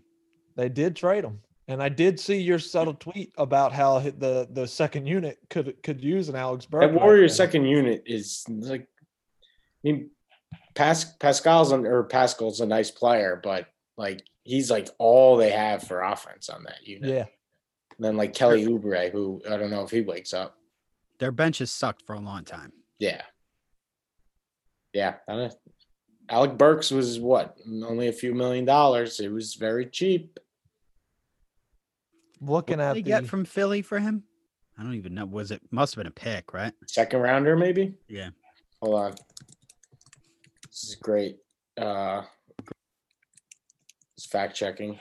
They 0.58 0.70
did 0.70 0.96
trade 0.96 1.24
him, 1.24 1.40
and 1.68 1.82
I 1.82 1.88
did 1.88 2.20
see 2.20 2.42
your 2.42 2.60
subtle 2.60 2.96
tweet 2.96 3.32
about 3.38 3.72
how 3.72 4.00
the 4.00 4.48
the 4.52 4.68
second 4.68 5.06
unit 5.06 5.38
could 5.50 5.82
could 5.84 6.04
use 6.04 6.28
an 6.28 6.36
Alex 6.36 6.66
Burks. 6.66 6.88
That 6.88 6.94
right 6.94 7.02
Warriors 7.02 7.34
now. 7.34 7.46
second 7.46 7.66
unit 7.66 8.04
is 8.08 8.44
like 8.50 8.82
I 8.82 8.86
mean 9.84 10.10
Pas- 10.74 11.16
Paschall's 11.20 11.72
an, 11.72 11.86
or 11.86 12.04
Paschall's 12.04 12.60
a 12.60 12.66
nice 12.66 12.92
player, 12.92 13.40
but 13.42 13.68
like 13.98 14.24
he's 14.44 14.72
like 14.72 14.90
all 14.98 15.38
they 15.38 15.52
have 15.52 15.84
for 15.84 16.02
offense 16.02 16.50
on 16.50 16.64
that 16.64 16.86
unit. 16.86 17.10
Yeah. 17.10 17.26
And 17.98 18.06
then 18.06 18.18
like 18.18 18.34
Kelly 18.34 18.66
Oubre, 18.66 19.12
who 19.12 19.42
I 19.48 19.58
don't 19.58 19.72
know 19.72 19.84
if 19.84 19.92
he 19.92 20.02
wakes 20.02 20.34
up. 20.34 20.58
Their 21.20 21.32
bench 21.32 21.60
has 21.60 21.72
sucked 21.72 22.04
for 22.06 22.14
a 22.14 22.20
long 22.20 22.44
time. 22.46 22.74
Yeah. 23.00 23.22
Yeah. 24.94 25.16
Alec 26.30 26.58
Burks 26.58 26.92
was 26.92 27.20
what? 27.20 27.58
Only 27.66 28.08
a 28.08 28.14
few 28.14 28.36
million 28.36 28.66
dollars. 28.66 29.20
It 29.20 29.30
was 29.32 29.56
very 29.56 29.86
cheap. 29.86 30.40
Looking 32.42 32.78
What 32.78 32.84
at 32.86 32.94
did 32.94 33.06
the 33.06 33.12
they 33.12 33.22
get 33.22 33.28
from 33.28 33.46
Philly 33.46 33.82
for 33.82 34.00
him? 34.00 34.24
I 34.78 34.84
don't 34.84 34.94
even 34.94 35.14
know. 35.16 35.26
Was 35.26 35.52
it 35.52 35.62
must 35.72 35.96
have 35.96 36.04
been 36.04 36.08
a 36.08 36.12
pick, 36.12 36.54
right? 36.54 36.74
Second 36.88 37.22
rounder, 37.22 37.56
maybe? 37.56 37.94
Yeah. 38.08 38.30
Hold 38.82 38.96
on. 38.96 39.16
This 40.70 40.84
is 40.84 40.96
great. 40.96 41.38
Uh 41.80 42.22
it's 44.16 44.26
fact 44.26 44.56
checking 44.56 45.00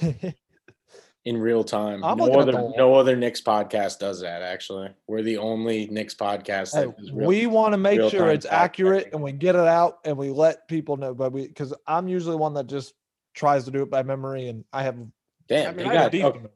in 1.24 1.38
real 1.38 1.64
time. 1.64 2.04
I'm 2.04 2.18
no 2.18 2.30
other 2.32 2.52
the- 2.52 2.72
no 2.76 2.94
other 2.94 3.16
Knicks 3.16 3.40
podcast 3.40 3.98
does 3.98 4.20
that 4.20 4.42
actually. 4.42 4.90
We're 5.08 5.22
the 5.22 5.38
only 5.38 5.86
Knicks 5.86 6.14
podcast 6.14 6.74
Hey, 6.74 6.86
that 6.86 6.94
is 7.02 7.12
real. 7.12 7.26
we 7.28 7.46
want 7.46 7.72
to 7.74 7.78
make 7.78 8.00
sure 8.10 8.28
it's 8.30 8.46
accurate 8.46 9.04
checking. 9.04 9.14
and 9.14 9.22
we 9.24 9.32
get 9.32 9.54
it 9.56 9.66
out 9.66 9.98
and 10.04 10.16
we 10.16 10.30
let 10.30 10.68
people 10.68 10.96
know. 10.96 11.14
But 11.14 11.32
we, 11.32 11.46
because 11.48 11.74
I'm 11.86 12.06
usually 12.08 12.36
one 12.36 12.54
that 12.54 12.66
just 12.68 12.94
tries 13.34 13.64
to 13.64 13.70
do 13.70 13.82
it 13.82 13.90
by 13.90 14.02
memory, 14.02 14.48
and 14.48 14.64
I 14.72 14.82
have. 14.84 14.96
I 14.98 15.04
Damn, 15.48 15.76
mean, 15.76 15.88
they 15.88 15.96
I 15.96 16.02
got 16.02 16.10
decent 16.12 16.32
oh, 16.32 16.36
memory. 16.36 16.50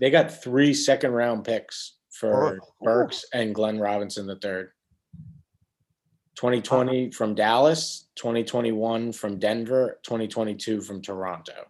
They 0.00 0.10
got 0.10 0.30
three 0.30 0.74
second 0.74 1.12
round 1.12 1.44
picks 1.44 1.96
for 2.10 2.56
Oh, 2.56 2.66
Burks 2.80 3.24
and 3.32 3.54
Glenn 3.54 3.78
Robinson 3.78 4.26
the 4.26 4.36
third. 4.36 4.72
2020 6.36 7.10
from 7.10 7.34
Dallas, 7.34 8.06
2021 8.14 9.12
from 9.12 9.38
Denver, 9.38 9.98
2022 10.04 10.80
from 10.80 11.02
Toronto. 11.02 11.66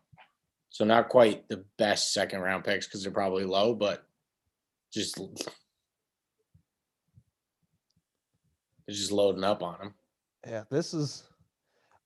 So 0.69 0.85
not 0.85 1.09
quite 1.09 1.49
the 1.49 1.64
best 1.79 2.12
second 2.12 2.41
round 2.41 2.64
picks 2.64 2.87
because 2.87 3.03
they're 3.03 3.11
probably 3.11 3.45
low, 3.45 3.75
but 3.75 4.05
just 4.93 5.17
they're 8.87 8.95
just 8.95 9.11
loading 9.11 9.45
up 9.45 9.62
on 9.62 9.79
them. 9.79 9.95
Yeah, 10.47 10.64
this 10.71 10.93
is. 10.93 11.25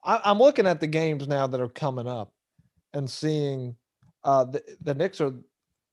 I, 0.04 0.20
I'm 0.24 0.38
looking 0.38 0.66
at 0.66 0.80
the 0.80 0.86
games 0.86 1.26
now 1.28 1.46
that 1.46 1.60
are 1.60 1.68
coming 1.68 2.06
up 2.06 2.32
and 2.94 3.10
seeing 3.10 3.76
uh, 4.24 4.44
the, 4.44 4.62
the 4.82 4.94
Knicks 4.94 5.20
are 5.20 5.34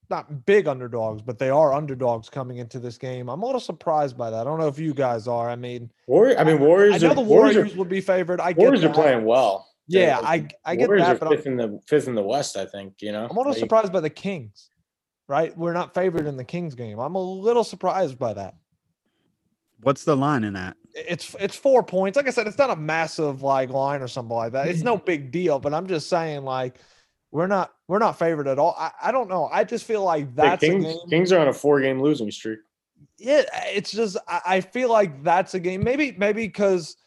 not 0.09 0.45
big 0.45 0.67
underdogs, 0.67 1.21
but 1.21 1.37
they 1.37 1.49
are 1.49 1.73
underdogs 1.73 2.29
coming 2.29 2.57
into 2.57 2.79
this 2.79 2.97
game. 2.97 3.29
I'm 3.29 3.41
a 3.41 3.45
little 3.45 3.61
surprised 3.61 4.17
by 4.17 4.29
that. 4.29 4.41
I 4.41 4.43
don't 4.43 4.59
know 4.59 4.67
if 4.67 4.79
you 4.79 4.93
guys 4.93 5.27
are. 5.27 5.49
I 5.49 5.55
mean, 5.55 5.91
Warrior, 6.07 6.37
I 6.39 6.43
mean, 6.43 6.59
Warriors. 6.59 6.95
I 6.95 6.97
Warriors. 6.97 7.03
know 7.03 7.09
are, 7.09 7.15
the 7.15 7.21
Warriors, 7.21 7.55
Warriors 7.55 7.73
are, 7.73 7.77
would 7.77 7.89
be 7.89 8.01
favored. 8.01 8.41
I 8.41 8.53
get 8.53 8.59
Warriors 8.59 8.83
are 8.83 8.93
playing 8.93 9.25
well. 9.25 9.67
They're- 9.87 10.01
Yeah, 10.07 10.19
I 10.21 10.47
I 10.65 10.75
get 10.75 10.87
Warriors 10.87 11.07
that, 11.07 11.15
are 11.15 11.19
but 11.19 11.27
I'm, 11.29 11.35
fifth 11.37 11.47
in 11.47 11.57
the 11.57 11.79
fifth 11.87 12.07
in 12.07 12.15
the 12.15 12.23
West. 12.23 12.57
I 12.57 12.65
think 12.65 13.01
you 13.01 13.11
know. 13.11 13.23
I'm 13.25 13.31
a 13.31 13.39
little 13.39 13.51
Like, 13.53 13.59
surprised 13.59 13.91
by 13.93 13.99
the 14.01 14.09
Kings. 14.09 14.69
Right, 15.27 15.55
we're 15.55 15.73
not 15.73 15.93
favored 15.93 16.25
in 16.25 16.37
the 16.37 16.43
Kings 16.43 16.73
game. 16.73 16.97
I'm 16.99 17.13
a 17.15 17.21
little 17.21 17.63
surprised 17.63 18.17
by 18.17 18.33
that. 18.33 18.55
What's 19.81 20.03
the 20.03 20.17
line 20.17 20.43
in 20.43 20.53
that? 20.53 20.75
it's 20.95 21.35
it's 21.39 21.55
four 21.55 21.83
points. 21.83 22.15
Like 22.17 22.27
I 22.27 22.31
said, 22.31 22.47
it's 22.47 22.57
not 22.57 22.71
a 22.71 22.75
massive 22.75 23.43
like 23.43 23.69
line 23.69 24.01
or 24.01 24.07
something 24.07 24.35
like 24.35 24.53
that. 24.53 24.67
It's 24.67 24.81
no 24.81 24.97
big 25.11 25.31
deal. 25.31 25.59
But 25.59 25.73
I'm 25.73 25.87
just 25.87 26.09
saying, 26.09 26.43
like, 26.43 26.77
we're 27.31 27.47
not 27.47 27.71
we're 27.89 27.97
not 27.97 28.19
favored 28.19 28.47
at 28.47 28.59
all. 28.59 28.75
I, 28.77 28.91
I 29.01 29.11
don't 29.11 29.27
know. 29.27 29.49
I 29.51 29.63
just 29.63 29.83
feel 29.83 30.03
like 30.03 30.35
that's 30.35 30.61
Kings, 30.61 30.85
a 30.85 30.87
game. 30.89 31.09
Kings 31.09 31.31
are 31.31 31.39
on 31.39 31.47
a 31.47 31.53
four 31.53 31.81
game 31.81 31.99
losing 31.99 32.29
streak. 32.29 32.59
Yeah, 33.17 33.41
it's 33.65 33.91
just 33.91 34.15
I, 34.27 34.41
I 34.45 34.61
feel 34.61 34.89
like 34.89 35.23
that's 35.23 35.55
a 35.55 35.59
game. 35.59 35.83
Maybe 35.83 36.13
maybe 36.15 36.45
because 36.45 36.97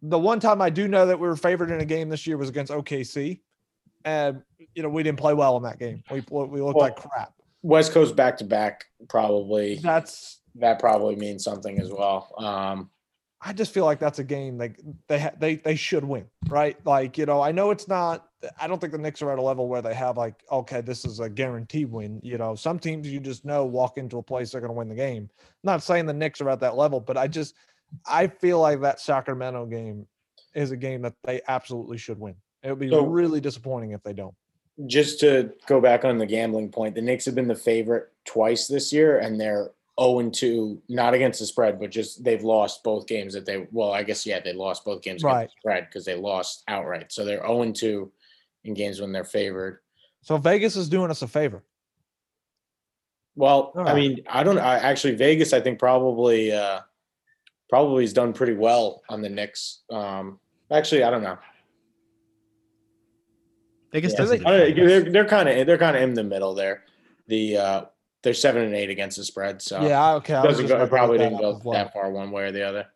the 0.00 0.18
one 0.18 0.40
time 0.40 0.62
I 0.62 0.70
do 0.70 0.88
know 0.88 1.04
that 1.04 1.20
we 1.20 1.28
were 1.28 1.36
favored 1.36 1.70
in 1.70 1.80
a 1.80 1.84
game 1.84 2.08
this 2.08 2.26
year 2.26 2.38
was 2.38 2.48
against 2.48 2.72
OKC, 2.72 3.40
and 4.06 4.42
you 4.74 4.82
know 4.82 4.88
we 4.88 5.02
didn't 5.02 5.18
play 5.18 5.34
well 5.34 5.58
in 5.58 5.62
that 5.64 5.78
game. 5.78 6.02
We 6.10 6.24
we 6.30 6.62
looked 6.62 6.76
Well, 6.76 6.86
like 6.86 6.96
crap. 6.96 7.34
West 7.62 7.92
Coast 7.92 8.16
back 8.16 8.38
to 8.38 8.44
back 8.44 8.86
probably 9.10 9.76
That's 9.76 10.40
that 10.54 10.78
probably 10.78 11.16
means 11.16 11.44
something 11.44 11.78
as 11.78 11.90
well. 11.90 12.32
Um, 12.38 12.88
I 13.42 13.52
just 13.52 13.74
feel 13.74 13.84
like 13.84 13.98
that's 13.98 14.18
a 14.18 14.24
game 14.24 14.56
like 14.56 14.80
they 15.06 15.30
they 15.38 15.56
they 15.56 15.76
should 15.76 16.04
win, 16.04 16.28
right? 16.48 16.78
Like 16.86 17.18
you 17.18 17.26
know, 17.26 17.42
I 17.42 17.52
know 17.52 17.72
it's 17.72 17.88
not. 17.88 18.26
I 18.60 18.66
don't 18.66 18.80
think 18.80 18.92
the 18.92 18.98
Knicks 18.98 19.20
are 19.22 19.30
at 19.30 19.38
a 19.38 19.42
level 19.42 19.68
where 19.68 19.82
they 19.82 19.94
have 19.94 20.16
like, 20.16 20.34
okay, 20.50 20.80
this 20.80 21.04
is 21.04 21.20
a 21.20 21.28
guaranteed 21.28 21.90
win. 21.90 22.20
You 22.22 22.38
know, 22.38 22.54
some 22.54 22.78
teams 22.78 23.06
you 23.06 23.20
just 23.20 23.44
know 23.44 23.64
walk 23.64 23.98
into 23.98 24.18
a 24.18 24.22
place 24.22 24.50
they're 24.52 24.60
going 24.60 24.70
to 24.72 24.76
win 24.76 24.88
the 24.88 24.94
game. 24.94 25.28
not 25.62 25.82
saying 25.82 26.06
the 26.06 26.14
Knicks 26.14 26.40
are 26.40 26.48
at 26.48 26.60
that 26.60 26.76
level, 26.76 27.00
but 27.00 27.16
I 27.16 27.26
just 27.28 27.54
I 28.06 28.28
feel 28.28 28.60
like 28.60 28.80
that 28.80 29.00
Sacramento 29.00 29.66
game 29.66 30.06
is 30.54 30.70
a 30.70 30.76
game 30.76 31.02
that 31.02 31.14
they 31.24 31.40
absolutely 31.48 31.98
should 31.98 32.18
win. 32.18 32.34
It 32.62 32.70
would 32.70 32.78
be 32.78 32.88
So- 32.90 33.04
really 33.06 33.40
disappointing 33.40 33.92
if 33.92 34.02
they 34.02 34.12
don't. 34.12 34.34
just 34.86 35.20
to 35.20 35.52
go 35.66 35.80
back 35.80 36.04
on 36.06 36.16
the 36.16 36.24
gambling 36.26 36.70
point, 36.70 36.94
the 36.94 37.02
Knicks 37.02 37.26
have 37.26 37.34
been 37.34 37.48
the 37.48 37.54
favorite 37.54 38.08
twice 38.24 38.66
this 38.68 38.92
year, 38.92 39.18
and 39.18 39.38
they're 39.38 39.70
0 40.00 40.30
2, 40.30 40.80
not 40.88 41.12
against 41.12 41.40
the 41.40 41.44
spread, 41.46 41.78
but 41.78 41.90
just 41.90 42.24
they've 42.24 42.42
lost 42.42 42.82
both 42.82 43.06
games 43.06 43.34
that 43.34 43.44
they, 43.44 43.66
well, 43.72 43.92
I 43.92 44.02
guess, 44.02 44.24
yeah, 44.24 44.40
they 44.40 44.54
lost 44.54 44.82
both 44.86 45.02
games 45.02 45.22
against 45.22 45.24
Right. 45.34 45.48
the 45.48 45.60
spread 45.60 45.86
because 45.86 46.06
they 46.06 46.14
lost 46.14 46.62
outright. 46.68 47.12
So 47.12 47.26
they're 47.26 47.46
0 47.46 47.72
2 47.72 48.10
in 48.64 48.74
games 48.74 49.00
when 49.00 49.12
they're 49.12 49.24
favored. 49.24 49.80
So 50.22 50.36
Vegas 50.36 50.76
is 50.76 50.88
doing 50.88 51.10
us 51.10 51.22
a 51.22 51.28
favor. 51.28 51.62
Well, 53.36 53.72
All 53.74 53.88
I 53.88 53.94
mean, 53.94 54.22
I 54.28 54.42
don't 54.42 54.58
I 54.58 54.76
actually 54.78 55.14
Vegas, 55.14 55.52
I 55.52 55.60
think 55.60 55.78
probably 55.78 56.52
uh 56.52 56.80
probably 57.70 58.02
has 58.04 58.12
done 58.12 58.32
pretty 58.32 58.54
well 58.54 59.02
on 59.08 59.22
the 59.22 59.28
Knicks. 59.28 59.82
Um 59.90 60.40
actually 60.70 61.04
I 61.04 61.10
don't 61.10 61.22
know. 61.22 61.38
Vegas 63.92 64.12
Yeah. 64.12 64.18
doesn't. 64.18 64.46
I 64.46 64.50
don't 64.50 64.58
know, 64.58 64.66
do 64.66 64.74
favorites. 64.74 65.04
they're 65.04 65.12
they're 65.12 65.28
kind 65.28 65.48
of 65.48 65.66
they're 65.66 65.78
kind 65.78 65.96
of 65.96 66.02
in 66.02 66.14
the 66.14 66.24
middle 66.24 66.54
there. 66.54 66.84
The 67.28 67.56
uh 67.56 67.84
they're 68.22 68.34
seven 68.34 68.62
and 68.64 68.74
eight 68.74 68.90
against 68.90 69.16
the 69.16 69.24
spread, 69.24 69.62
so 69.62 69.80
yeah, 69.80 70.14
okay. 70.16 70.34
I 70.34 70.42
doesn't 70.42 70.66
go, 70.66 70.74
about 70.74 70.74
it 70.74 70.76
to 70.76 70.82
look 70.82 70.90
probably 70.90 71.18
didn't 71.18 71.38
go 71.40 71.56
as 71.56 71.64
well. 71.64 71.72
that 71.72 71.92
far 71.94 72.10
one 72.10 72.30
way 72.30 72.44
or 72.44 72.52
the 72.52 72.62
other. 72.68 72.86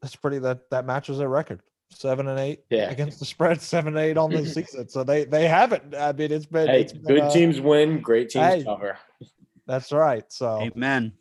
That's 0.00 0.16
pretty. 0.16 0.38
That 0.38 0.70
that 0.70 0.86
matches 0.86 1.18
their 1.18 1.28
record. 1.28 1.60
Seven 1.90 2.28
and 2.28 2.38
eight 2.38 2.64
Yeah. 2.70 2.90
against 2.90 3.18
the 3.18 3.24
spread. 3.24 3.60
Seven 3.62 3.96
and 3.96 4.04
eight 4.04 4.16
on 4.16 4.30
the 4.30 4.46
season. 4.46 4.88
So 4.88 5.04
they 5.04 5.24
they 5.24 5.48
haven't. 5.48 5.94
I 5.94 6.12
mean, 6.12 6.32
it's 6.32 6.46
been. 6.46 6.68
Hey, 6.68 6.82
it's 6.82 6.92
been, 6.92 7.02
good 7.16 7.22
uh, 7.24 7.30
teams 7.32 7.60
win, 7.60 8.00
great 8.00 8.30
teams 8.30 8.46
hey. 8.46 8.64
cover. 8.64 8.96
That's 9.66 9.92
right. 9.92 10.24
So 10.28 10.60
Amen. 10.60 11.12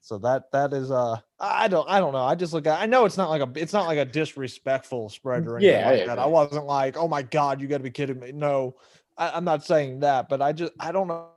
so 0.00 0.18
that 0.18 0.50
that 0.52 0.72
is 0.72 0.90
uh 0.90 1.16
I 1.38 1.68
don't 1.68 1.88
I 1.88 2.00
don't 2.00 2.12
know. 2.12 2.24
I 2.24 2.34
just 2.34 2.52
look 2.52 2.66
at 2.66 2.80
I 2.80 2.86
know 2.86 3.04
it's 3.04 3.16
not 3.16 3.30
like 3.30 3.42
a 3.42 3.50
it's 3.54 3.72
not 3.72 3.86
like 3.86 3.98
a 3.98 4.04
disrespectful 4.04 5.08
spread 5.10 5.46
or 5.46 5.56
anything 5.58 5.80
Yeah, 5.80 5.90
like 5.90 5.98
yeah, 6.00 6.06
that. 6.06 6.18
I 6.18 6.26
wasn't 6.26 6.66
like, 6.66 6.96
oh 6.96 7.08
my 7.08 7.22
god, 7.22 7.60
you 7.60 7.68
got 7.68 7.78
to 7.78 7.84
be 7.84 7.90
kidding 7.90 8.18
me. 8.18 8.32
No, 8.32 8.76
I, 9.16 9.30
I'm 9.30 9.44
not 9.44 9.64
saying 9.64 10.00
that, 10.00 10.28
but 10.28 10.42
I 10.42 10.52
just 10.52 10.72
I 10.80 10.92
don't 10.92 11.08
know. 11.08 11.28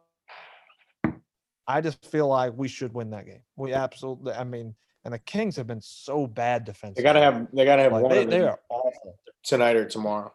I 1.68 1.80
just 1.82 2.04
feel 2.06 2.28
like 2.28 2.54
we 2.56 2.68
should 2.68 2.94
win 2.94 3.12
that 3.12 3.26
game. 3.26 3.44
We 3.56 3.74
absolutely. 3.74 4.34
I 4.34 4.44
mean, 4.44 4.76
and 5.04 5.14
the 5.14 5.20
Kings 5.20 5.56
have 5.56 5.68
been 5.68 5.82
so 5.82 6.28
bad 6.28 6.64
defensively. 6.66 7.02
They 7.02 7.04
gotta 7.04 7.22
have 7.22 7.48
they 7.54 7.66
gotta 7.66 7.82
have 7.84 7.92
Like, 7.92 8.04
one 8.04 8.12
they, 8.12 8.24
of 8.24 8.30
they 8.30 8.42
are 8.42 8.60
awful. 8.70 9.18
tonight 9.44 9.76
or 9.76 9.86
tomorrow. 9.86 10.34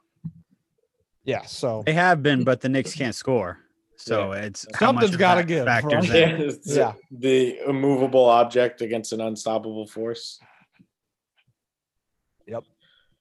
Yeah. 1.25 1.43
So 1.43 1.83
They 1.85 1.93
have 1.93 2.23
been, 2.23 2.45
but 2.45 2.61
the 2.61 2.69
Knicks 2.69 2.95
can't 2.95 3.15
score. 3.15 3.59
So 3.97 4.33
it's 4.33 4.67
something's 4.79 5.17
gotta 5.17 5.43
give, 5.43 5.65
Factors 5.65 6.11
right? 6.11 6.53
Yeah. 6.65 6.93
the 7.11 7.59
immovable 7.67 8.25
object 8.27 8.83
against 8.83 9.13
an 9.13 9.21
unstoppable 9.21 9.87
force. 9.87 10.39
Yep, 12.47 12.65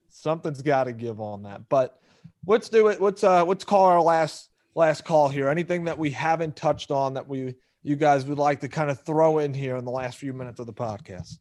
something's 0.10 0.62
got 0.62 0.84
to 0.84 0.94
give 0.94 1.20
on 1.20 1.44
that. 1.44 1.68
But 1.70 2.00
let's 2.46 2.70
do 2.70 2.90
it. 2.90 3.02
Let's 3.02 3.24
uh 3.24 3.46
let's 3.46 3.64
call 3.64 3.86
our 3.86 4.02
last 4.02 4.50
last 4.76 5.06
call 5.06 5.30
here. 5.30 5.50
Anything 5.50 5.86
that 5.86 5.98
we 5.98 6.12
haven't 6.12 6.56
touched 6.56 6.92
on 6.92 7.14
that 7.16 7.28
we 7.28 7.56
you 7.86 7.96
guys 7.96 8.26
would 8.26 8.40
like 8.40 8.60
to 8.62 8.68
kind 8.68 8.90
of 8.90 9.00
throw 9.02 9.38
in 9.38 9.54
here 9.54 9.78
in 9.78 9.86
the 9.86 9.92
last 9.92 10.18
few 10.18 10.34
minutes 10.34 10.60
of 10.60 10.66
the 10.66 10.74
podcast. 10.74 11.38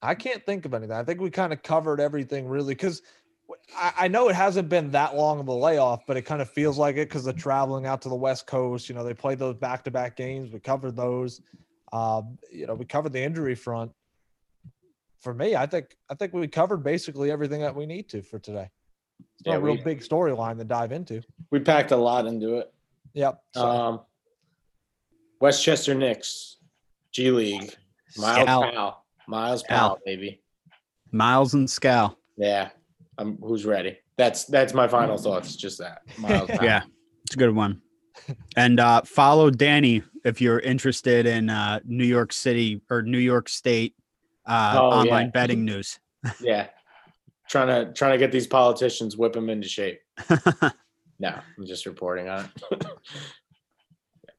I 0.00 0.14
can't 0.14 0.46
think 0.46 0.64
of 0.64 0.72
anything. 0.72 0.96
I 0.96 1.02
think 1.04 1.20
we 1.20 1.30
kind 1.30 1.52
of 1.52 1.62
covered 1.62 2.00
everything 2.00 2.48
really 2.48 2.74
because 2.74 3.02
I, 3.76 3.92
I 3.98 4.08
know 4.08 4.28
it 4.28 4.36
hasn't 4.36 4.68
been 4.68 4.92
that 4.92 5.16
long 5.16 5.40
of 5.40 5.48
a 5.48 5.52
layoff, 5.52 6.06
but 6.06 6.16
it 6.16 6.22
kind 6.22 6.40
of 6.40 6.48
feels 6.48 6.78
like 6.78 6.96
it 6.96 7.08
because 7.08 7.24
the 7.24 7.32
traveling 7.32 7.86
out 7.86 8.00
to 8.02 8.08
the 8.08 8.14
West 8.14 8.46
Coast. 8.46 8.88
You 8.88 8.94
know, 8.94 9.02
they 9.04 9.14
played 9.14 9.40
those 9.40 9.56
back 9.56 9.82
to 9.84 9.90
back 9.90 10.16
games. 10.16 10.52
We 10.52 10.60
covered 10.60 10.94
those. 10.96 11.40
Um, 11.92 12.38
you 12.52 12.66
know, 12.68 12.74
we 12.74 12.84
covered 12.84 13.12
the 13.12 13.20
injury 13.22 13.56
front 13.56 13.90
for 15.18 15.34
me, 15.34 15.54
I 15.54 15.66
think 15.66 15.96
I 16.08 16.14
think 16.14 16.32
we 16.32 16.48
covered 16.48 16.78
basically 16.82 17.30
everything 17.30 17.60
that 17.60 17.74
we 17.76 17.84
need 17.84 18.08
to 18.10 18.22
for 18.22 18.38
today. 18.38 18.70
It's 19.36 19.44
not 19.46 19.52
Yeah, 19.52 19.58
a 19.58 19.60
real 19.60 19.74
we- 19.76 19.82
big 19.82 20.00
storyline 20.00 20.56
to 20.58 20.64
dive 20.64 20.92
into. 20.92 21.20
We 21.50 21.60
packed 21.60 21.90
a 21.90 21.96
lot 21.96 22.26
into 22.26 22.56
it. 22.56 22.72
Yep. 23.12 23.42
So, 23.54 23.66
Um, 23.68 24.00
Westchester 25.40 25.94
Knicks, 25.94 26.56
G 27.12 27.30
League, 27.30 27.74
Miles 28.16 28.46
Scal. 28.48 28.72
Powell, 28.72 29.04
Miles 29.26 29.62
Scal. 29.62 29.68
Powell, 29.68 29.98
baby. 30.04 30.42
Miles 31.12 31.54
and 31.54 31.66
Scal. 31.66 32.16
Yeah, 32.36 32.70
um, 33.18 33.38
who's 33.42 33.64
ready? 33.64 33.98
That's 34.16 34.44
that's 34.44 34.74
my 34.74 34.86
final 34.86 35.16
thoughts. 35.18 35.56
Just 35.56 35.78
that. 35.78 36.02
Miles 36.18 36.48
Powell. 36.50 36.64
Yeah, 36.64 36.82
it's 37.24 37.34
a 37.34 37.38
good 37.38 37.54
one. 37.54 37.80
And 38.56 38.78
uh, 38.80 39.00
follow 39.02 39.48
Danny 39.50 40.02
if 40.24 40.40
you're 40.42 40.60
interested 40.60 41.24
in 41.26 41.48
uh, 41.48 41.80
New 41.86 42.04
York 42.04 42.32
City 42.34 42.82
or 42.90 43.00
New 43.02 43.18
York 43.18 43.48
State 43.48 43.94
uh, 44.46 44.74
Oh, 44.76 44.90
online 44.90 45.26
yeah. 45.26 45.30
betting 45.30 45.64
news. 45.64 45.98
yeah. 46.40 46.66
Trying 47.48 47.68
to 47.68 47.92
trying 47.94 48.12
to 48.12 48.18
get 48.18 48.30
these 48.30 48.46
politicians 48.46 49.16
whip 49.16 49.32
them 49.32 49.48
into 49.48 49.68
shape. 49.68 50.00
No, 51.18 51.30
I'm 51.58 51.66
just 51.66 51.86
reporting 51.86 52.28
on 52.28 52.50
it. 52.70 52.84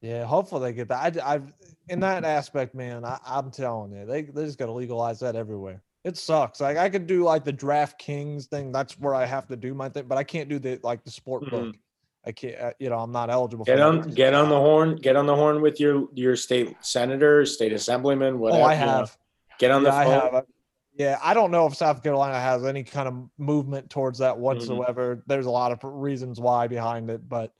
Yeah, 0.02 0.26
hopefully 0.26 0.62
they 0.72 0.76
get 0.76 0.88
that. 0.90 1.18
I, 1.18 1.34
I've 1.34 1.54
in 1.90 2.00
that 2.02 2.24
aspect, 2.26 2.74
man. 2.74 3.06
I, 3.06 3.20
I'm 3.26 3.52
telling 3.52 3.92
you, 3.92 4.06
they 4.06 4.24
they 4.24 4.46
just 4.46 4.58
got 4.58 4.66
to 4.68 4.72
legalize 4.72 5.20
that 5.20 5.36
everywhere. 5.36 5.84
It 6.04 6.18
sucks. 6.18 6.60
Like 6.60 6.78
I 6.78 6.90
could 6.90 7.06
do 7.06 7.24
like 7.24 7.44
the 7.44 7.54
DraftKings 7.54 8.46
thing. 8.46 8.72
That's 8.72 8.98
where 9.00 9.14
I 9.14 9.26
have 9.26 9.48
to 9.48 9.56
do 9.56 9.74
my 9.76 9.90
thing, 9.90 10.06
but 10.08 10.18
I 10.18 10.24
can't 10.24 10.50
do 10.50 10.58
the 10.58 10.80
like 10.84 11.04
the 11.04 11.12
sport 11.12 11.50
book. 11.50 11.76
I 12.26 12.32
can't. 12.32 12.60
Uh, 12.60 12.72
you 12.80 12.90
know, 12.90 12.98
I'm 12.98 13.12
not 13.12 13.30
eligible. 13.30 13.66
Get 13.66 13.74
for 13.74 13.78
that. 13.78 13.88
on 13.88 14.08
It's 14.08 14.16
get 14.16 14.34
on 14.34 14.50
the 14.50 14.60
horn. 14.60 14.96
Get 14.96 15.16
on 15.16 15.28
the 15.28 15.36
horn 15.36 15.62
with 15.62 15.80
your 15.80 16.08
your 16.14 16.36
state 16.36 16.76
senator, 16.82 17.46
state 17.46 17.74
assemblyman, 17.74 18.39
whatever. 18.39 18.64
Oh, 18.64 18.66
I 18.66 18.74
have. 18.74 19.16
Get 19.60 19.70
on 19.70 19.84
the 19.84 19.89
Yeah, 19.89 19.95
I 19.95 20.04
phone. 20.06 20.34
have. 20.34 20.45
Yeah, 20.95 21.20
I 21.24 21.34
don't 21.34 21.52
know 21.52 21.68
if 21.68 21.76
South 21.76 22.04
Carolina 22.04 22.39
has 22.39 22.66
any 22.66 22.84
kind 22.84 23.08
of 23.08 23.30
movement 23.38 23.89
towards 23.89 24.20
that 24.20 24.34
Mm-hmm. 24.34 24.41
whatsoever. 24.41 25.24
There's 25.26 25.45
a 25.45 25.52
lot 25.52 25.72
of 25.72 25.80
reasons 25.84 26.39
why 26.39 26.68
behind 26.68 27.10
it, 27.10 27.28
but 27.30 27.54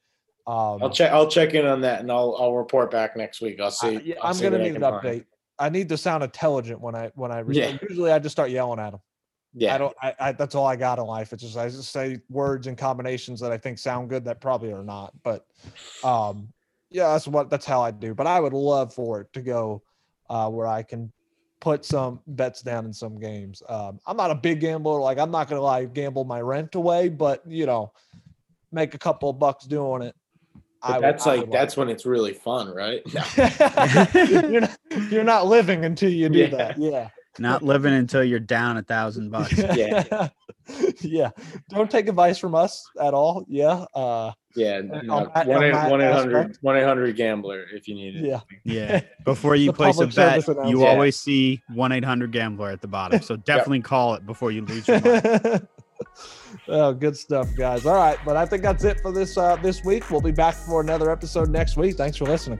um, 0.48 0.82
I'll 0.82 0.89
check. 0.89 1.12
I'll 1.12 1.30
check 1.30 1.54
in 1.54 1.66
on 1.66 1.82
that, 1.82 2.02
and 2.02 2.12
I'll 2.12 2.36
I'll 2.39 2.56
report 2.56 2.92
back 2.92 3.16
next 3.16 3.42
week. 3.42 3.60
I'll 3.60 3.68
I, 3.68 3.70
see. 3.70 4.02
yeah, 4.04 4.16
I'll 4.22 4.34
I'm 4.34 4.42
gonna 4.42 4.58
need 4.58 4.76
an 4.76 4.82
can 4.82 4.82
find. 4.82 5.04
update. 5.04 5.26
I 5.60 5.70
need 5.70 5.89
to 5.89 5.98
sound 5.98 6.24
intelligent 6.24 6.82
when 6.82 6.96
I 6.96 7.12
when 7.16 7.32
I 7.32 7.44
Yeah. 7.48 7.78
Usually, 7.88 8.12
I 8.12 8.20
just 8.20 8.34
start 8.34 8.50
yelling 8.50 8.80
at 8.80 8.92
them. 8.92 9.02
Yeah, 9.54 9.76
I 9.76 9.78
don't. 9.78 9.96
I, 10.02 10.16
I 10.20 10.32
that's 10.32 10.56
all 10.56 10.66
I 10.66 10.76
got 10.76 10.98
in 10.98 11.06
life. 11.06 11.34
It's 11.34 11.44
just 11.44 11.58
I 11.58 11.68
just 11.68 11.92
say 11.92 12.20
words 12.30 12.68
and 12.68 12.78
combinations 12.78 13.39
that 13.42 13.52
I 13.52 13.58
think 13.58 13.78
sound 13.78 14.10
good 14.10 14.26
that 14.26 14.42
probably 14.42 14.72
are 14.72 14.84
not. 14.84 15.14
But 15.24 15.46
um, 16.04 16.52
yeah, 16.89 17.12
that's 17.12 17.28
what 17.28 17.50
that's 17.50 17.66
how 17.66 17.82
I 17.82 17.92
do. 17.92 18.16
But 18.16 18.28
I 18.28 18.39
would 18.39 18.54
love 18.54 18.94
for 18.94 19.22
it 19.22 19.34
to 19.34 19.42
go 19.42 19.84
uh, 20.30 20.50
where 20.50 20.68
I 20.68 20.84
can 20.84 21.12
put 21.60 21.86
some 21.86 22.22
bets 22.26 22.62
down 22.62 22.86
in 22.86 22.94
some 22.94 23.20
games. 23.20 23.62
Um, 23.70 24.00
I'm 24.08 24.18
not 24.18 24.32
a 24.32 24.36
big 24.36 24.62
gambler. 24.62 25.00
Like 25.00 25.20
I'm 25.20 25.32
not 25.32 25.48
gonna 25.50 25.62
like 25.62 25.94
gamble 25.94 26.24
my 26.24 26.42
rent 26.42 26.74
away, 26.76 27.10
but 27.10 27.44
you 27.46 27.66
know, 27.66 27.92
make 28.72 28.96
a 28.96 28.98
couple 28.98 29.30
of 29.30 29.38
bucks 29.38 29.66
doing 29.66 30.02
it. 30.02 30.16
But 30.82 30.96
would- 30.96 31.04
that's 31.04 31.28
I 31.28 31.32
like 31.32 31.42
would 31.42 31.52
that's 31.52 31.78
when 31.78 31.90
it's 31.90 32.06
really 32.06 32.34
fun, 32.34 32.74
right? 32.74 33.02
No. 33.14 33.24
you're, 34.50 34.62
not, 34.62 34.78
you're 35.12 35.24
not 35.24 35.46
living 35.48 35.86
until 35.86 36.10
you 36.12 36.30
do 36.30 36.40
Yeah. 36.40 36.48
that. 36.48 36.78
Yeah. 36.78 37.10
Not 37.40 37.64
living 37.64 37.94
until 37.94 38.24
you're 38.26 38.40
down 38.42 38.76
a 38.78 38.84
thousand 38.84 39.30
bucks. 39.32 39.54
Yeah. 39.76 40.30
yeah. 41.02 41.30
Don't 41.70 41.90
take 41.90 42.08
advice 42.08 42.38
from 42.38 42.56
us 42.56 42.86
at 43.02 43.14
all. 43.14 43.46
Yeah. 43.48 43.86
Uh, 43.96 44.32
Yeah, 44.56 44.82
on 45.10 45.32
that- 45.34 45.48
one 45.48 45.64
on 45.64 45.72
that 45.72 45.90
one 45.92 46.02
eight 46.02 46.12
hundred 46.14 46.58
one 46.62 46.78
eight 46.78 46.84
hundred 46.84 47.16
gambler 47.16 47.66
if 47.74 47.88
you 47.88 47.96
need 47.96 48.18
it. 48.18 48.26
yeah. 48.26 48.40
Yeah. 48.64 49.02
Before 49.26 49.56
you 49.56 49.72
place 49.74 50.00
a 50.00 50.08
bet, 50.08 50.46
you 50.48 50.54
announcement. 50.54 50.84
always 50.84 51.18
see 51.18 51.62
1 51.74 51.92
800 51.94 52.32
gambler 52.32 52.70
at 52.70 52.82
the 52.82 52.88
bottom. 52.88 53.22
So 53.22 53.38
definitely 53.38 53.82
call 53.82 54.16
it 54.16 54.26
before 54.26 54.52
you 54.52 54.66
lose 54.66 54.88
your 54.88 55.00
money. 55.02 55.60
Oh, 56.72 56.94
good 56.94 57.18
stuff, 57.18 57.54
guys. 57.56 57.86
All 57.86 57.96
right, 57.96 58.18
but 58.26 58.38
I 58.38 58.46
think 58.46 58.64
that's 58.64 58.84
it 58.84 59.00
for 59.02 59.12
this 59.12 59.38
uh, 59.38 59.56
this 59.58 59.84
week. 59.84 60.10
We'll 60.10 60.22
be 60.22 60.32
back 60.32 60.56
for 60.56 60.82
another 60.82 61.12
episode 61.12 61.50
next 61.50 61.78
week. 61.78 61.98
Thanks 61.98 62.18
for 62.18 62.26
listening. 62.26 62.60